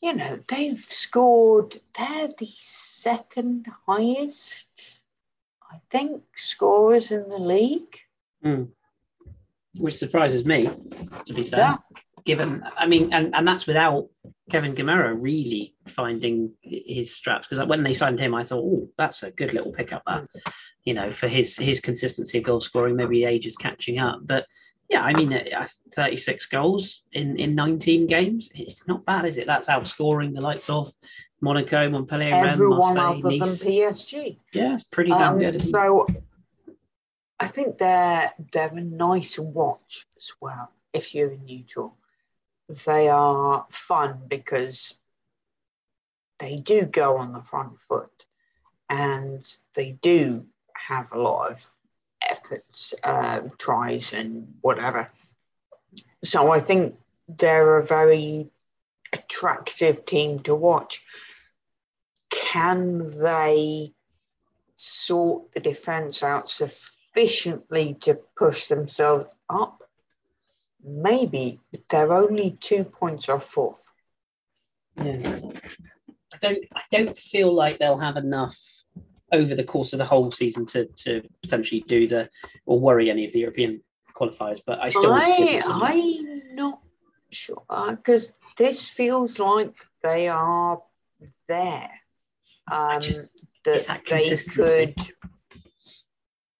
you 0.02 0.14
know 0.14 0.38
they've 0.48 0.84
scored. 0.90 1.78
They're 1.96 2.28
the 2.38 2.50
second 2.58 3.66
highest, 3.86 5.00
I 5.70 5.76
think, 5.90 6.22
scorers 6.36 7.10
in 7.10 7.28
the 7.28 7.38
league. 7.38 7.98
Mm. 8.44 8.68
Which 9.76 9.96
surprises 9.96 10.44
me, 10.44 10.68
to 11.24 11.32
be 11.32 11.44
fair. 11.44 11.60
Yeah 11.60 11.76
given 12.24 12.62
I 12.76 12.86
mean, 12.86 13.12
and, 13.12 13.34
and 13.34 13.46
that's 13.46 13.66
without 13.66 14.08
Kevin 14.50 14.74
Gameiro 14.74 15.16
really 15.18 15.74
finding 15.86 16.52
his 16.62 17.14
straps 17.14 17.46
because 17.48 17.66
when 17.66 17.82
they 17.82 17.94
signed 17.94 18.20
him, 18.20 18.34
I 18.34 18.44
thought, 18.44 18.64
oh, 18.64 18.88
that's 18.96 19.22
a 19.22 19.30
good 19.30 19.52
little 19.52 19.72
pickup. 19.72 20.02
That 20.06 20.26
you 20.84 20.94
know, 20.94 21.10
for 21.10 21.28
his 21.28 21.56
his 21.56 21.80
consistency 21.80 22.38
of 22.38 22.44
goal 22.44 22.60
scoring, 22.60 22.96
maybe 22.96 23.20
the 23.20 23.30
age 23.30 23.46
is 23.46 23.56
catching 23.56 23.98
up. 23.98 24.20
But 24.22 24.46
yeah, 24.92 25.02
I 25.02 25.14
mean, 25.14 25.32
uh, 25.32 25.66
36 25.94 26.46
goals 26.46 27.02
in 27.12 27.38
in 27.38 27.54
19 27.54 28.06
games. 28.06 28.50
It's 28.54 28.86
not 28.86 29.06
bad, 29.06 29.24
is 29.24 29.38
it? 29.38 29.46
That's 29.46 29.70
outscoring 29.70 30.34
the 30.34 30.42
likes 30.42 30.68
of 30.68 30.92
Monaco, 31.40 31.88
Montpellier, 31.88 32.34
everyone 32.34 32.78
Rennes, 32.78 32.96
Marseille, 32.96 33.18
other 33.18 33.38
nice. 33.38 33.60
than 33.60 33.72
PSG. 33.72 34.38
Yeah, 34.52 34.74
it's 34.74 34.84
pretty 34.84 35.10
damn 35.10 35.34
um, 35.34 35.38
good. 35.38 35.60
so. 35.62 36.04
It? 36.04 36.22
I 37.40 37.46
think 37.46 37.78
they're 37.78 38.32
they're 38.52 38.68
a 38.68 38.82
nice 38.82 39.38
watch 39.38 40.06
as 40.18 40.30
well 40.42 40.70
if 40.92 41.14
you're 41.14 41.36
neutral. 41.38 41.96
They 42.84 43.08
are 43.08 43.66
fun 43.70 44.20
because 44.28 44.92
they 46.38 46.56
do 46.56 46.82
go 46.82 47.16
on 47.16 47.32
the 47.32 47.40
front 47.40 47.80
foot 47.88 48.26
and 48.90 49.42
they 49.74 49.92
do 50.02 50.46
have 50.74 51.12
a 51.12 51.20
lot 51.20 51.52
of 51.52 51.66
efforts, 52.30 52.94
uh, 53.02 53.40
tries, 53.58 54.12
and 54.12 54.54
whatever. 54.60 55.10
So 56.24 56.50
I 56.50 56.60
think 56.60 56.96
they're 57.28 57.78
a 57.78 57.86
very 57.86 58.50
attractive 59.12 60.04
team 60.04 60.40
to 60.40 60.54
watch. 60.54 61.04
Can 62.30 63.18
they 63.20 63.92
sort 64.76 65.52
the 65.52 65.60
defense 65.60 66.22
out 66.22 66.48
sufficiently 66.48 67.96
to 68.00 68.18
push 68.36 68.66
themselves 68.66 69.26
up? 69.48 69.82
Maybe 70.84 71.60
but 71.70 71.82
they're 71.88 72.12
only 72.12 72.56
two 72.60 72.84
points 72.84 73.28
off 73.28 73.44
fourth. 73.44 73.84
Yeah. 74.96 75.40
I 76.34 76.38
don't 76.40 76.64
I 76.74 76.82
don't 76.90 77.16
feel 77.16 77.52
like 77.54 77.78
they'll 77.78 77.98
have 77.98 78.16
enough 78.16 78.81
over 79.32 79.54
the 79.54 79.64
course 79.64 79.92
of 79.92 79.98
the 79.98 80.04
whole 80.04 80.30
season 80.30 80.66
to 80.66 80.86
to 80.86 81.22
potentially 81.42 81.84
do 81.86 82.06
the 82.06 82.28
or 82.66 82.78
worry 82.80 83.10
any 83.10 83.26
of 83.26 83.32
the 83.32 83.40
European 83.40 83.82
qualifiers, 84.14 84.60
but 84.66 84.78
I 84.80 84.90
still 84.90 85.12
I 85.12 85.58
I'm 85.66 86.54
not 86.54 86.80
sure 87.30 87.62
because 87.90 88.32
this 88.58 88.88
feels 88.88 89.38
like 89.38 89.74
they 90.02 90.28
are 90.28 90.82
there. 91.48 91.90
Um, 92.70 93.00
just- 93.00 93.30
that, 93.64 93.86
that 93.86 94.02
they 94.08 94.28
could 94.54 94.96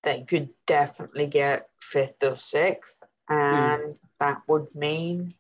they 0.05 0.23
could 0.23 0.51
definitely 0.67 1.27
get 1.27 1.69
fifth 1.81 2.23
or 2.23 2.37
sixth, 2.37 3.03
Hmm. 3.29 3.35
and 3.35 3.99
that 4.21 4.43
would 4.49 4.75
mean 4.75 5.35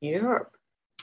Europe. 0.00 0.53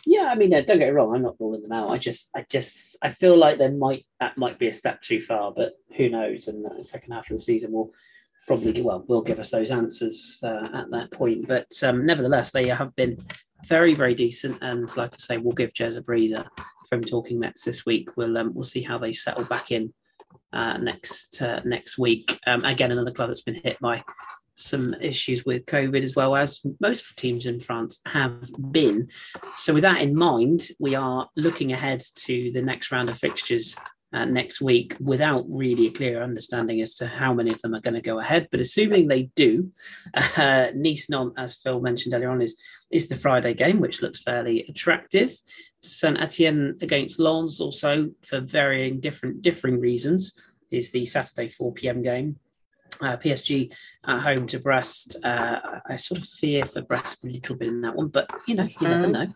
Yeah, 0.05 0.29
I 0.31 0.35
mean, 0.35 0.53
uh, 0.53 0.61
don't 0.61 0.79
get 0.79 0.87
me 0.87 0.91
wrong. 0.91 1.15
I'm 1.15 1.21
not 1.21 1.35
ruling 1.39 1.61
them 1.61 1.71
out. 1.71 1.89
I 1.89 1.97
just, 1.97 2.29
I 2.35 2.45
just, 2.49 2.97
I 3.01 3.09
feel 3.09 3.37
like 3.37 3.57
there 3.57 3.71
might 3.71 4.05
that 4.19 4.37
might 4.37 4.57
be 4.57 4.67
a 4.67 4.73
step 4.73 5.01
too 5.01 5.21
far, 5.21 5.51
but 5.51 5.73
who 5.95 6.09
knows? 6.09 6.47
And 6.47 6.65
the 6.65 6.83
second 6.83 7.11
half 7.11 7.29
of 7.29 7.37
the 7.37 7.43
season 7.43 7.71
will 7.71 7.91
probably 8.47 8.81
well 8.81 9.05
will 9.07 9.21
give 9.21 9.39
us 9.39 9.51
those 9.51 9.71
answers 9.71 10.39
uh, 10.43 10.69
at 10.73 10.89
that 10.91 11.11
point. 11.11 11.47
But 11.47 11.71
um, 11.83 12.05
nevertheless, 12.05 12.51
they 12.51 12.67
have 12.67 12.95
been 12.95 13.17
very, 13.67 13.93
very 13.93 14.15
decent. 14.15 14.57
And 14.61 14.95
like 14.97 15.13
I 15.13 15.17
say, 15.17 15.37
we'll 15.37 15.53
give 15.53 15.73
Jez 15.73 15.97
a 15.97 16.01
breather 16.01 16.45
from 16.89 17.03
talking 17.03 17.39
Metz 17.39 17.63
this 17.63 17.85
week. 17.85 18.09
We'll 18.17 18.37
um, 18.37 18.53
we'll 18.53 18.63
see 18.63 18.81
how 18.81 18.97
they 18.97 19.13
settle 19.13 19.45
back 19.45 19.71
in 19.71 19.93
uh, 20.53 20.77
next 20.77 21.41
uh, 21.41 21.61
next 21.63 21.97
week. 21.97 22.39
Um, 22.47 22.65
again, 22.65 22.91
another 22.91 23.11
club 23.11 23.29
that's 23.29 23.43
been 23.43 23.61
hit 23.63 23.79
by 23.79 24.03
some 24.53 24.93
issues 24.95 25.45
with 25.45 25.65
COVID 25.65 26.03
as 26.03 26.15
well 26.15 26.35
as 26.35 26.61
most 26.79 27.17
teams 27.17 27.45
in 27.45 27.59
France 27.59 27.99
have 28.05 28.49
been. 28.71 29.09
So, 29.55 29.73
with 29.73 29.83
that 29.83 30.01
in 30.01 30.15
mind, 30.15 30.67
we 30.79 30.95
are 30.95 31.29
looking 31.35 31.73
ahead 31.73 32.03
to 32.15 32.51
the 32.51 32.61
next 32.61 32.91
round 32.91 33.09
of 33.09 33.17
fixtures 33.17 33.75
uh, 34.13 34.25
next 34.25 34.61
week 34.61 34.95
without 34.99 35.45
really 35.47 35.87
a 35.87 35.91
clear 35.91 36.21
understanding 36.21 36.81
as 36.81 36.95
to 36.95 37.07
how 37.07 37.33
many 37.33 37.51
of 37.51 37.61
them 37.61 37.73
are 37.73 37.81
going 37.81 37.93
to 37.93 38.01
go 38.01 38.19
ahead. 38.19 38.47
But 38.51 38.59
assuming 38.59 39.07
they 39.07 39.23
do, 39.35 39.71
uh, 40.13 40.67
Nice 40.75 41.09
Nantes, 41.09 41.35
as 41.37 41.55
Phil 41.55 41.81
mentioned 41.81 42.13
earlier 42.13 42.29
on, 42.29 42.41
is 42.41 42.59
is 42.91 43.07
the 43.07 43.15
Friday 43.15 43.53
game, 43.53 43.79
which 43.79 44.01
looks 44.01 44.21
fairly 44.21 44.65
attractive. 44.67 45.33
Saint 45.81 46.19
Etienne 46.19 46.77
against 46.81 47.19
Lens, 47.19 47.61
also 47.61 48.11
for 48.21 48.41
varying 48.41 48.99
different 48.99 49.41
differing 49.41 49.79
reasons, 49.79 50.33
is 50.69 50.91
the 50.91 51.05
Saturday 51.05 51.47
4 51.47 51.73
p.m. 51.73 52.01
game. 52.01 52.37
Uh, 53.01 53.17
PSG 53.17 53.73
at 54.05 54.19
home 54.21 54.45
to 54.45 54.59
Brest. 54.59 55.15
Uh, 55.23 55.59
I 55.89 55.95
sort 55.95 56.19
of 56.21 56.27
fear 56.27 56.65
for 56.65 56.81
Brest 56.83 57.23
a 57.25 57.27
little 57.27 57.55
bit 57.55 57.69
in 57.69 57.81
that 57.81 57.95
one, 57.95 58.09
but 58.09 58.29
you 58.47 58.53
know, 58.53 58.67
you 58.79 58.87
never 58.87 59.07
Mhm. 59.07 59.11
know. 59.11 59.33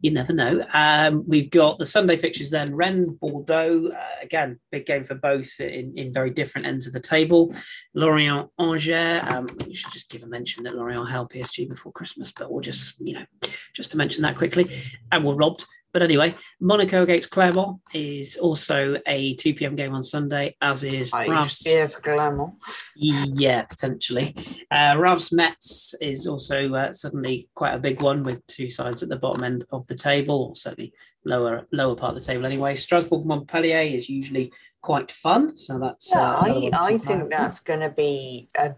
You 0.00 0.10
never 0.12 0.32
know. 0.32 0.64
Um, 0.72 1.22
we've 1.26 1.50
got 1.50 1.78
the 1.78 1.84
Sunday 1.84 2.16
fixtures 2.16 2.48
then 2.48 2.74
Rennes, 2.74 3.10
Bordeaux. 3.20 3.88
Uh, 3.88 4.06
again, 4.22 4.60
big 4.70 4.86
game 4.86 5.04
for 5.04 5.14
both 5.14 5.60
in, 5.60 5.92
in 5.96 6.10
very 6.12 6.30
different 6.30 6.66
ends 6.66 6.86
of 6.86 6.94
the 6.94 7.00
table. 7.00 7.54
Lorient, 7.92 8.48
Angers. 8.58 9.20
Um, 9.24 9.46
we 9.66 9.74
should 9.74 9.92
just 9.92 10.08
give 10.10 10.22
a 10.22 10.26
mention 10.26 10.64
that 10.64 10.74
Lorient 10.74 11.10
held 11.10 11.30
PSG 11.30 11.68
before 11.68 11.92
Christmas, 11.92 12.32
but 12.32 12.50
we'll 12.50 12.62
just, 12.62 12.98
you 12.98 13.12
know, 13.12 13.26
just 13.74 13.90
to 13.90 13.98
mention 13.98 14.22
that 14.22 14.36
quickly. 14.36 14.70
And 15.10 15.22
we're 15.22 15.34
robbed. 15.34 15.66
But 15.92 16.02
anyway, 16.02 16.34
Monaco 16.58 17.02
against 17.02 17.30
Clermont 17.30 17.80
is 17.92 18.36
also 18.38 18.96
a 19.06 19.34
2 19.34 19.54
p.m. 19.54 19.76
game 19.76 19.94
on 19.94 20.02
Sunday, 20.02 20.56
as 20.62 20.84
is 20.84 21.12
I 21.12 21.26
for 21.26 22.00
Clermont. 22.00 22.54
Yeah, 22.96 23.62
potentially. 23.62 24.34
Uh, 24.70 24.94
Ravs 24.94 25.32
Metz 25.32 25.94
is 26.00 26.26
also 26.26 26.72
uh, 26.72 26.92
suddenly 26.94 27.48
quite 27.54 27.74
a 27.74 27.78
big 27.78 28.00
one 28.00 28.22
with 28.22 28.46
two 28.46 28.70
sides 28.70 29.02
at 29.02 29.10
the 29.10 29.16
bottom 29.16 29.44
end 29.44 29.66
of 29.70 29.86
the 29.86 29.94
table, 29.94 30.48
or 30.48 30.56
certainly 30.56 30.94
lower 31.24 31.66
lower 31.72 31.94
part 31.94 32.16
of 32.16 32.20
the 32.22 32.26
table 32.26 32.46
anyway. 32.46 32.74
Strasbourg 32.74 33.26
Montpellier 33.26 33.80
is 33.80 34.08
usually 34.08 34.50
quite 34.80 35.10
fun, 35.10 35.58
so 35.58 35.78
that's. 35.78 36.10
Yeah, 36.14 36.22
uh, 36.22 36.32
I, 36.32 36.48
I 36.48 36.52
keep 36.52 36.72
an 36.72 36.74
eye 36.74 36.98
think 36.98 37.30
that's 37.30 37.60
going 37.60 37.80
to 37.80 37.90
be 37.90 38.48
a, 38.56 38.74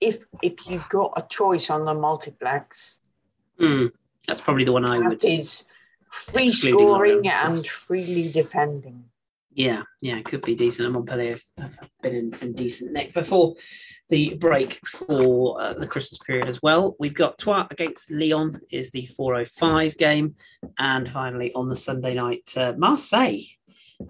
if 0.00 0.24
if 0.42 0.66
you've 0.66 0.88
got 0.88 1.12
a 1.16 1.22
choice 1.28 1.70
on 1.70 1.84
the 1.84 1.94
multiplex, 1.94 2.98
Hmm, 3.58 3.86
that's 4.26 4.40
probably 4.40 4.64
the 4.64 4.72
one 4.72 4.84
I 4.84 4.98
would. 4.98 5.20
that 5.20 5.24
is 5.24 5.62
free 6.12 6.50
scoring 6.50 7.22
Lorient, 7.22 7.26
and 7.26 7.66
freely 7.66 8.30
defending. 8.30 9.04
Yeah, 9.54 9.82
yeah, 10.00 10.16
it 10.16 10.24
could 10.24 10.42
be 10.42 10.54
decent. 10.54 10.86
And 10.86 10.94
Montpellier 10.94 11.32
have, 11.58 11.76
have 11.78 11.90
been 12.02 12.14
in, 12.14 12.34
in 12.40 12.52
decent 12.54 12.92
nick 12.92 13.12
before 13.12 13.54
the 14.08 14.34
break 14.34 14.80
for 14.86 15.60
uh, 15.60 15.74
the 15.74 15.86
Christmas 15.86 16.18
period 16.18 16.48
as 16.48 16.62
well. 16.62 16.96
We've 16.98 17.14
got 17.14 17.38
Troyes 17.38 17.66
against 17.70 18.10
Lyon 18.10 18.60
is 18.70 18.90
the 18.90 19.06
405 19.06 19.96
game. 19.98 20.36
And 20.78 21.08
finally 21.08 21.52
on 21.54 21.68
the 21.68 21.76
Sunday 21.76 22.14
night, 22.14 22.50
uh, 22.56 22.74
Marseille. 22.76 23.40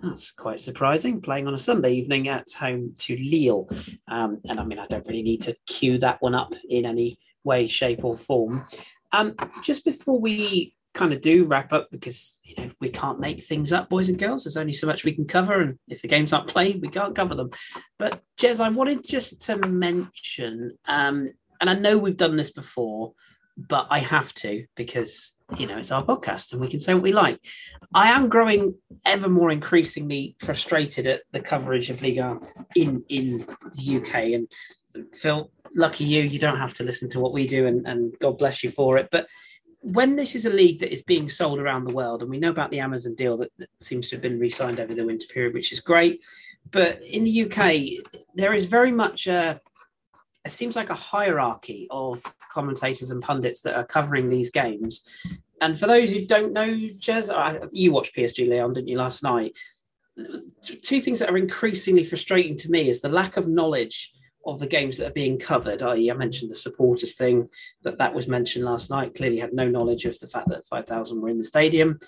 That's 0.03 0.31
quite 0.31 0.61
surprising, 0.61 1.21
playing 1.21 1.47
on 1.47 1.55
a 1.55 1.59
Sunday 1.59 1.93
evening 1.93 2.29
at 2.29 2.51
home 2.53 2.95
to 2.99 3.17
Lille. 3.17 3.69
Um, 4.09 4.41
and 4.49 4.59
I 4.59 4.65
mean, 4.65 4.79
I 4.79 4.87
don't 4.87 5.07
really 5.07 5.23
need 5.23 5.43
to 5.43 5.57
cue 5.67 5.99
that 5.99 6.23
one 6.23 6.35
up 6.35 6.55
in 6.69 6.87
any 6.87 7.19
way, 7.45 7.67
shape, 7.67 8.05
or 8.05 8.17
form. 8.17 8.65
Um, 9.13 9.35
just 9.63 9.85
before 9.85 10.19
we 10.19 10.75
kind 10.95 11.13
of 11.13 11.21
do 11.21 11.45
wrap 11.45 11.73
up 11.73 11.91
because 11.91 12.41
you 12.45 12.55
know 12.57 12.71
we 12.81 12.91
can't 12.91 13.21
make 13.21 13.43
things 13.43 13.73
up, 13.73 13.89
boys 13.89 14.09
and 14.09 14.19
girls. 14.19 14.45
There's 14.45 14.57
only 14.57 14.73
so 14.73 14.87
much 14.87 15.05
we 15.05 15.15
can 15.15 15.27
cover, 15.27 15.61
and 15.61 15.79
if 15.89 16.03
the 16.03 16.09
game's 16.09 16.33
aren't 16.33 16.49
played, 16.49 16.83
we 16.83 16.89
can't 16.89 17.15
cover 17.15 17.35
them. 17.35 17.51
But 17.99 18.23
Jez, 18.39 18.61
I 18.61 18.69
wanted 18.69 19.05
just 19.05 19.41
to 19.43 19.57
mention, 19.57 20.77
um, 20.87 21.33
and 21.61 21.71
I 21.71 21.75
know 21.75 21.99
we've 21.99 22.17
done 22.17 22.37
this 22.37 22.51
before, 22.51 23.15
but 23.57 23.87
I 23.91 24.01
have 24.01 24.33
to 24.35 24.67
because 24.77 25.33
you 25.57 25.67
know 25.67 25.79
it's 25.79 25.93
our 25.93 26.05
podcast 26.05 26.53
and 26.53 26.61
we 26.61 26.69
can 26.69 26.81
say 26.81 26.95
what 26.95 27.03
we 27.03 27.13
like. 27.13 27.41
I 27.95 28.11
am 28.11 28.29
growing 28.29 28.75
ever 29.07 29.29
more 29.29 29.51
increasingly 29.51 30.37
frustrated 30.41 31.07
at 31.07 31.23
the 31.33 31.41
coverage 31.41 31.91
of 31.91 32.03
Liga 32.03 32.39
in 32.77 33.03
in 33.09 33.47
the 33.75 33.97
UK 33.99 34.15
and 34.35 34.53
Phil. 35.15 35.51
Lucky 35.75 36.05
you, 36.05 36.23
you 36.23 36.39
don't 36.39 36.59
have 36.59 36.75
to 36.75 36.85
listen 36.85 37.09
to 37.11 37.21
what 37.21 37.33
we 37.33 37.47
do, 37.47 37.67
and, 37.67 37.87
and 37.87 38.15
God 38.19 38.37
bless 38.37 38.63
you 38.63 38.69
for 38.69 38.99
it. 38.99 39.09
But 39.11 39.27
when 39.83 40.15
this 40.15 40.35
is 40.35 40.47
a 40.47 40.51
league 40.51 40.79
that 40.81 40.93
is 40.93 41.03
being 41.03 41.29
sold 41.29 41.59
around 41.59 41.85
the 41.85 41.95
world, 41.95 42.23
and 42.23 42.31
we 42.31 42.39
know 42.39 42.51
about 42.51 42.71
the 42.71 42.81
Amazon 42.81 43.15
deal 43.15 43.37
that, 43.37 43.51
that 43.59 43.69
seems 43.81 44.09
to 44.09 44.17
have 44.17 44.23
been 44.23 44.39
re-signed 44.39 44.81
over 44.81 44.95
the 44.95 45.05
winter 45.05 45.27
period, 45.27 45.55
which 45.55 45.73
is 45.73 45.81
great. 45.81 46.25
But 46.71 47.03
in 47.03 47.25
the 47.25 47.45
UK, 47.45 48.23
there 48.35 48.55
is 48.55 48.67
very 48.67 48.93
much 48.93 49.27
a 49.27 49.61
it 50.45 50.51
seems 50.51 50.75
like 50.75 50.91
a 50.91 50.95
hierarchy 50.95 51.87
of 51.91 52.21
commentators 52.51 53.11
and 53.11 53.23
pundits 53.23 53.61
that 53.61 53.77
are 53.77 53.85
covering 53.85 54.29
these 54.29 54.51
games. 54.51 55.03
And 55.61 55.79
for 55.79 55.87
those 55.87 56.11
who 56.11 56.27
don't 56.27 56.53
know, 56.53 56.69
Jez, 56.69 57.69
you 57.71 57.93
watched 57.93 58.17
PSG 58.17 58.49
Lyon, 58.49 58.73
didn't 58.73 58.89
you, 58.89 58.99
last 58.99 59.23
night? 59.23 59.57
Two 60.83 61.01
things 61.01 61.21
that 61.21 61.31
are 61.31 61.37
increasingly 61.37 62.03
frustrating 62.03 62.57
to 62.59 62.71
me 62.71 62.89
is 62.89 63.01
the 63.01 63.09
lack 63.09 63.37
of 63.37 63.47
knowledge 63.47 64.13
of 64.47 64.59
the 64.59 64.67
games 64.67 64.97
that 64.97 65.09
are 65.09 65.13
being 65.13 65.39
covered. 65.39 65.83
I, 65.83 65.95
I 66.11 66.15
mentioned 66.15 66.51
the 66.51 66.55
supporters 66.57 67.17
thing 67.17 67.49
that 67.83 67.99
that 67.99 68.15
was 68.15 68.29
mentioned 68.29 68.65
last 68.65 68.91
night. 68.91 69.15
Clearly, 69.15 69.39
had 69.39 69.53
no 69.53 69.69
knowledge 69.69 70.05
of 70.05 70.19
the 70.19 70.27
fact 70.27 70.49
that 70.49 70.67
five 70.67 70.87
thousand 70.87 71.21
were 71.21 71.29
in 71.29 71.39
the 71.39 71.45
stadium, 71.45 71.99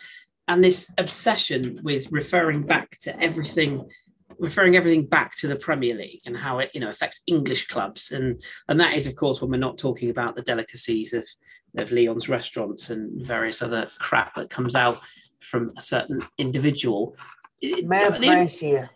and 0.49 0.63
this 0.63 0.91
obsession 0.99 1.81
with 1.83 2.11
referring 2.11 2.63
back 2.63 2.99
to 3.01 3.19
everything, 3.23 3.89
referring 4.39 4.77
everything 4.77 5.07
back 5.07 5.37
to 5.39 5.49
the 5.49 5.57
Premier 5.57 5.95
League 5.95 6.21
and 6.27 6.37
how 6.37 6.59
it 6.59 6.71
you 6.75 6.81
know 6.81 6.89
affects 6.89 7.23
English 7.27 7.69
clubs, 7.69 8.11
and 8.11 8.43
and 8.69 8.81
that 8.81 8.95
is 8.95 9.07
of 9.07 9.17
course 9.17 9.41
when 9.41 9.51
we're 9.51 9.57
not 9.57 9.79
talking 9.79 10.11
about 10.11 10.37
the 10.37 10.43
delicacies 10.43 11.13
of 11.13 11.25
of 11.77 11.91
Lyon's 11.93 12.29
restaurants 12.29 12.91
and 12.91 13.25
various 13.27 13.61
other 13.63 13.89
crap 13.99 14.35
that 14.35 14.51
comes 14.51 14.75
out 14.77 14.99
from 15.41 15.73
a 15.77 15.81
certain 15.81 16.25
individual. 16.39 17.17
It- 17.61 17.87
Mare 17.87 18.11
the- 18.11 18.89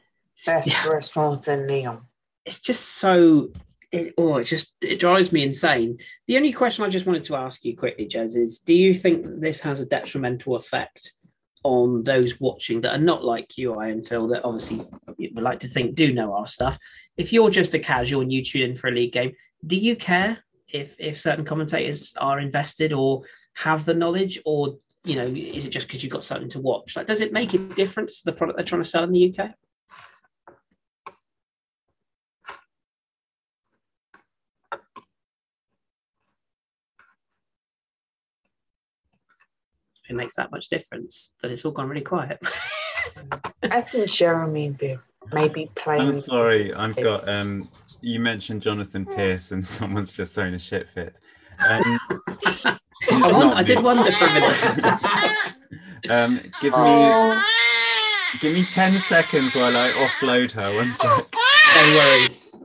best 0.46 0.66
Yeah. 0.68 0.88
restaurant 0.88 1.48
in 1.48 1.66
Lyon. 1.66 2.00
It's 2.48 2.60
just 2.60 2.96
so 2.96 3.50
it, 3.92 4.14
oh 4.18 4.38
it 4.38 4.44
just 4.44 4.72
it 4.80 4.98
drives 4.98 5.32
me 5.32 5.42
insane 5.42 5.98
the 6.26 6.36
only 6.36 6.52
question 6.52 6.84
i 6.84 6.88
just 6.88 7.06
wanted 7.06 7.22
to 7.22 7.36
ask 7.36 7.64
you 7.64 7.76
quickly 7.76 8.06
jez 8.06 8.36
is 8.36 8.60
do 8.60 8.74
you 8.74 8.94
think 8.94 9.22
that 9.22 9.40
this 9.40 9.60
has 9.60 9.80
a 9.80 9.86
detrimental 9.86 10.56
effect 10.56 11.12
on 11.64 12.02
those 12.04 12.40
watching 12.40 12.80
that 12.80 12.94
are 12.94 13.02
not 13.02 13.24
like 13.24 13.58
you, 13.58 13.74
I 13.74 13.88
and 13.88 14.06
Phil, 14.06 14.28
that 14.28 14.44
obviously 14.44 14.80
we 15.18 15.30
like 15.34 15.60
to 15.60 15.68
think 15.68 15.94
do 15.94 16.14
know 16.14 16.32
our 16.34 16.46
stuff. 16.46 16.78
If 17.16 17.32
you're 17.32 17.50
just 17.50 17.74
a 17.74 17.78
casual 17.78 18.22
and 18.22 18.32
you 18.32 18.44
tune 18.44 18.62
in 18.62 18.76
for 18.76 18.88
a 18.88 18.92
league 18.92 19.12
game, 19.12 19.32
do 19.66 19.76
you 19.76 19.96
care 19.96 20.38
if 20.68 20.96
if 20.98 21.18
certain 21.18 21.44
commentators 21.44 22.14
are 22.16 22.38
invested 22.38 22.92
or 22.92 23.22
have 23.54 23.84
the 23.84 23.94
knowledge, 23.94 24.40
or 24.44 24.78
you 25.04 25.16
know, 25.16 25.26
is 25.26 25.64
it 25.64 25.70
just 25.70 25.88
because 25.88 26.02
you've 26.02 26.12
got 26.12 26.24
something 26.24 26.48
to 26.50 26.60
watch? 26.60 26.96
Like, 26.96 27.06
does 27.06 27.20
it 27.20 27.32
make 27.32 27.54
a 27.54 27.58
difference 27.58 28.20
to 28.20 28.26
the 28.26 28.36
product 28.36 28.56
they're 28.56 28.66
trying 28.66 28.82
to 28.82 28.88
sell 28.88 29.04
in 29.04 29.12
the 29.12 29.34
UK? 29.36 29.50
It 40.08 40.14
makes 40.14 40.36
that 40.36 40.50
much 40.50 40.68
difference 40.68 41.32
that 41.42 41.50
it's 41.50 41.64
all 41.64 41.72
gone 41.72 41.88
really 41.88 42.00
quiet. 42.02 42.38
I 43.62 43.80
think 43.80 44.10
Jeremy 44.10 44.70
be 44.70 44.98
maybe 45.32 45.70
playing. 45.74 46.08
I'm 46.08 46.20
sorry, 46.20 46.72
I've 46.72 46.96
got. 46.96 47.28
Um, 47.28 47.68
you 48.00 48.20
mentioned 48.20 48.62
Jonathan 48.62 49.04
Pearce, 49.04 49.50
and 49.52 49.64
someone's 49.66 50.12
just 50.12 50.34
thrown 50.34 50.54
a 50.54 50.58
shit 50.58 50.88
fit. 50.88 51.18
Um, 51.58 51.98
I, 53.10 53.32
won- 53.32 53.52
I 53.52 53.62
did 53.62 53.82
wonder 53.82 54.10
for 54.12 54.24
a 54.24 54.34
minute. 54.34 56.10
um, 56.10 56.40
give 56.60 56.72
me 56.72 56.78
oh. 56.78 57.44
give 58.40 58.54
me 58.54 58.64
ten 58.64 58.98
seconds 58.98 59.54
while 59.54 59.76
I 59.76 59.90
offload 59.90 60.52
her. 60.52 60.74
One 60.74 60.92
sec. 60.92 61.08
No 61.08 61.94
worries. 61.96 62.56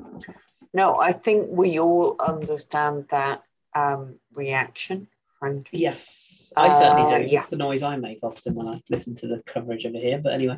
No, 0.74 1.00
I 1.00 1.12
think 1.12 1.48
we 1.52 1.80
all 1.80 2.16
understand 2.20 3.06
that 3.10 3.44
um, 3.76 4.20
reaction 4.34 5.08
Yes, 5.72 6.54
I 6.56 6.70
certainly 6.70 7.10
do. 7.10 7.16
Uh, 7.16 7.28
yeah. 7.28 7.42
It's 7.42 7.50
the 7.50 7.58
noise 7.58 7.84
I 7.84 7.96
make 7.98 8.20
often 8.24 8.56
when 8.56 8.68
I 8.68 8.80
listen 8.90 9.16
to 9.16 9.28
the 9.28 9.44
coverage 9.46 9.86
over 9.86 9.98
here. 9.98 10.20
But 10.20 10.34
anyway. 10.34 10.56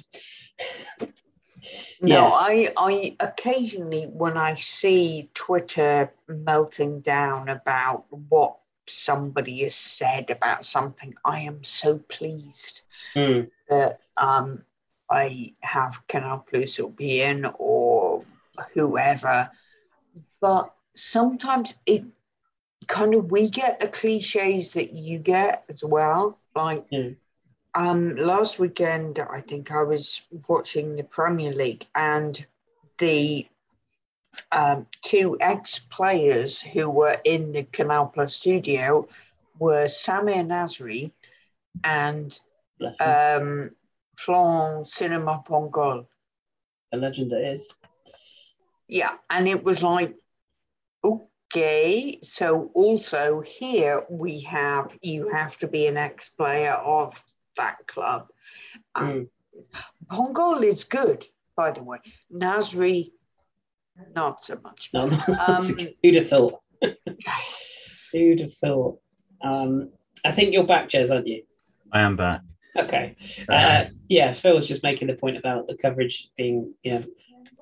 no, 2.02 2.34
I, 2.34 2.70
I 2.78 3.16
occasionally, 3.20 4.04
when 4.06 4.38
I 4.38 4.56
see 4.56 5.30
Twitter 5.34 6.14
melting 6.28 7.02
down 7.02 7.50
about 7.50 8.06
what 8.10 8.58
somebody 8.88 9.64
has 9.64 9.76
said 9.76 10.30
about 10.30 10.66
something, 10.66 11.14
I 11.24 11.42
am 11.42 11.64
so 11.64 11.98
pleased 11.98 12.82
mm. 13.16 13.50
that 13.70 14.02
um, 14.18 14.64
I 15.10 15.54
have 15.62 16.06
Canal 16.08 16.46
Plus 16.50 16.80
or 16.80 16.92
beIN 16.92 17.54
or 17.58 18.24
whoever. 18.74 19.50
But 20.42 20.74
sometimes 20.96 21.76
it 21.86 22.04
kind 22.88 23.16
of 23.16 23.32
we 23.32 23.50
get 23.50 23.80
the 23.80 23.88
cliches 23.88 24.72
that 24.74 24.94
you 24.94 25.20
get 25.20 25.64
as 25.70 25.84
well. 25.84 26.40
Like 26.56 26.90
mm. 26.90 27.16
um 27.74 28.16
last 28.16 28.60
weekend, 28.60 29.20
I 29.20 29.42
think 29.42 29.72
I 29.72 29.84
was 29.84 30.22
watching 30.48 30.96
the 30.96 31.04
Premier 31.04 31.54
League 31.54 31.86
and 31.96 32.46
the 32.98 33.48
um, 34.52 34.88
two 35.02 35.38
ex-players 35.40 36.60
who 36.60 36.90
were 36.90 37.18
in 37.24 37.52
the 37.52 37.64
Canal 37.64 38.08
Plus 38.08 38.36
studio 38.36 39.08
were 39.60 39.86
Samir 39.86 40.46
Nasri 40.46 41.12
and 41.84 42.38
um, 43.00 43.72
Florent 44.18 44.88
Sinama 44.88 45.46
Pongolle. 45.46 46.08
A 46.92 46.98
legend 46.98 47.32
it 47.34 47.48
is. 47.48 47.74
Yeah, 48.88 49.14
and 49.30 49.48
it 49.48 49.64
was 49.64 49.82
like, 49.82 50.16
Okay, 51.56 52.20
so 52.22 52.70
also 52.74 53.40
here 53.40 54.04
we 54.10 54.42
have 54.42 54.94
you 55.02 55.30
have 55.30 55.58
to 55.60 55.68
be 55.70 55.88
an 55.88 55.96
ex 55.96 56.28
player 56.28 56.74
of 56.74 57.24
that 57.56 57.78
club. 57.88 58.28
Um, 58.94 59.30
mm. 59.54 59.68
Pongolle 60.08 60.66
is 60.66 60.84
good, 60.84 61.24
by 61.56 61.72
the 61.72 61.82
way. 61.82 62.00
Nasri, 62.30 63.12
not 64.14 64.44
so 64.44 64.58
much. 64.66 64.90
No, 64.94 65.04
um, 65.48 65.66
who'd 66.04 66.16
have 66.16 66.28
thought? 66.28 66.60
who'd 68.12 68.42
have 68.42 68.54
thought? 68.54 69.00
Um, 69.42 69.94
I 70.26 70.34
think 70.34 70.52
you're 70.52 70.66
back, 70.66 70.90
Jez, 70.90 71.10
aren't 71.10 71.28
you? 71.28 71.44
I 71.90 72.02
am 72.02 72.18
back. 72.18 72.42
Okay. 72.76 73.16
Uh, 73.48 73.86
yeah, 74.10 74.34
Phil 74.34 74.56
was 74.56 74.68
just 74.68 74.84
making 74.84 75.08
the 75.08 75.16
point 75.16 75.38
about 75.38 75.68
the 75.68 75.78
coverage 75.78 76.32
being, 76.36 76.74
you 76.84 76.92
know, 76.92 77.04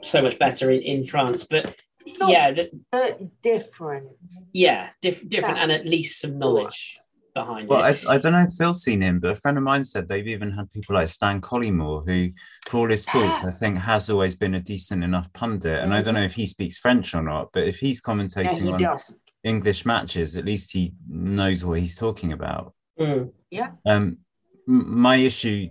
so 0.02 0.20
much 0.20 0.40
better 0.40 0.72
in, 0.72 0.82
in 0.82 1.04
France. 1.04 1.44
But 1.44 1.66
not 1.66 1.76
yeah, 2.06 2.52
the, 2.52 3.30
different. 3.42 4.10
Yeah, 4.54 4.90
diff- 5.02 5.28
different, 5.28 5.58
That's 5.58 5.74
and 5.74 5.86
at 5.86 5.90
least 5.90 6.22
some 6.22 6.38
knowledge 6.38 7.00
behind 7.34 7.68
well, 7.68 7.84
it. 7.86 8.06
I, 8.08 8.16
I 8.16 8.18
don't 8.18 8.34
know 8.34 8.44
if 8.44 8.54
Phil's 8.54 8.84
seen 8.84 9.02
him, 9.02 9.20
but 9.20 9.32
a 9.32 9.36
friend 9.36 9.58
of 9.58 9.64
mine 9.64 9.86
said 9.86 10.08
they've 10.08 10.28
even 10.28 10.52
had 10.52 10.72
people 10.72 10.96
like 10.96 11.10
Stan 11.10 11.42
Collymore, 11.42 12.06
who, 12.06 12.32
for 12.68 12.78
all 12.78 12.90
his 12.90 13.06
faults, 13.06 13.44
I 13.44 13.52
think 13.52 13.78
has 13.80 14.10
always 14.10 14.36
been 14.36 14.56
a 14.56 14.60
decent 14.60 15.04
enough 15.04 15.32
pundit. 15.34 15.80
And 15.80 15.94
I 15.94 16.02
don't 16.02 16.14
know 16.14 16.22
if 16.22 16.36
he 16.36 16.46
speaks 16.46 16.78
French 16.78 17.14
or 17.14 17.22
not, 17.22 17.50
but 17.54 17.64
if 17.64 17.80
he's 17.80 18.02
commentating 18.02 18.58
yeah, 18.58 18.64
he 18.64 18.72
on 18.72 18.80
doesn't. 18.80 19.20
English 19.44 19.86
matches, 19.86 20.38
at 20.38 20.46
least 20.46 20.72
he 20.72 20.94
knows 21.08 21.66
what 21.66 21.80
he's 21.80 21.98
talking 21.98 22.32
about. 22.32 22.74
Mm. 23.00 23.32
Yeah. 23.50 23.72
Um, 23.86 24.20
my 24.66 25.16
issue, 25.18 25.70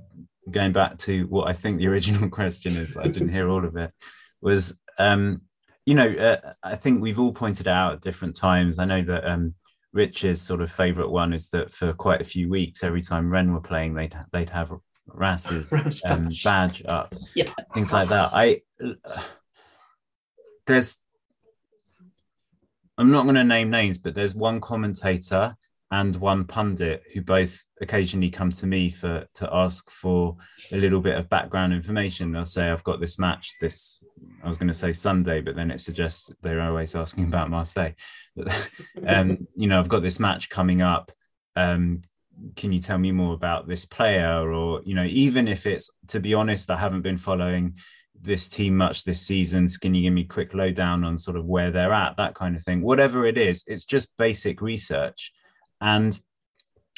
going 0.50 0.72
back 0.72 0.98
to 0.98 1.26
what 1.28 1.48
I 1.48 1.52
think 1.52 1.78
the 1.78 1.88
original 1.88 2.28
question 2.40 2.76
is, 2.76 2.92
but 2.92 3.04
I 3.04 3.08
didn't 3.08 3.30
hear 3.30 3.48
all 3.48 3.64
of 3.64 3.76
it, 3.76 3.92
was 4.40 4.78
um, 4.98 5.42
you 5.86 5.94
know, 5.94 6.08
uh, 6.08 6.52
I 6.62 6.76
think 6.76 7.02
we've 7.02 7.18
all 7.18 7.32
pointed 7.32 7.66
out 7.66 7.94
at 7.94 8.00
different 8.00 8.36
times. 8.36 8.78
I 8.78 8.84
know 8.84 9.02
that 9.02 9.26
um, 9.26 9.54
Rich's 9.92 10.40
sort 10.40 10.60
of 10.60 10.70
favourite 10.70 11.10
one 11.10 11.32
is 11.32 11.48
that 11.50 11.70
for 11.70 11.92
quite 11.92 12.20
a 12.20 12.24
few 12.24 12.48
weeks, 12.48 12.84
every 12.84 13.02
time 13.02 13.30
Rennes 13.30 13.52
were 13.52 13.60
playing, 13.60 13.94
they'd 13.94 14.14
they'd 14.32 14.50
have 14.50 14.72
Rass's 15.06 15.72
um, 16.08 16.30
badge 16.44 16.82
up, 16.86 17.12
yeah. 17.34 17.52
things 17.74 17.92
like 17.92 18.08
that. 18.08 18.30
I 18.32 18.62
uh, 18.82 19.22
there's 20.66 20.98
I'm 22.96 23.10
not 23.10 23.24
going 23.24 23.34
to 23.34 23.44
name 23.44 23.70
names, 23.70 23.98
but 23.98 24.14
there's 24.14 24.34
one 24.34 24.60
commentator 24.60 25.56
and 25.90 26.16
one 26.16 26.44
pundit 26.44 27.02
who 27.12 27.20
both 27.20 27.64
occasionally 27.80 28.30
come 28.30 28.52
to 28.52 28.66
me 28.66 28.88
for 28.88 29.26
to 29.34 29.54
ask 29.54 29.90
for 29.90 30.36
a 30.70 30.76
little 30.76 31.00
bit 31.00 31.18
of 31.18 31.28
background 31.28 31.72
information. 31.72 32.32
They'll 32.32 32.44
say, 32.44 32.70
"I've 32.70 32.84
got 32.84 33.00
this 33.00 33.18
match 33.18 33.54
this." 33.60 34.02
I 34.42 34.48
was 34.48 34.58
going 34.58 34.68
to 34.68 34.74
say 34.74 34.92
Sunday, 34.92 35.40
but 35.40 35.56
then 35.56 35.70
it 35.70 35.80
suggests 35.80 36.30
they're 36.42 36.60
always 36.60 36.94
asking 36.94 37.24
about 37.24 37.50
Marseille. 37.50 37.92
um, 39.06 39.46
you 39.56 39.68
know, 39.68 39.78
I've 39.78 39.88
got 39.88 40.02
this 40.02 40.20
match 40.20 40.48
coming 40.48 40.82
up. 40.82 41.12
Um, 41.56 42.02
can 42.56 42.72
you 42.72 42.80
tell 42.80 42.98
me 42.98 43.12
more 43.12 43.34
about 43.34 43.68
this 43.68 43.84
player? 43.84 44.52
Or 44.52 44.82
you 44.84 44.94
know, 44.94 45.04
even 45.04 45.48
if 45.48 45.66
it's 45.66 45.90
to 46.08 46.20
be 46.20 46.34
honest, 46.34 46.70
I 46.70 46.76
haven't 46.76 47.02
been 47.02 47.18
following 47.18 47.76
this 48.20 48.48
team 48.48 48.76
much 48.76 49.04
this 49.04 49.20
season. 49.20 49.68
So 49.68 49.78
Can 49.80 49.94
you 49.94 50.02
give 50.02 50.14
me 50.14 50.22
a 50.22 50.26
quick 50.26 50.54
lowdown 50.54 51.04
on 51.04 51.18
sort 51.18 51.36
of 51.36 51.44
where 51.44 51.70
they're 51.70 51.92
at, 51.92 52.16
that 52.16 52.34
kind 52.34 52.56
of 52.56 52.62
thing? 52.62 52.82
Whatever 52.82 53.26
it 53.26 53.36
is, 53.36 53.64
it's 53.66 53.84
just 53.84 54.16
basic 54.16 54.62
research 54.62 55.32
and 55.82 56.18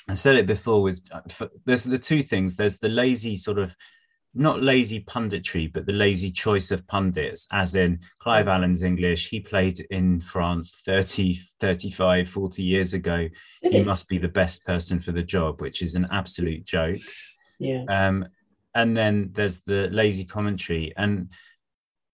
I 0.08 0.14
said 0.14 0.36
it 0.36 0.46
before 0.46 0.82
with 0.82 1.00
uh, 1.10 1.46
there's 1.64 1.84
the 1.84 1.98
two 1.98 2.22
things. 2.22 2.54
There's 2.54 2.78
the 2.78 2.90
lazy 2.90 3.36
sort 3.36 3.58
of 3.58 3.74
not 4.34 4.62
lazy 4.62 5.00
punditry, 5.00 5.72
but 5.72 5.86
the 5.86 5.92
lazy 5.92 6.30
choice 6.30 6.70
of 6.70 6.86
pundits, 6.86 7.46
as 7.52 7.74
in 7.74 8.00
Clive 8.18 8.48
Allen's 8.48 8.82
English. 8.82 9.28
He 9.28 9.40
played 9.40 9.80
in 9.90 10.20
France 10.20 10.82
30, 10.84 11.38
35, 11.60 12.28
40 12.28 12.62
years 12.62 12.94
ago. 12.94 13.28
He 13.62 13.84
must 13.84 14.08
be 14.08 14.18
the 14.18 14.28
best 14.28 14.66
person 14.66 14.98
for 14.98 15.12
the 15.12 15.22
job, 15.22 15.60
which 15.60 15.82
is 15.82 15.94
an 15.94 16.08
absolute 16.10 16.64
joke. 16.64 17.00
Yeah. 17.58 17.84
Um, 17.88 18.26
and 18.74 18.96
then 18.96 19.30
there's 19.32 19.60
the 19.60 19.88
lazy 19.90 20.24
commentary. 20.24 20.92
And 20.96 21.30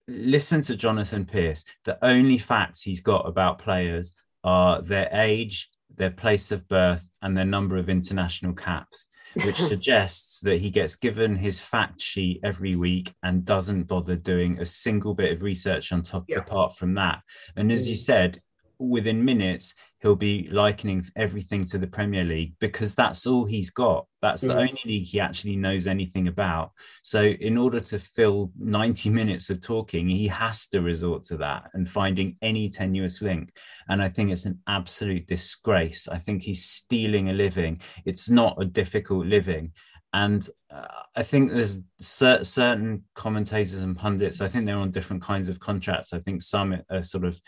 listen 0.06 0.60
to 0.62 0.76
Jonathan 0.76 1.24
Pearce. 1.24 1.64
The 1.84 1.98
only 2.04 2.38
facts 2.38 2.82
he's 2.82 3.00
got 3.00 3.26
about 3.26 3.58
players 3.58 4.14
are 4.44 4.82
their 4.82 5.08
age, 5.12 5.70
their 5.96 6.10
place 6.10 6.50
of 6.52 6.68
birth, 6.68 7.08
and 7.22 7.36
their 7.36 7.44
number 7.44 7.76
of 7.76 7.88
international 7.88 8.54
caps, 8.54 9.06
which 9.45 9.57
suggests 9.61 10.41
that 10.41 10.61
he 10.61 10.70
gets 10.70 10.97
given 10.97 11.37
his 11.37 11.61
fact 11.61 12.01
sheet 12.01 12.41
every 12.43 12.76
week 12.76 13.14
and 13.22 13.45
doesn't 13.45 13.85
bother 13.85 14.16
doing 14.16 14.59
a 14.59 14.66
single 14.66 15.14
bit 15.14 15.33
of 15.33 15.43
research 15.43 15.93
on 15.93 16.03
top 16.03 16.24
yeah. 16.28 16.39
apart 16.39 16.76
from 16.76 16.95
that. 16.95 17.20
And 17.57 17.70
as 17.70 17.89
you 17.89 17.95
mm. 17.95 17.99
said, 17.99 18.41
within 18.81 19.24
minutes, 19.24 19.74
he'll 20.01 20.16
be 20.16 20.49
likening 20.51 21.05
everything 21.14 21.64
to 21.66 21.78
the 21.78 21.87
Premier 21.87 22.24
League 22.24 22.55
because 22.59 22.95
that's 22.95 23.26
all 23.26 23.45
he's 23.45 23.70
got. 23.70 24.07
That's 24.22 24.43
the 24.43 24.55
mm. 24.55 24.68
only 24.68 24.81
league 24.85 25.07
he 25.07 25.20
actually 25.20 25.57
knows 25.57 25.87
anything 25.87 26.28
about. 26.28 26.72
So, 27.03 27.22
in 27.22 27.59
order 27.59 27.81
to 27.81 27.99
fill 27.99 28.51
90 28.59 29.11
minutes 29.20 29.51
of 29.51 29.61
talking, 29.61 30.09
he 30.09 30.26
has 30.28 30.66
to 30.68 30.81
resort 30.81 31.22
to 31.24 31.37
that 31.39 31.70
and 31.74 31.89
finding 31.89 32.37
any 32.43 32.68
tenuous 32.68 33.22
link. 33.22 33.57
And 33.89 34.03
I 34.03 34.09
think 34.09 34.31
it's 34.31 34.47
an 34.47 34.59
absolute 34.66 35.26
disgrace. 35.26 36.09
I 36.09 36.18
think 36.18 36.43
he's 36.43 36.64
stealing 36.64 37.28
a 37.28 37.35
living. 37.35 37.81
It's 38.05 38.31
not 38.31 38.61
a 38.61 38.64
difficult 38.64 39.26
living. 39.26 39.72
And 40.12 40.49
uh, 40.70 40.87
I 41.14 41.22
think 41.22 41.51
there's 41.51 41.78
cer- 42.01 42.45
certain 42.45 43.05
commentators 43.14 43.83
and 43.83 43.97
pundits, 43.97 44.41
I 44.41 44.49
think 44.49 44.66
they're 44.66 44.76
on 44.76 44.91
different 44.91 45.22
kinds 45.22 45.49
of 45.49 45.61
contracts. 45.61 46.12
I 46.12 46.18
think 46.18 46.43
some 46.43 46.76
are 46.91 47.03
sort 47.03 47.24
of 47.24 47.41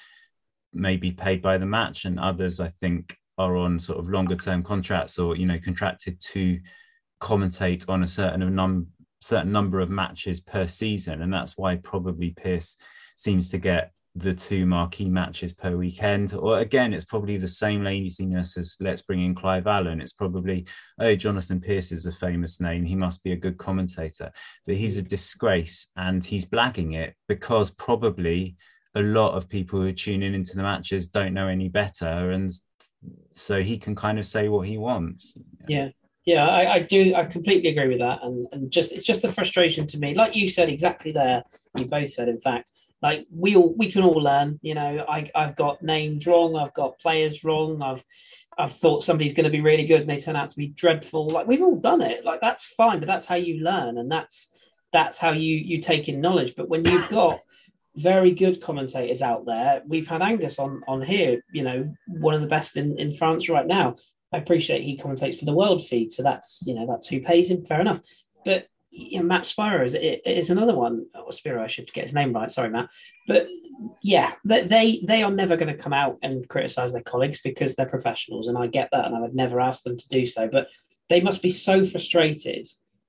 maybe 0.73 1.13
paid 1.13 1.43
by 1.43 1.59
the 1.59 1.67
match, 1.67 2.05
and 2.05 2.19
others 2.19 2.61
I 2.61 2.69
think 2.81 3.17
are 3.39 3.57
on 3.57 3.79
sort 3.79 3.99
of 3.99 4.09
longer 4.09 4.37
term 4.37 4.63
contracts 4.63 5.19
or 5.19 5.37
you 5.37 5.47
know 5.47 5.59
contracted 5.59 6.21
to 6.21 6.61
commentate 7.21 7.89
on 7.89 8.03
a 8.03 8.09
certain 8.09 8.55
num 8.55 8.89
certain 9.21 9.53
number 9.53 9.81
of 9.81 9.91
matches 9.91 10.41
per 10.41 10.67
season, 10.67 11.23
and 11.23 11.33
that's 11.33 11.57
why 11.57 11.77
probably 11.77 12.31
Pearce 12.31 12.77
seems 13.17 13.49
to 13.51 13.59
get 13.59 13.93
the 14.15 14.35
two 14.35 14.67
marquee 14.67 15.09
matches 15.09 15.53
per 15.55 15.77
weekend. 15.77 16.35
Or 16.35 16.59
again, 16.59 16.93
it's 16.93 17.05
probably 17.05 17.39
the 17.39 17.49
same 17.49 17.83
laziness 17.83 18.59
as 18.59 18.77
let's 18.79 19.03
bring 19.03 19.25
in 19.25 19.35
Clive 19.35 19.67
Allen. 19.67 20.01
It's 20.01 20.13
probably, 20.13 20.67
oh, 20.99 21.15
Jonathan 21.15 21.61
Pearce 21.61 21.93
is 21.93 22.05
a 22.05 22.13
famous 22.13 22.61
name. 22.61 22.85
He 22.85 22.95
must 22.95 23.25
be 23.25 23.33
a 23.33 23.37
good 23.37 23.57
commentator. 23.57 24.31
But 24.67 24.77
he's 24.77 24.99
a 24.99 25.03
disgrace 25.03 25.91
and 25.97 26.23
he's 26.23 26.45
blagging 26.45 26.95
it 26.95 27.15
because 27.27 27.71
probably 27.71 28.57
a 28.95 29.03
lot 29.03 29.35
of 29.35 29.49
people 29.49 29.81
who 29.81 29.89
are 29.89 29.93
tuning 29.93 30.35
into 30.35 30.57
the 30.57 30.63
matches 30.63 31.09
don't 31.09 31.35
know 31.35 31.49
any 31.49 31.69
better. 31.69 32.31
And 32.31 32.51
so 33.33 33.63
he 33.63 33.79
can 33.79 33.95
kind 33.95 34.19
of 34.19 34.27
say 34.27 34.49
what 34.49 34.67
he 34.67 34.79
wants. 34.79 35.35
Yeah. 35.67 35.89
Yeah, 36.25 36.47
I, 36.47 36.75
I 36.75 36.79
do. 36.79 37.17
I 37.17 37.25
completely 37.25 37.71
agree 37.71 37.89
with 37.89 37.99
that, 37.99 38.21
and 38.23 38.47
and 38.53 38.71
just 38.71 38.93
it's 38.93 39.05
just 39.05 39.25
a 39.25 39.33
frustration 39.33 39.89
to 39.89 39.99
me. 39.99 40.15
Like 40.15 40.37
you 40.37 40.49
said 40.49 40.69
exactly 40.69 41.11
there, 41.11 41.43
you 41.77 41.85
both 41.85 42.11
said, 42.11 42.29
in 42.29 42.41
fact, 42.41 42.71
like 43.03 43.27
we 43.31 43.57
all 43.57 43.75
we 43.77 43.91
can 43.91 44.03
all 44.03 44.23
learn 44.23 44.59
you 44.63 44.75
know 44.75 45.05
I, 45.09 45.31
i've 45.35 45.57
got 45.57 45.83
names 45.83 46.27
wrong 46.27 46.57
i've 46.57 46.73
got 46.73 46.99
players 47.01 47.45
wrong 47.45 47.83
i've 47.83 48.05
i've 48.57 48.73
thought 48.73 49.03
somebody's 49.03 49.35
going 49.35 49.45
to 49.45 49.51
be 49.51 49.61
really 49.61 49.85
good 49.85 50.03
and 50.03 50.11
they 50.11 50.21
turn 50.21 50.37
out 50.37 50.49
to 50.49 50.57
be 50.57 50.69
dreadful 50.69 51.29
like 51.29 51.47
we've 51.47 51.63
all 51.63 51.77
done 51.77 52.01
it 52.01 52.25
like 52.25 52.41
that's 52.41 52.67
fine 52.67 53.01
but 53.01 53.09
that's 53.09 53.27
how 53.27 53.35
you 53.35 53.63
learn 53.63 53.99
and 53.99 54.11
that's 54.11 54.49
that's 54.93 55.19
how 55.19 55.31
you 55.33 55.57
you 55.57 55.81
take 55.81 56.09
in 56.09 56.21
knowledge 56.21 56.55
but 56.57 56.69
when 56.69 56.85
you've 56.85 57.09
got 57.09 57.41
very 57.97 58.33
good 58.33 58.61
commentators 58.61 59.21
out 59.21 59.45
there 59.45 59.83
we've 59.87 60.09
had 60.09 60.23
angus 60.23 60.59
on 60.59 60.83
on 60.89 61.03
here 61.03 61.43
you 61.53 61.63
know 61.63 61.93
one 62.07 62.35
of 62.35 62.41
the 62.41 62.47
best 62.47 62.77
in 62.77 62.99
in 62.99 63.13
france 63.13 63.49
right 63.49 63.67
now 63.67 63.95
i 64.33 64.39
appreciate 64.39 64.83
he 64.83 64.97
commentates 64.97 65.39
for 65.39 65.45
the 65.45 65.55
world 65.55 65.85
feed 65.85 66.11
so 66.11 66.23
that's 66.23 66.63
you 66.65 66.75
know 66.75 66.87
that's 66.87 67.09
who 67.09 67.21
pays 67.21 67.51
him 67.51 67.67
fair 67.67 67.81
enough 67.81 68.01
but 68.45 68.67
you 68.93 69.19
know, 69.19 69.25
Matt 69.25 69.47
Spiro 69.47 69.85
is, 69.85 69.95
is 69.95 70.51
another 70.51 70.75
one. 70.75 71.07
Or 71.15 71.25
oh, 71.29 71.31
Spiro, 71.31 71.65
I 71.65 71.67
should 71.67 71.91
get 71.93 72.05
his 72.05 72.13
name 72.13 72.33
right. 72.35 72.53
Sorry, 72.53 72.69
Matt. 72.69 72.91
But 73.27 73.49
yeah, 74.03 74.35
they 74.45 75.03
they 75.07 75.23
are 75.23 75.31
never 75.31 75.57
going 75.57 75.75
to 75.75 75.83
come 75.83 75.95
out 75.95 76.19
and 76.23 76.47
criticize 76.47 76.93
their 76.93 77.03
colleagues 77.03 77.41
because 77.43 77.75
they're 77.75 77.87
professionals, 77.87 78.49
and 78.49 78.59
I 78.59 78.67
get 78.67 78.91
that, 78.93 79.07
and 79.07 79.17
I 79.17 79.21
would 79.21 79.35
never 79.35 79.61
ask 79.61 79.83
them 79.83 79.97
to 79.97 80.09
do 80.09 80.27
so. 80.27 80.47
But 80.47 80.69
they 81.09 81.23
must 81.23 81.43
be 81.43 81.51
so 81.51 81.85
frustrated, 81.87 82.69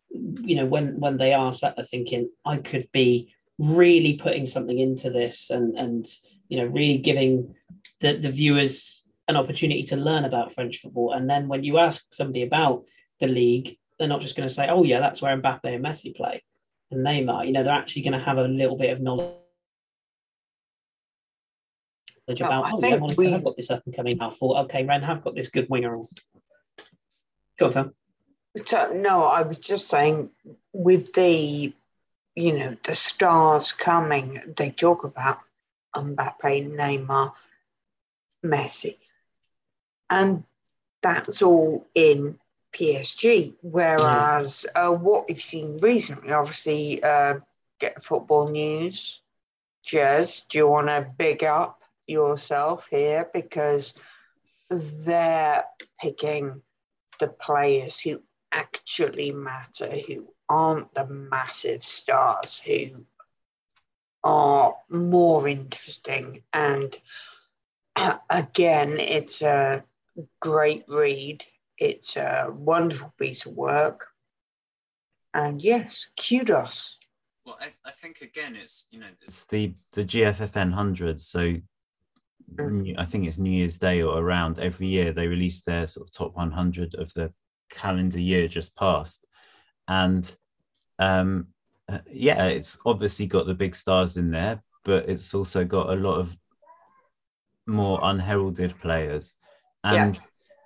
you 0.09 0.55
know, 0.55 0.65
when 0.65 0.99
when 1.01 1.17
they 1.17 1.33
are 1.33 1.53
sat 1.53 1.75
there 1.75 1.85
thinking, 1.85 2.29
I 2.45 2.57
could 2.57 2.87
be 2.93 3.32
really 3.59 4.13
putting 4.15 4.45
something 4.45 4.77
into 4.77 5.09
this, 5.09 5.49
and 5.49 5.77
and 5.77 6.05
you 6.49 6.57
know, 6.57 6.65
really 6.65 6.97
giving 6.97 7.55
the 8.01 8.13
the 8.13 8.31
viewers 8.31 9.05
an 9.27 9.37
opportunity 9.37 9.83
to 9.83 9.95
learn 9.95 10.25
about 10.25 10.53
French 10.53 10.77
football, 10.79 11.13
and 11.13 11.29
then 11.29 11.47
when 11.47 11.63
you 11.63 11.77
ask 11.77 12.03
somebody 12.11 12.43
about 12.43 12.83
the 13.19 13.27
league 13.27 13.77
they're 13.97 14.07
not 14.07 14.21
just 14.21 14.35
going 14.35 14.47
to 14.47 14.53
say, 14.53 14.67
"Oh 14.67 14.83
yeah, 14.83 14.99
that's 14.99 15.21
where 15.21 15.35
Mbappe 15.37 15.63
and 15.63 15.83
Messi 15.83 16.15
play," 16.15 16.43
and 16.91 17.05
Neymar. 17.05 17.45
You 17.45 17.53
know, 17.53 17.63
they're 17.63 17.73
actually 17.73 18.03
going 18.03 18.19
to 18.19 18.19
have 18.19 18.37
a 18.37 18.47
little 18.47 18.77
bit 18.77 18.91
of 18.91 19.01
knowledge 19.01 19.33
about. 22.27 22.73
oh, 22.73 22.79
yeah, 22.81 22.99
we 23.17 23.31
have 23.31 23.43
got 23.43 23.55
this 23.55 23.71
up 23.71 23.83
and 23.85 23.95
coming. 23.95 24.21
I 24.21 24.29
thought, 24.29 24.65
okay, 24.65 24.85
Rennes 24.85 25.05
have 25.05 25.23
got 25.23 25.35
this 25.35 25.49
good 25.49 25.69
winger. 25.69 25.95
Go 27.57 27.67
on, 27.67 27.71
Phil. 27.71 27.93
So, 28.65 28.93
no, 28.93 29.23
I 29.23 29.41
was 29.41 29.57
just 29.57 29.87
saying, 29.87 30.29
with 30.73 31.13
the, 31.13 31.73
you 32.35 32.57
know, 32.57 32.75
the 32.83 32.95
stars 32.95 33.71
coming, 33.71 34.41
they 34.57 34.71
talk 34.71 35.03
about 35.03 35.39
Mbappe, 35.95 36.75
Neymar, 36.75 37.33
Messi, 38.43 38.97
and 40.09 40.43
that's 41.01 41.41
all 41.41 41.85
in 41.93 42.39
PSG. 42.73 43.53
Whereas 43.61 44.65
uh, 44.75 44.91
what 44.91 45.27
we've 45.27 45.41
seen 45.41 45.79
recently, 45.79 46.31
obviously, 46.31 47.03
uh, 47.03 47.35
get 47.79 48.03
football 48.03 48.49
news. 48.49 49.21
Jez, 49.85 50.47
do 50.47 50.57
you 50.57 50.67
want 50.67 50.87
to 50.87 51.11
big 51.17 51.43
up 51.43 51.81
yourself 52.07 52.87
here 52.89 53.29
because 53.33 53.93
they're 54.69 55.65
picking 56.01 56.61
the 57.19 57.27
players 57.27 57.99
who 57.99 58.21
actually 58.51 59.31
matter, 59.31 59.89
who 60.07 60.32
aren't 60.49 60.93
the 60.93 61.07
massive 61.07 61.83
stars, 61.83 62.59
who 62.59 63.05
are 64.23 64.75
more 64.89 65.47
interesting. 65.47 66.43
And 66.53 66.95
again, 68.29 68.99
it's 68.99 69.41
a 69.41 69.83
great 70.39 70.85
read 70.87 71.43
it's 71.77 72.15
a 72.15 72.47
wonderful 72.49 73.13
piece 73.19 73.45
of 73.45 73.53
work. 73.53 74.07
And 75.33 75.61
yes, 75.61 76.07
kudos. 76.17 76.97
Well, 77.45 77.57
I, 77.59 77.73
I 77.85 77.91
think 77.91 78.21
again, 78.21 78.55
it's 78.55 78.87
you 78.91 78.99
know, 78.99 79.07
it's 79.21 79.45
the 79.45 79.75
the 79.93 80.05
GFFN 80.05 80.71
hundred. 80.71 81.19
So 81.19 81.55
mm. 82.55 82.95
I 82.97 83.05
think 83.05 83.25
it's 83.25 83.37
New 83.37 83.51
Year's 83.51 83.77
Day 83.77 84.01
or 84.01 84.17
around 84.17 84.59
every 84.59 84.87
year 84.87 85.11
they 85.11 85.27
release 85.27 85.61
their 85.61 85.87
sort 85.87 86.07
of 86.07 86.13
top 86.13 86.35
100 86.35 86.95
of 86.95 87.13
the 87.13 87.33
calendar 87.69 88.19
year 88.19 88.47
just 88.47 88.77
past, 88.77 89.25
and 89.87 90.35
um, 90.99 91.47
uh, 91.89 91.99
yeah, 92.11 92.45
it's 92.45 92.77
obviously 92.85 93.25
got 93.25 93.45
the 93.45 93.55
big 93.55 93.75
stars 93.75 94.17
in 94.17 94.31
there, 94.31 94.61
but 94.83 95.09
it's 95.09 95.33
also 95.33 95.65
got 95.65 95.89
a 95.89 95.95
lot 95.95 96.19
of 96.19 96.37
more 97.65 97.99
unheralded 98.03 98.77
players, 98.79 99.37
and 99.83 100.17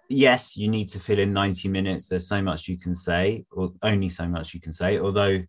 yes, 0.09 0.55
you 0.57 0.67
need 0.67 0.89
to 0.89 0.99
fill 0.99 1.19
in 1.19 1.33
90 1.33 1.69
minutes. 1.69 2.07
There's 2.07 2.27
so 2.27 2.41
much 2.41 2.67
you 2.67 2.77
can 2.77 2.95
say, 2.95 3.45
or 3.51 3.73
only 3.83 4.09
so 4.09 4.27
much 4.27 4.53
you 4.53 4.59
can 4.59 4.71
say. 4.71 4.99
Although, 4.99 5.41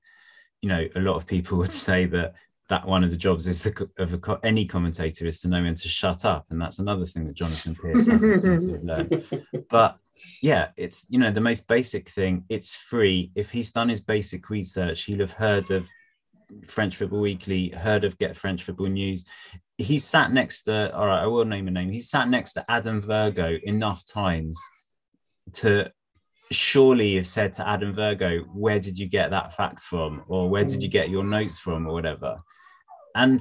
you 0.62 0.68
know, 0.68 0.86
a 0.96 1.00
lot 1.00 1.16
of 1.16 1.26
people 1.26 1.58
would 1.62 1.72
say 1.72 2.06
that 2.06 2.34
that 2.68 2.86
one 2.86 3.02
of 3.02 3.10
the 3.10 3.16
jobs 3.16 3.46
is 3.46 3.62
the, 3.62 3.88
of 3.96 4.12
a, 4.12 4.40
any 4.42 4.66
commentator 4.66 5.26
is 5.26 5.40
to 5.40 5.48
know 5.48 5.62
when 5.62 5.74
to 5.74 5.88
shut 5.88 6.24
up, 6.24 6.46
and 6.50 6.60
that's 6.60 6.78
another 6.78 7.06
thing 7.06 7.26
that 7.26 7.34
Jonathan 7.34 7.74
Pearce 7.74 8.06
has 8.06 8.42
to 8.42 8.80
learned. 8.82 9.24
But 9.70 9.98
yeah, 10.42 10.68
it's 10.76 11.06
you 11.08 11.18
know 11.18 11.30
the 11.30 11.40
most 11.40 11.66
basic 11.68 12.08
thing. 12.08 12.44
It's 12.48 12.74
free. 12.74 13.30
If 13.34 13.50
he's 13.50 13.72
done 13.72 13.88
his 13.88 14.00
basic 14.00 14.50
research, 14.50 15.04
he'll 15.04 15.20
have 15.20 15.32
heard 15.32 15.70
of 15.70 15.88
French 16.66 16.96
Football 16.96 17.20
Weekly, 17.20 17.68
heard 17.68 18.04
of 18.04 18.18
Get 18.18 18.36
French 18.36 18.64
Football 18.64 18.88
News. 18.88 19.24
He 19.76 19.98
sat 19.98 20.32
next 20.32 20.64
to 20.64 20.94
all 20.94 21.06
right 21.06 21.22
i 21.22 21.26
will 21.26 21.44
name 21.44 21.68
a 21.68 21.70
name. 21.70 21.90
He 21.90 22.00
sat 22.00 22.28
next 22.28 22.54
to 22.54 22.64
adam 22.68 23.00
virgo 23.00 23.58
enough 23.64 24.04
times 24.06 24.60
to 25.54 25.90
surely 26.50 27.16
have 27.16 27.26
said 27.26 27.52
to 27.52 27.68
adam 27.68 27.92
virgo 27.92 28.38
where 28.54 28.80
did 28.80 28.98
you 28.98 29.06
get 29.08 29.30
that 29.30 29.52
fact 29.52 29.80
from? 29.80 30.22
Or 30.28 30.48
where 30.48 30.64
did 30.64 30.82
you 30.82 30.88
mm. 30.88 30.92
get 30.92 31.10
your 31.10 31.24
notes 31.24 31.58
from? 31.58 31.86
or 31.86 31.92
whatever. 31.92 32.38
And 33.14 33.40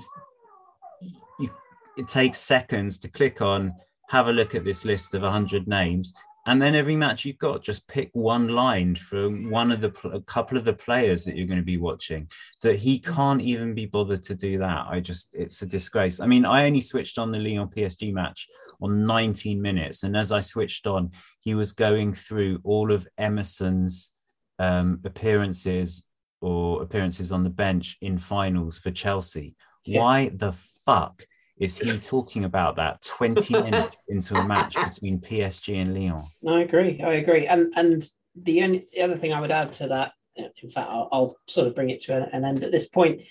you, 1.39 1.49
it 1.97 2.07
takes 2.07 2.39
seconds 2.39 2.99
to 2.99 3.09
click 3.09 3.41
on 3.41 3.73
have 4.09 4.27
a 4.27 4.33
look 4.33 4.55
at 4.55 4.63
this 4.63 4.85
list 4.85 5.13
of 5.13 5.21
100 5.21 5.67
names 5.67 6.13
and 6.47 6.61
then 6.61 6.75
every 6.75 6.95
match 6.95 7.25
you've 7.25 7.37
got 7.37 7.61
just 7.61 7.87
pick 7.87 8.09
one 8.13 8.47
line 8.47 8.95
from 8.95 9.49
one 9.51 9.71
of 9.71 9.81
the 9.81 9.93
a 10.11 10.21
couple 10.21 10.57
of 10.57 10.65
the 10.65 10.73
players 10.73 11.25
that 11.25 11.35
you're 11.35 11.45
going 11.45 11.59
to 11.59 11.65
be 11.65 11.77
watching 11.77 12.27
that 12.63 12.77
he 12.77 12.99
mm. 12.99 13.15
can't 13.15 13.41
even 13.41 13.75
be 13.75 13.85
bothered 13.85 14.23
to 14.23 14.33
do 14.33 14.57
that 14.57 14.87
i 14.89 14.99
just 14.99 15.35
it's 15.35 15.61
a 15.61 15.65
disgrace 15.65 16.19
i 16.19 16.25
mean 16.25 16.45
i 16.45 16.65
only 16.65 16.81
switched 16.81 17.19
on 17.19 17.31
the 17.31 17.37
lyon 17.39 17.67
psg 17.67 18.11
match 18.13 18.47
on 18.81 19.05
19 19.05 19.61
minutes 19.61 20.03
and 20.03 20.17
as 20.17 20.31
i 20.31 20.39
switched 20.39 20.87
on 20.87 21.11
he 21.41 21.53
was 21.53 21.71
going 21.73 22.13
through 22.13 22.59
all 22.63 22.91
of 22.91 23.07
emerson's 23.17 24.11
um, 24.59 24.99
appearances 25.05 26.07
or 26.41 26.81
appearances 26.81 27.31
on 27.31 27.43
the 27.43 27.49
bench 27.49 27.97
in 28.01 28.17
finals 28.17 28.79
for 28.79 28.89
chelsea 28.89 29.55
yeah. 29.85 29.99
why 29.99 30.29
the 30.29 30.53
fuck 30.85 31.23
is 31.59 31.77
he 31.77 31.97
talking 31.97 32.43
about 32.43 32.75
that 32.75 33.01
20 33.01 33.53
minutes 33.61 34.03
into 34.07 34.35
a 34.35 34.47
match 34.47 34.75
between 34.75 35.19
PSG 35.19 35.81
and 35.81 35.93
Lyon? 35.93 36.23
I 36.47 36.61
agree. 36.61 37.01
I 37.01 37.13
agree. 37.13 37.47
And 37.47 37.73
and 37.75 38.07
the 38.35 38.63
only 38.63 38.87
the 38.93 39.01
other 39.01 39.15
thing 39.15 39.33
I 39.33 39.41
would 39.41 39.51
add 39.51 39.73
to 39.73 39.87
that, 39.87 40.11
in 40.35 40.69
fact, 40.69 40.89
I'll, 40.89 41.09
I'll 41.11 41.35
sort 41.47 41.67
of 41.67 41.75
bring 41.75 41.89
it 41.89 42.01
to 42.03 42.29
an 42.31 42.45
end 42.45 42.63
at 42.63 42.71
this 42.71 42.87
point 42.87 43.21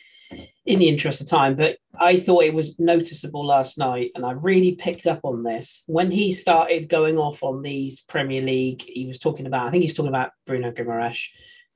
in 0.65 0.79
the 0.81 0.89
interest 0.89 1.21
of 1.21 1.29
time, 1.29 1.55
but 1.55 1.77
I 1.99 2.17
thought 2.17 2.43
it 2.43 2.55
was 2.55 2.79
noticeable 2.81 3.47
last 3.47 3.79
night, 3.79 4.11
and 4.15 4.27
I 4.27 4.33
really 4.33 4.75
picked 4.75 5.07
up 5.07 5.21
on 5.23 5.45
this 5.45 5.85
when 5.87 6.11
he 6.11 6.33
started 6.33 6.89
going 6.89 7.19
off 7.19 7.45
on 7.45 7.63
these 7.63 8.01
Premier 8.01 8.43
League. 8.43 8.83
He 8.87 9.07
was 9.07 9.19
talking 9.19 9.47
about, 9.47 9.69
I 9.69 9.71
think 9.71 9.83
he's 9.83 9.95
talking 9.95 10.09
about 10.09 10.31
Bruno 10.45 10.73
Guimaraes, 10.73 11.29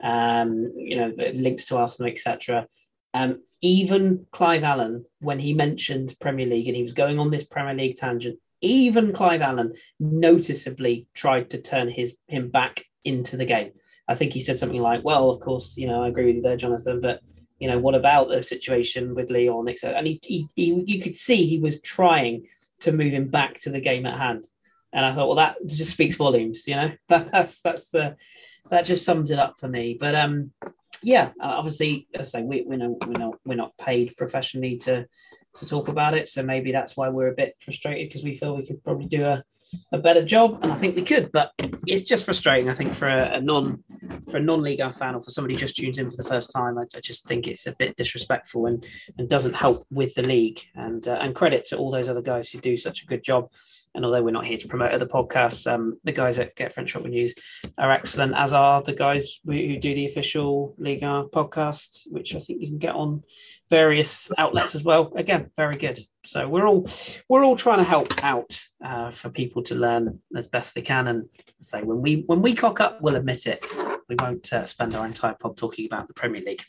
um, 0.02 0.72
you 0.76 0.96
know, 0.96 1.12
links 1.34 1.66
to 1.66 1.76
Arsenal, 1.76 2.10
etc. 2.10 2.66
Um, 3.14 3.42
even 3.60 4.26
Clive 4.32 4.64
Allen, 4.64 5.04
when 5.20 5.38
he 5.38 5.52
mentioned 5.52 6.16
Premier 6.20 6.46
League 6.46 6.66
and 6.68 6.76
he 6.76 6.82
was 6.82 6.92
going 6.92 7.18
on 7.18 7.30
this 7.30 7.44
Premier 7.44 7.74
League 7.74 7.96
tangent, 7.96 8.38
even 8.60 9.12
Clive 9.12 9.42
Allen 9.42 9.74
noticeably 9.98 11.06
tried 11.14 11.50
to 11.50 11.60
turn 11.60 11.90
his 11.90 12.14
him 12.28 12.50
back 12.50 12.84
into 13.04 13.36
the 13.36 13.44
game. 13.44 13.72
I 14.08 14.14
think 14.14 14.32
he 14.32 14.40
said 14.40 14.58
something 14.58 14.80
like, 14.80 15.04
"Well, 15.04 15.30
of 15.30 15.40
course, 15.40 15.76
you 15.76 15.86
know, 15.86 16.02
I 16.02 16.08
agree 16.08 16.26
with 16.26 16.36
you 16.36 16.42
there, 16.42 16.56
Jonathan, 16.56 17.00
but 17.00 17.20
you 17.58 17.68
know, 17.68 17.78
what 17.78 17.94
about 17.94 18.28
the 18.28 18.42
situation 18.42 19.14
with 19.14 19.30
Lyon, 19.30 19.68
etc." 19.68 19.98
And 19.98 20.06
he, 20.06 20.20
he, 20.22 20.48
he, 20.56 20.82
you 20.86 21.02
could 21.02 21.14
see 21.14 21.46
he 21.46 21.58
was 21.58 21.80
trying 21.80 22.46
to 22.80 22.92
move 22.92 23.12
him 23.12 23.28
back 23.28 23.58
to 23.60 23.70
the 23.70 23.80
game 23.80 24.06
at 24.06 24.18
hand. 24.18 24.46
And 24.92 25.06
I 25.06 25.14
thought, 25.14 25.28
well, 25.28 25.36
that 25.36 25.56
just 25.66 25.92
speaks 25.92 26.16
volumes, 26.16 26.66
you 26.66 26.74
know. 26.74 26.92
That's 27.08 27.60
that's 27.62 27.90
the 27.90 28.16
that 28.70 28.84
just 28.84 29.04
sums 29.04 29.30
it 29.30 29.38
up 29.38 29.58
for 29.58 29.68
me. 29.68 29.96
But 29.98 30.14
um, 30.14 30.52
yeah, 31.02 31.30
uh, 31.40 31.54
obviously, 31.58 32.08
as 32.14 32.34
I 32.34 32.40
say, 32.40 32.44
we, 32.44 32.62
we're 32.66 32.76
not 32.76 33.06
we're 33.06 33.12
not 33.18 33.38
we're 33.44 33.54
not 33.54 33.76
paid 33.78 34.16
professionally 34.16 34.76
to 34.78 35.06
to 35.56 35.66
talk 35.66 35.88
about 35.88 36.14
it, 36.14 36.28
so 36.28 36.42
maybe 36.42 36.72
that's 36.72 36.96
why 36.96 37.08
we're 37.08 37.28
a 37.28 37.34
bit 37.34 37.56
frustrated 37.60 38.08
because 38.08 38.22
we 38.22 38.36
feel 38.36 38.56
we 38.56 38.66
could 38.66 38.82
probably 38.84 39.06
do 39.06 39.24
a 39.24 39.44
a 39.92 39.98
better 39.98 40.24
job, 40.24 40.58
and 40.62 40.72
I 40.72 40.76
think 40.76 40.96
we 40.96 41.02
could. 41.02 41.30
But 41.32 41.52
it's 41.86 42.04
just 42.04 42.24
frustrating, 42.24 42.68
I 42.68 42.74
think, 42.74 42.92
for 42.92 43.08
a, 43.08 43.36
a 43.36 43.40
non 43.40 43.82
for 44.28 44.38
a 44.38 44.42
non-league 44.42 44.82
fan 44.94 45.14
or 45.14 45.22
for 45.22 45.30
somebody 45.30 45.54
who 45.54 45.60
just 45.60 45.76
tunes 45.76 45.98
in 45.98 46.10
for 46.10 46.16
the 46.16 46.28
first 46.28 46.52
time. 46.52 46.78
I, 46.78 46.82
I, 46.94 47.00
just 47.00 47.26
think 47.26 47.46
it's 47.46 47.66
a 47.66 47.72
bit 47.72 47.96
disrespectful 47.96 48.66
and 48.66 48.86
and 49.18 49.28
doesn't 49.28 49.54
help 49.54 49.86
with 49.90 50.14
the 50.14 50.22
league. 50.22 50.60
And 50.74 51.06
uh, 51.06 51.18
and 51.20 51.34
credit 51.34 51.64
to 51.66 51.76
all 51.76 51.90
those 51.90 52.08
other 52.08 52.22
guys 52.22 52.50
who 52.50 52.58
do 52.58 52.76
such 52.76 53.02
a 53.02 53.06
good 53.06 53.22
job. 53.22 53.50
And 53.94 54.04
although 54.04 54.22
we're 54.22 54.30
not 54.30 54.46
here 54.46 54.58
to 54.58 54.68
promote 54.68 54.92
other 54.92 55.06
podcasts, 55.06 55.70
um, 55.70 55.98
the 56.04 56.12
guys 56.12 56.38
at 56.38 56.54
Get 56.54 56.72
French 56.72 56.92
Football 56.92 57.10
News 57.10 57.34
are 57.76 57.90
excellent, 57.90 58.34
as 58.36 58.52
are 58.52 58.82
the 58.82 58.92
guys 58.92 59.40
who 59.44 59.78
do 59.78 59.94
the 59.94 60.06
official 60.06 60.74
Liga 60.78 61.24
podcast, 61.32 62.02
which 62.06 62.34
I 62.34 62.38
think 62.38 62.60
you 62.60 62.68
can 62.68 62.78
get 62.78 62.94
on 62.94 63.24
various 63.68 64.30
outlets 64.38 64.74
as 64.74 64.84
well. 64.84 65.12
Again, 65.16 65.50
very 65.56 65.76
good. 65.76 65.98
So 66.24 66.48
we're 66.48 66.66
all 66.66 66.86
we're 67.28 67.44
all 67.44 67.56
trying 67.56 67.78
to 67.78 67.84
help 67.84 68.22
out 68.22 68.60
uh, 68.84 69.10
for 69.10 69.30
people 69.30 69.62
to 69.64 69.74
learn 69.74 70.20
as 70.36 70.46
best 70.46 70.74
they 70.74 70.82
can. 70.82 71.08
And 71.08 71.28
say 71.60 71.82
when 71.82 72.00
we 72.00 72.24
when 72.26 72.42
we 72.42 72.54
cock 72.54 72.80
up, 72.80 73.00
we'll 73.00 73.16
admit 73.16 73.46
it. 73.46 73.64
We 74.08 74.16
won't 74.16 74.52
uh, 74.52 74.66
spend 74.66 74.94
our 74.94 75.06
entire 75.06 75.34
pod 75.34 75.56
talking 75.56 75.86
about 75.86 76.08
the 76.08 76.14
Premier 76.14 76.42
League. 76.42 76.64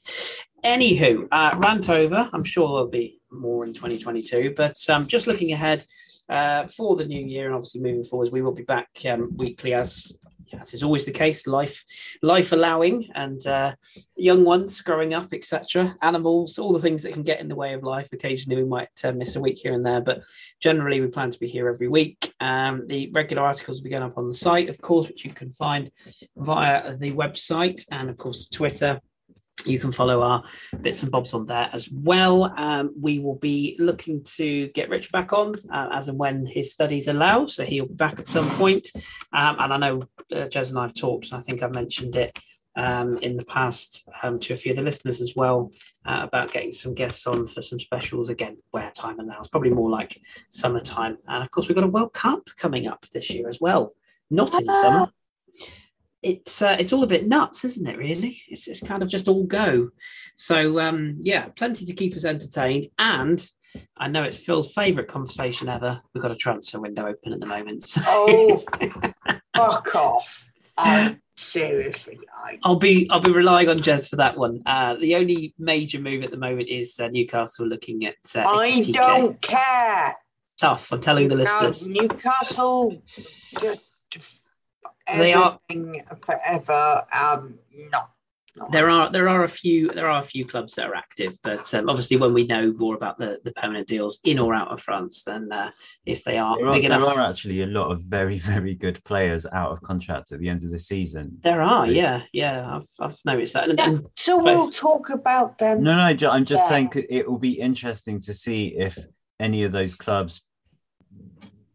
Anywho, 0.64 1.28
uh, 1.32 1.56
rant 1.58 1.90
over. 1.90 2.30
I'm 2.34 2.44
sure 2.44 2.68
there'll 2.68 2.88
be 2.88 3.20
more 3.32 3.66
in 3.66 3.74
2022, 3.74 4.54
but 4.56 4.78
um, 4.90 5.08
just 5.08 5.26
looking 5.26 5.52
ahead 5.52 5.86
uh, 6.32 6.68
for 6.68 6.96
the 6.96 7.06
new 7.06 7.24
year 7.24 7.46
and 7.46 7.56
obviously 7.56 7.82
moving 7.82 8.04
forwards, 8.04 8.32
we 8.32 8.42
will 8.42 8.54
be 8.54 8.64
back 8.64 8.90
um, 9.06 9.36
weekly 9.36 9.74
as 9.74 10.16
as 10.60 10.74
is 10.74 10.84
always 10.84 11.06
the 11.06 11.12
case, 11.12 11.48
life 11.48 11.84
life 12.22 12.52
allowing, 12.52 13.10
and 13.16 13.46
uh, 13.48 13.74
young 14.16 14.44
ones 14.44 14.82
growing 14.82 15.14
up, 15.14 15.34
etc. 15.34 15.96
Animals, 16.02 16.58
all 16.58 16.74
the 16.74 16.80
things 16.80 17.04
that 17.04 17.14
can 17.14 17.24
get 17.24 17.40
in 17.40 17.48
the 17.48 17.56
way 17.56 17.74
of 17.74 17.84
life. 17.84 18.10
Occasionally, 18.12 18.62
we 18.62 18.68
might 18.68 18.90
uh, 19.04 19.12
miss 19.12 19.36
a 19.36 19.40
week 19.40 19.60
here 19.60 19.74
and 19.74 19.86
there, 19.86 20.02
but 20.02 20.24
generally, 20.60 21.02
we 21.02 21.08
plan 21.08 21.32
to 21.32 21.40
be 21.40 21.48
here 21.48 21.70
every 21.70 21.88
week. 21.88 22.34
Um, 22.40 22.86
the 22.88 23.10
regular 23.14 23.44
articles 23.44 23.78
will 23.78 23.86
be 23.86 23.90
going 23.92 24.04
up 24.04 24.18
on 24.18 24.28
the 24.28 24.34
site, 24.34 24.70
of 24.70 24.80
course, 24.82 25.08
which 25.08 25.26
you 25.26 25.32
can 25.32 25.52
find 25.52 25.92
via 26.38 26.98
the 26.98 27.12
website 27.14 27.86
and, 27.92 28.10
of 28.10 28.18
course, 28.18 28.48
Twitter 28.50 29.00
you 29.66 29.80
can 29.80 29.92
follow 29.92 30.22
our 30.22 30.44
bits 30.82 31.04
and 31.04 31.12
bobs 31.12 31.34
on 31.34 31.46
there 31.48 31.70
as 31.74 31.90
well. 31.92 32.54
Um, 32.58 32.94
we 33.00 33.20
will 33.20 33.36
be 33.36 33.76
looking 33.80 34.24
to 34.36 34.68
get 34.70 34.90
Rich 34.90 35.12
back 35.12 35.34
on 35.34 35.56
uh, 35.72 35.90
as 35.92 36.08
and 36.08 36.18
when 36.18 36.46
his 36.46 36.72
studies 36.72 37.08
allow. 37.08 37.46
So 37.46 37.64
he'll 37.64 37.88
be 37.88 37.94
back 37.94 38.20
at 38.20 38.28
some 38.28 38.50
point. 38.52 38.90
Um, 39.34 39.58
and 39.60 39.74
I 39.74 39.78
know 39.78 40.02
uh, 40.32 40.48
Jez 40.48 40.70
and 40.70 40.80
I 40.80 40.84
have 40.84 40.94
talked, 40.94 41.32
and 41.32 41.36
I 41.36 41.42
think 41.42 41.64
I've 41.64 41.74
mentioned 41.74 42.16
it 42.16 42.38
um, 42.76 43.18
in 43.18 43.36
the 43.36 43.46
past 43.46 44.08
um, 44.24 44.40
to 44.40 44.54
a 44.54 44.58
few 44.58 44.72
of 44.72 44.78
the 44.78 44.84
listeners 44.84 45.22
as 45.22 45.34
well 45.36 45.72
uh, 46.06 46.22
about 46.24 46.52
getting 46.52 46.72
some 46.72 46.94
guests 46.94 47.28
on 47.28 47.46
for 47.46 47.62
some 47.62 47.80
specials 47.80 48.30
again 48.30 48.58
where 48.72 48.92
time 48.92 49.20
allows, 49.20 49.48
probably 49.48 49.72
more 49.72 49.90
like 49.90 50.20
summertime. 50.50 51.18
And 51.28 51.44
of 51.44 51.52
course, 51.52 51.68
we've 51.68 51.76
got 51.76 51.84
a 51.84 51.88
World 51.88 52.14
Cup 52.14 52.50
coming 52.58 52.88
up 52.88 53.06
this 53.14 53.30
year 53.30 53.48
as 53.48 53.60
well, 53.60 53.94
not 54.30 54.54
in 54.56 54.66
summer 54.66 55.12
it's 56.24 56.62
uh, 56.62 56.76
it's 56.80 56.94
all 56.94 57.04
a 57.04 57.08
bit 57.08 57.28
nuts, 57.28 57.66
isn't 57.66 57.88
it? 57.88 57.98
Really, 57.98 58.42
it's 58.48 58.68
it's 58.68 58.82
kind 58.82 59.02
of 59.02 59.10
just 59.10 59.28
all 59.28 59.44
go. 59.44 59.90
So 60.36 60.80
um, 60.80 61.18
yeah, 61.22 61.48
plenty 61.50 61.86
to 61.86 61.94
keep 61.94 62.16
us 62.16 62.26
entertained. 62.26 62.88
And 63.00 63.44
I 63.98 64.08
know 64.08 64.24
it's 64.24 64.38
Phil's 64.38 64.74
favourite 64.74 65.10
conversation 65.10 65.70
ever. 65.70 66.02
We've 66.14 66.22
got 66.22 66.32
a 66.32 66.36
transfer 66.36 66.80
window 66.80 67.08
open 67.08 67.34
at 67.34 67.40
the 67.40 67.48
moment. 67.48 67.84
So. 67.84 68.02
Oh, 68.06 68.58
fuck 69.56 69.96
off! 69.96 70.52
Um, 70.78 71.22
seriously, 71.36 72.20
I... 72.44 72.60
will 72.66 72.76
be 72.76 73.10
I'll 73.10 73.20
be 73.20 73.32
relying 73.32 73.70
on 73.70 73.80
Jez 73.80 74.10
for 74.10 74.18
that 74.18 74.38
one. 74.38 74.62
Uh, 74.66 74.96
the 74.96 75.16
only 75.16 75.54
major 75.58 76.00
move 76.00 76.24
at 76.24 76.32
the 76.32 76.38
moment 76.38 76.70
is 76.70 77.00
uh, 77.00 77.08
Newcastle 77.08 77.68
looking 77.68 78.06
at. 78.06 78.16
Uh, 78.36 78.46
I 78.46 78.82
don't 78.82 79.42
care. 79.42 80.16
Tough. 80.60 80.92
I'm 80.92 81.02
telling 81.02 81.28
Newcastle, 81.28 81.62
the 81.62 81.68
listeners. 81.68 81.88
Newcastle 81.88 83.02
just 84.12 84.41
they 85.08 85.34
are 85.34 85.60
forever. 86.26 87.04
Um, 87.12 87.60
no. 87.92 88.02
There 88.70 88.90
are 88.90 89.10
there 89.10 89.30
are 89.30 89.44
a 89.46 89.50
few 89.50 89.88
there 89.94 90.10
are 90.10 90.22
a 90.22 90.26
few 90.26 90.46
clubs 90.46 90.76
that 90.76 90.90
are 90.90 90.96
active, 90.96 91.38
but 91.42 91.74
um, 91.74 91.88
obviously 91.88 92.18
when 92.18 92.34
we 92.34 92.46
know 92.46 92.74
more 92.74 92.96
about 92.96 93.18
the, 93.18 93.40
the 93.46 93.54
permanent 93.54 93.88
deals 93.88 94.20
in 94.26 94.40
or 94.40 94.54
out 94.54 94.68
of 94.68 94.82
France, 94.82 95.24
then 95.24 95.50
uh, 95.54 95.72
if 96.06 96.26
they 96.26 96.38
are 96.38 96.58
there 96.58 96.68
are, 96.68 96.74
big 96.74 96.90
there 96.90 97.02
are 97.02 97.30
actually 97.30 97.62
a 97.62 97.68
lot 97.68 97.92
of 97.92 98.02
very 98.02 98.38
very 98.40 98.76
good 98.76 99.02
players 99.06 99.46
out 99.54 99.72
of 99.72 99.82
contract 99.82 100.34
at 100.34 100.40
the 100.40 100.50
end 100.50 100.64
of 100.64 100.70
the 100.70 100.80
season. 100.80 101.38
There 101.42 101.62
are, 101.62 101.88
yeah, 101.88 102.24
yeah, 102.34 102.76
I've, 102.76 102.90
I've 103.00 103.18
noticed 103.24 103.54
that. 103.54 103.78
Yeah, 103.78 104.00
so 104.18 104.44
we'll 104.44 104.70
talk 104.70 105.10
about 105.10 105.58
them. 105.58 105.82
No, 105.82 105.96
no, 105.96 106.30
I'm 106.30 106.46
just 106.46 106.66
yeah. 106.66 106.70
saying 106.70 106.92
it 107.10 107.30
will 107.30 107.40
be 107.40 107.54
interesting 107.54 108.20
to 108.22 108.34
see 108.34 108.76
if 108.76 108.98
any 109.40 109.64
of 109.64 109.72
those 109.72 109.96
clubs 109.96 110.46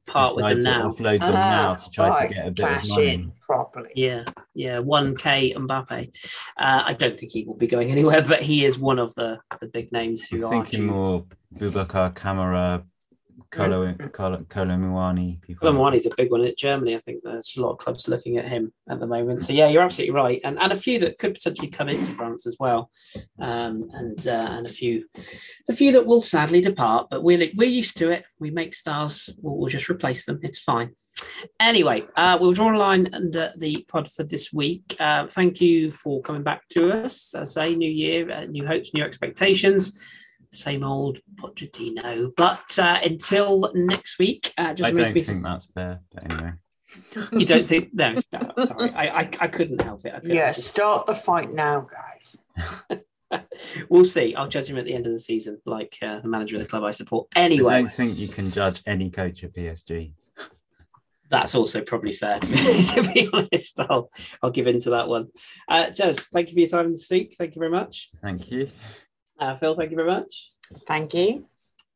part 0.06 0.36
with 0.36 0.44
them 0.44 0.58
now. 0.58 0.88
offload 0.88 1.20
them 1.20 1.28
uh, 1.28 1.32
now 1.32 1.74
to 1.74 1.90
try 1.90 2.08
right. 2.08 2.28
to 2.28 2.34
get 2.34 2.46
a 2.46 2.50
bit 2.50 2.64
of 2.64 2.88
money 2.88 3.32
properly. 3.42 3.90
Yeah, 3.94 4.24
yeah, 4.54 4.78
one 4.78 5.16
K 5.16 5.54
Mbappe. 5.54 6.08
Uh, 6.56 6.82
I 6.84 6.92
don't 6.94 7.18
think 7.18 7.32
he 7.32 7.44
will 7.44 7.56
be 7.56 7.66
going 7.66 7.90
anywhere, 7.90 8.22
but 8.22 8.42
he 8.42 8.64
is 8.64 8.78
one 8.78 8.98
of 8.98 9.14
the 9.14 9.38
the 9.60 9.66
big 9.66 9.92
names 9.92 10.26
who 10.26 10.38
I'm 10.38 10.44
are 10.44 10.50
thinking 10.50 10.86
more 10.86 11.26
Boubacar 11.54 12.14
Kamara, 12.14 12.84
Kolo 13.50 13.94
Kolo 14.12 14.76
Muani. 14.76 15.38
Kolo 15.58 15.72
Muani's 15.72 16.06
a 16.06 16.14
big 16.16 16.30
one 16.30 16.44
in 16.44 16.54
Germany. 16.56 16.94
I 16.94 16.98
think 16.98 17.22
there's 17.22 17.56
a 17.56 17.60
lot 17.60 17.72
of 17.72 17.78
clubs 17.78 18.08
looking 18.08 18.36
at 18.38 18.46
him 18.46 18.72
at 18.88 19.00
the 19.00 19.06
moment. 19.06 19.42
So 19.42 19.52
yeah, 19.52 19.68
you're 19.68 19.82
absolutely 19.82 20.14
right, 20.14 20.40
and 20.44 20.58
and 20.58 20.72
a 20.72 20.76
few 20.76 20.98
that 21.00 21.18
could 21.18 21.34
potentially 21.34 21.68
come 21.68 21.88
into 21.88 22.10
France 22.12 22.46
as 22.46 22.56
well, 22.58 22.90
um, 23.38 23.88
and 23.92 24.26
uh, 24.26 24.48
and 24.50 24.66
a 24.66 24.70
few 24.70 25.06
a 25.68 25.72
few 25.72 25.92
that 25.92 26.06
will 26.06 26.20
sadly 26.20 26.60
depart. 26.60 27.08
But 27.10 27.22
we're 27.22 27.50
we're 27.56 27.68
used 27.68 27.96
to 27.98 28.10
it. 28.10 28.24
We 28.38 28.50
make 28.50 28.74
stars. 28.74 29.30
We'll, 29.40 29.56
we'll 29.56 29.70
just 29.70 29.88
replace 29.88 30.26
them. 30.26 30.40
It's 30.42 30.60
fine. 30.60 30.90
Anyway, 31.60 32.04
uh, 32.16 32.38
we'll 32.40 32.52
draw 32.52 32.74
a 32.74 32.76
line 32.76 33.08
under 33.12 33.52
the 33.56 33.84
pod 33.88 34.10
for 34.10 34.22
this 34.22 34.52
week. 34.52 34.96
Uh, 35.00 35.26
thank 35.26 35.60
you 35.60 35.90
for 35.90 36.20
coming 36.22 36.42
back 36.42 36.68
to 36.70 36.92
us. 36.92 37.34
As 37.34 37.56
I 37.56 37.68
say, 37.68 37.74
new 37.74 37.90
year, 37.90 38.30
uh, 38.30 38.44
new 38.44 38.66
hopes, 38.66 38.92
new 38.92 39.02
expectations 39.02 39.98
same 40.50 40.84
old 40.84 41.20
Pochettino. 41.36 42.32
But 42.36 42.78
uh, 42.78 43.00
until 43.02 43.70
next 43.74 44.18
week, 44.18 44.52
uh, 44.58 44.74
just 44.74 44.88
I 44.88 44.92
don't 44.92 45.12
think 45.12 45.42
that's 45.42 45.66
there. 45.68 46.00
But 46.12 46.30
anyway. 46.30 46.52
you 47.32 47.46
don't 47.46 47.66
think? 47.66 47.90
No, 47.92 48.20
no 48.32 48.64
sorry, 48.64 48.90
I, 48.92 49.20
I, 49.20 49.30
I 49.40 49.48
couldn't 49.48 49.82
help 49.82 50.04
it. 50.04 50.22
Yeah, 50.24 50.52
start 50.52 51.06
the 51.06 51.14
fight 51.14 51.52
now, 51.52 51.86
guys. 51.90 53.00
we'll 53.88 54.04
see. 54.04 54.34
I'll 54.34 54.48
judge 54.48 54.68
him 54.68 54.78
at 54.78 54.84
the 54.84 54.94
end 54.94 55.06
of 55.06 55.12
the 55.12 55.20
season, 55.20 55.60
like 55.66 55.96
uh, 56.02 56.20
the 56.20 56.28
manager 56.28 56.56
of 56.56 56.62
the 56.62 56.68
club 56.68 56.84
I 56.84 56.90
support. 56.92 57.28
Anyway, 57.36 57.74
I 57.74 57.82
don't 57.82 57.92
think 57.92 58.18
you 58.18 58.28
can 58.28 58.50
judge 58.50 58.82
any 58.86 59.10
coach 59.10 59.44
at 59.44 59.52
PSG. 59.54 60.12
That's 61.28 61.54
also 61.54 61.82
probably 61.82 62.12
fair 62.12 62.38
to 62.38 62.50
be, 62.50 62.56
to 62.94 63.12
be 63.12 63.28
honest. 63.32 63.80
I'll, 63.80 64.10
I'll 64.42 64.50
give 64.50 64.66
in 64.66 64.80
to 64.82 64.90
that 64.90 65.08
one. 65.08 65.28
Uh, 65.68 65.86
Jez, 65.86 66.20
thank 66.32 66.48
you 66.48 66.54
for 66.54 66.60
your 66.60 66.68
time 66.68 66.92
this 66.92 67.10
week. 67.10 67.34
Thank 67.36 67.56
you 67.56 67.60
very 67.60 67.72
much. 67.72 68.10
Thank 68.22 68.50
you. 68.50 68.70
Uh, 69.38 69.56
Phil, 69.56 69.74
thank 69.74 69.90
you 69.90 69.96
very 69.96 70.08
much. 70.08 70.52
Thank 70.86 71.14
you. 71.14 71.46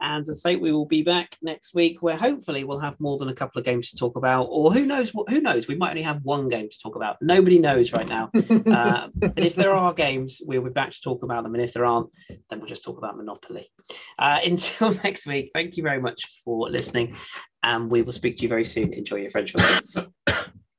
And 0.03 0.22
as 0.22 0.30
I 0.30 0.53
say, 0.53 0.57
we 0.57 0.72
will 0.72 0.86
be 0.86 1.03
back 1.03 1.36
next 1.43 1.74
week, 1.74 2.01
where 2.01 2.16
hopefully 2.16 2.64
we'll 2.64 2.78
have 2.78 2.99
more 3.01 3.18
than 3.18 3.28
a 3.28 3.34
couple 3.34 3.59
of 3.59 3.66
games 3.66 3.91
to 3.91 3.97
talk 3.97 4.16
about, 4.16 4.45
or 4.45 4.72
who 4.72 4.86
knows? 4.86 5.12
Who 5.28 5.41
knows? 5.41 5.68
We 5.68 5.74
might 5.74 5.91
only 5.91 6.03
have 6.03 6.22
one 6.22 6.49
game 6.49 6.70
to 6.70 6.78
talk 6.82 6.97
about. 6.97 7.18
Nobody 7.20 7.59
knows 7.59 7.93
right 7.93 8.09
now. 8.09 8.30
uh, 8.51 9.09
but 9.14 9.38
if 9.38 9.55
there 9.55 9.74
are 9.74 9.93
games, 9.93 10.41
we'll 10.43 10.62
be 10.62 10.70
back 10.70 10.91
to 10.91 11.01
talk 11.03 11.22
about 11.22 11.45
them, 11.45 11.55
and 11.55 11.62
if 11.62 11.74
there 11.74 11.84
aren't, 11.84 12.09
then 12.28 12.61
we'll 12.61 12.66
just 12.66 12.82
talk 12.82 12.97
about 12.97 13.18
Monopoly. 13.18 13.70
Uh, 14.18 14.41
until 14.45 14.95
next 15.05 15.26
week, 15.26 15.51
thank 15.53 15.76
you 15.76 15.82
very 15.82 16.01
much 16.01 16.22
for 16.45 16.70
listening, 16.70 17.14
and 17.62 17.91
we 17.91 18.01
will 18.01 18.12
speak 18.12 18.36
to 18.38 18.43
you 18.45 18.49
very 18.49 18.64
soon. 18.64 18.95
Enjoy 18.95 19.16
your 19.16 19.30
French. 19.30 19.55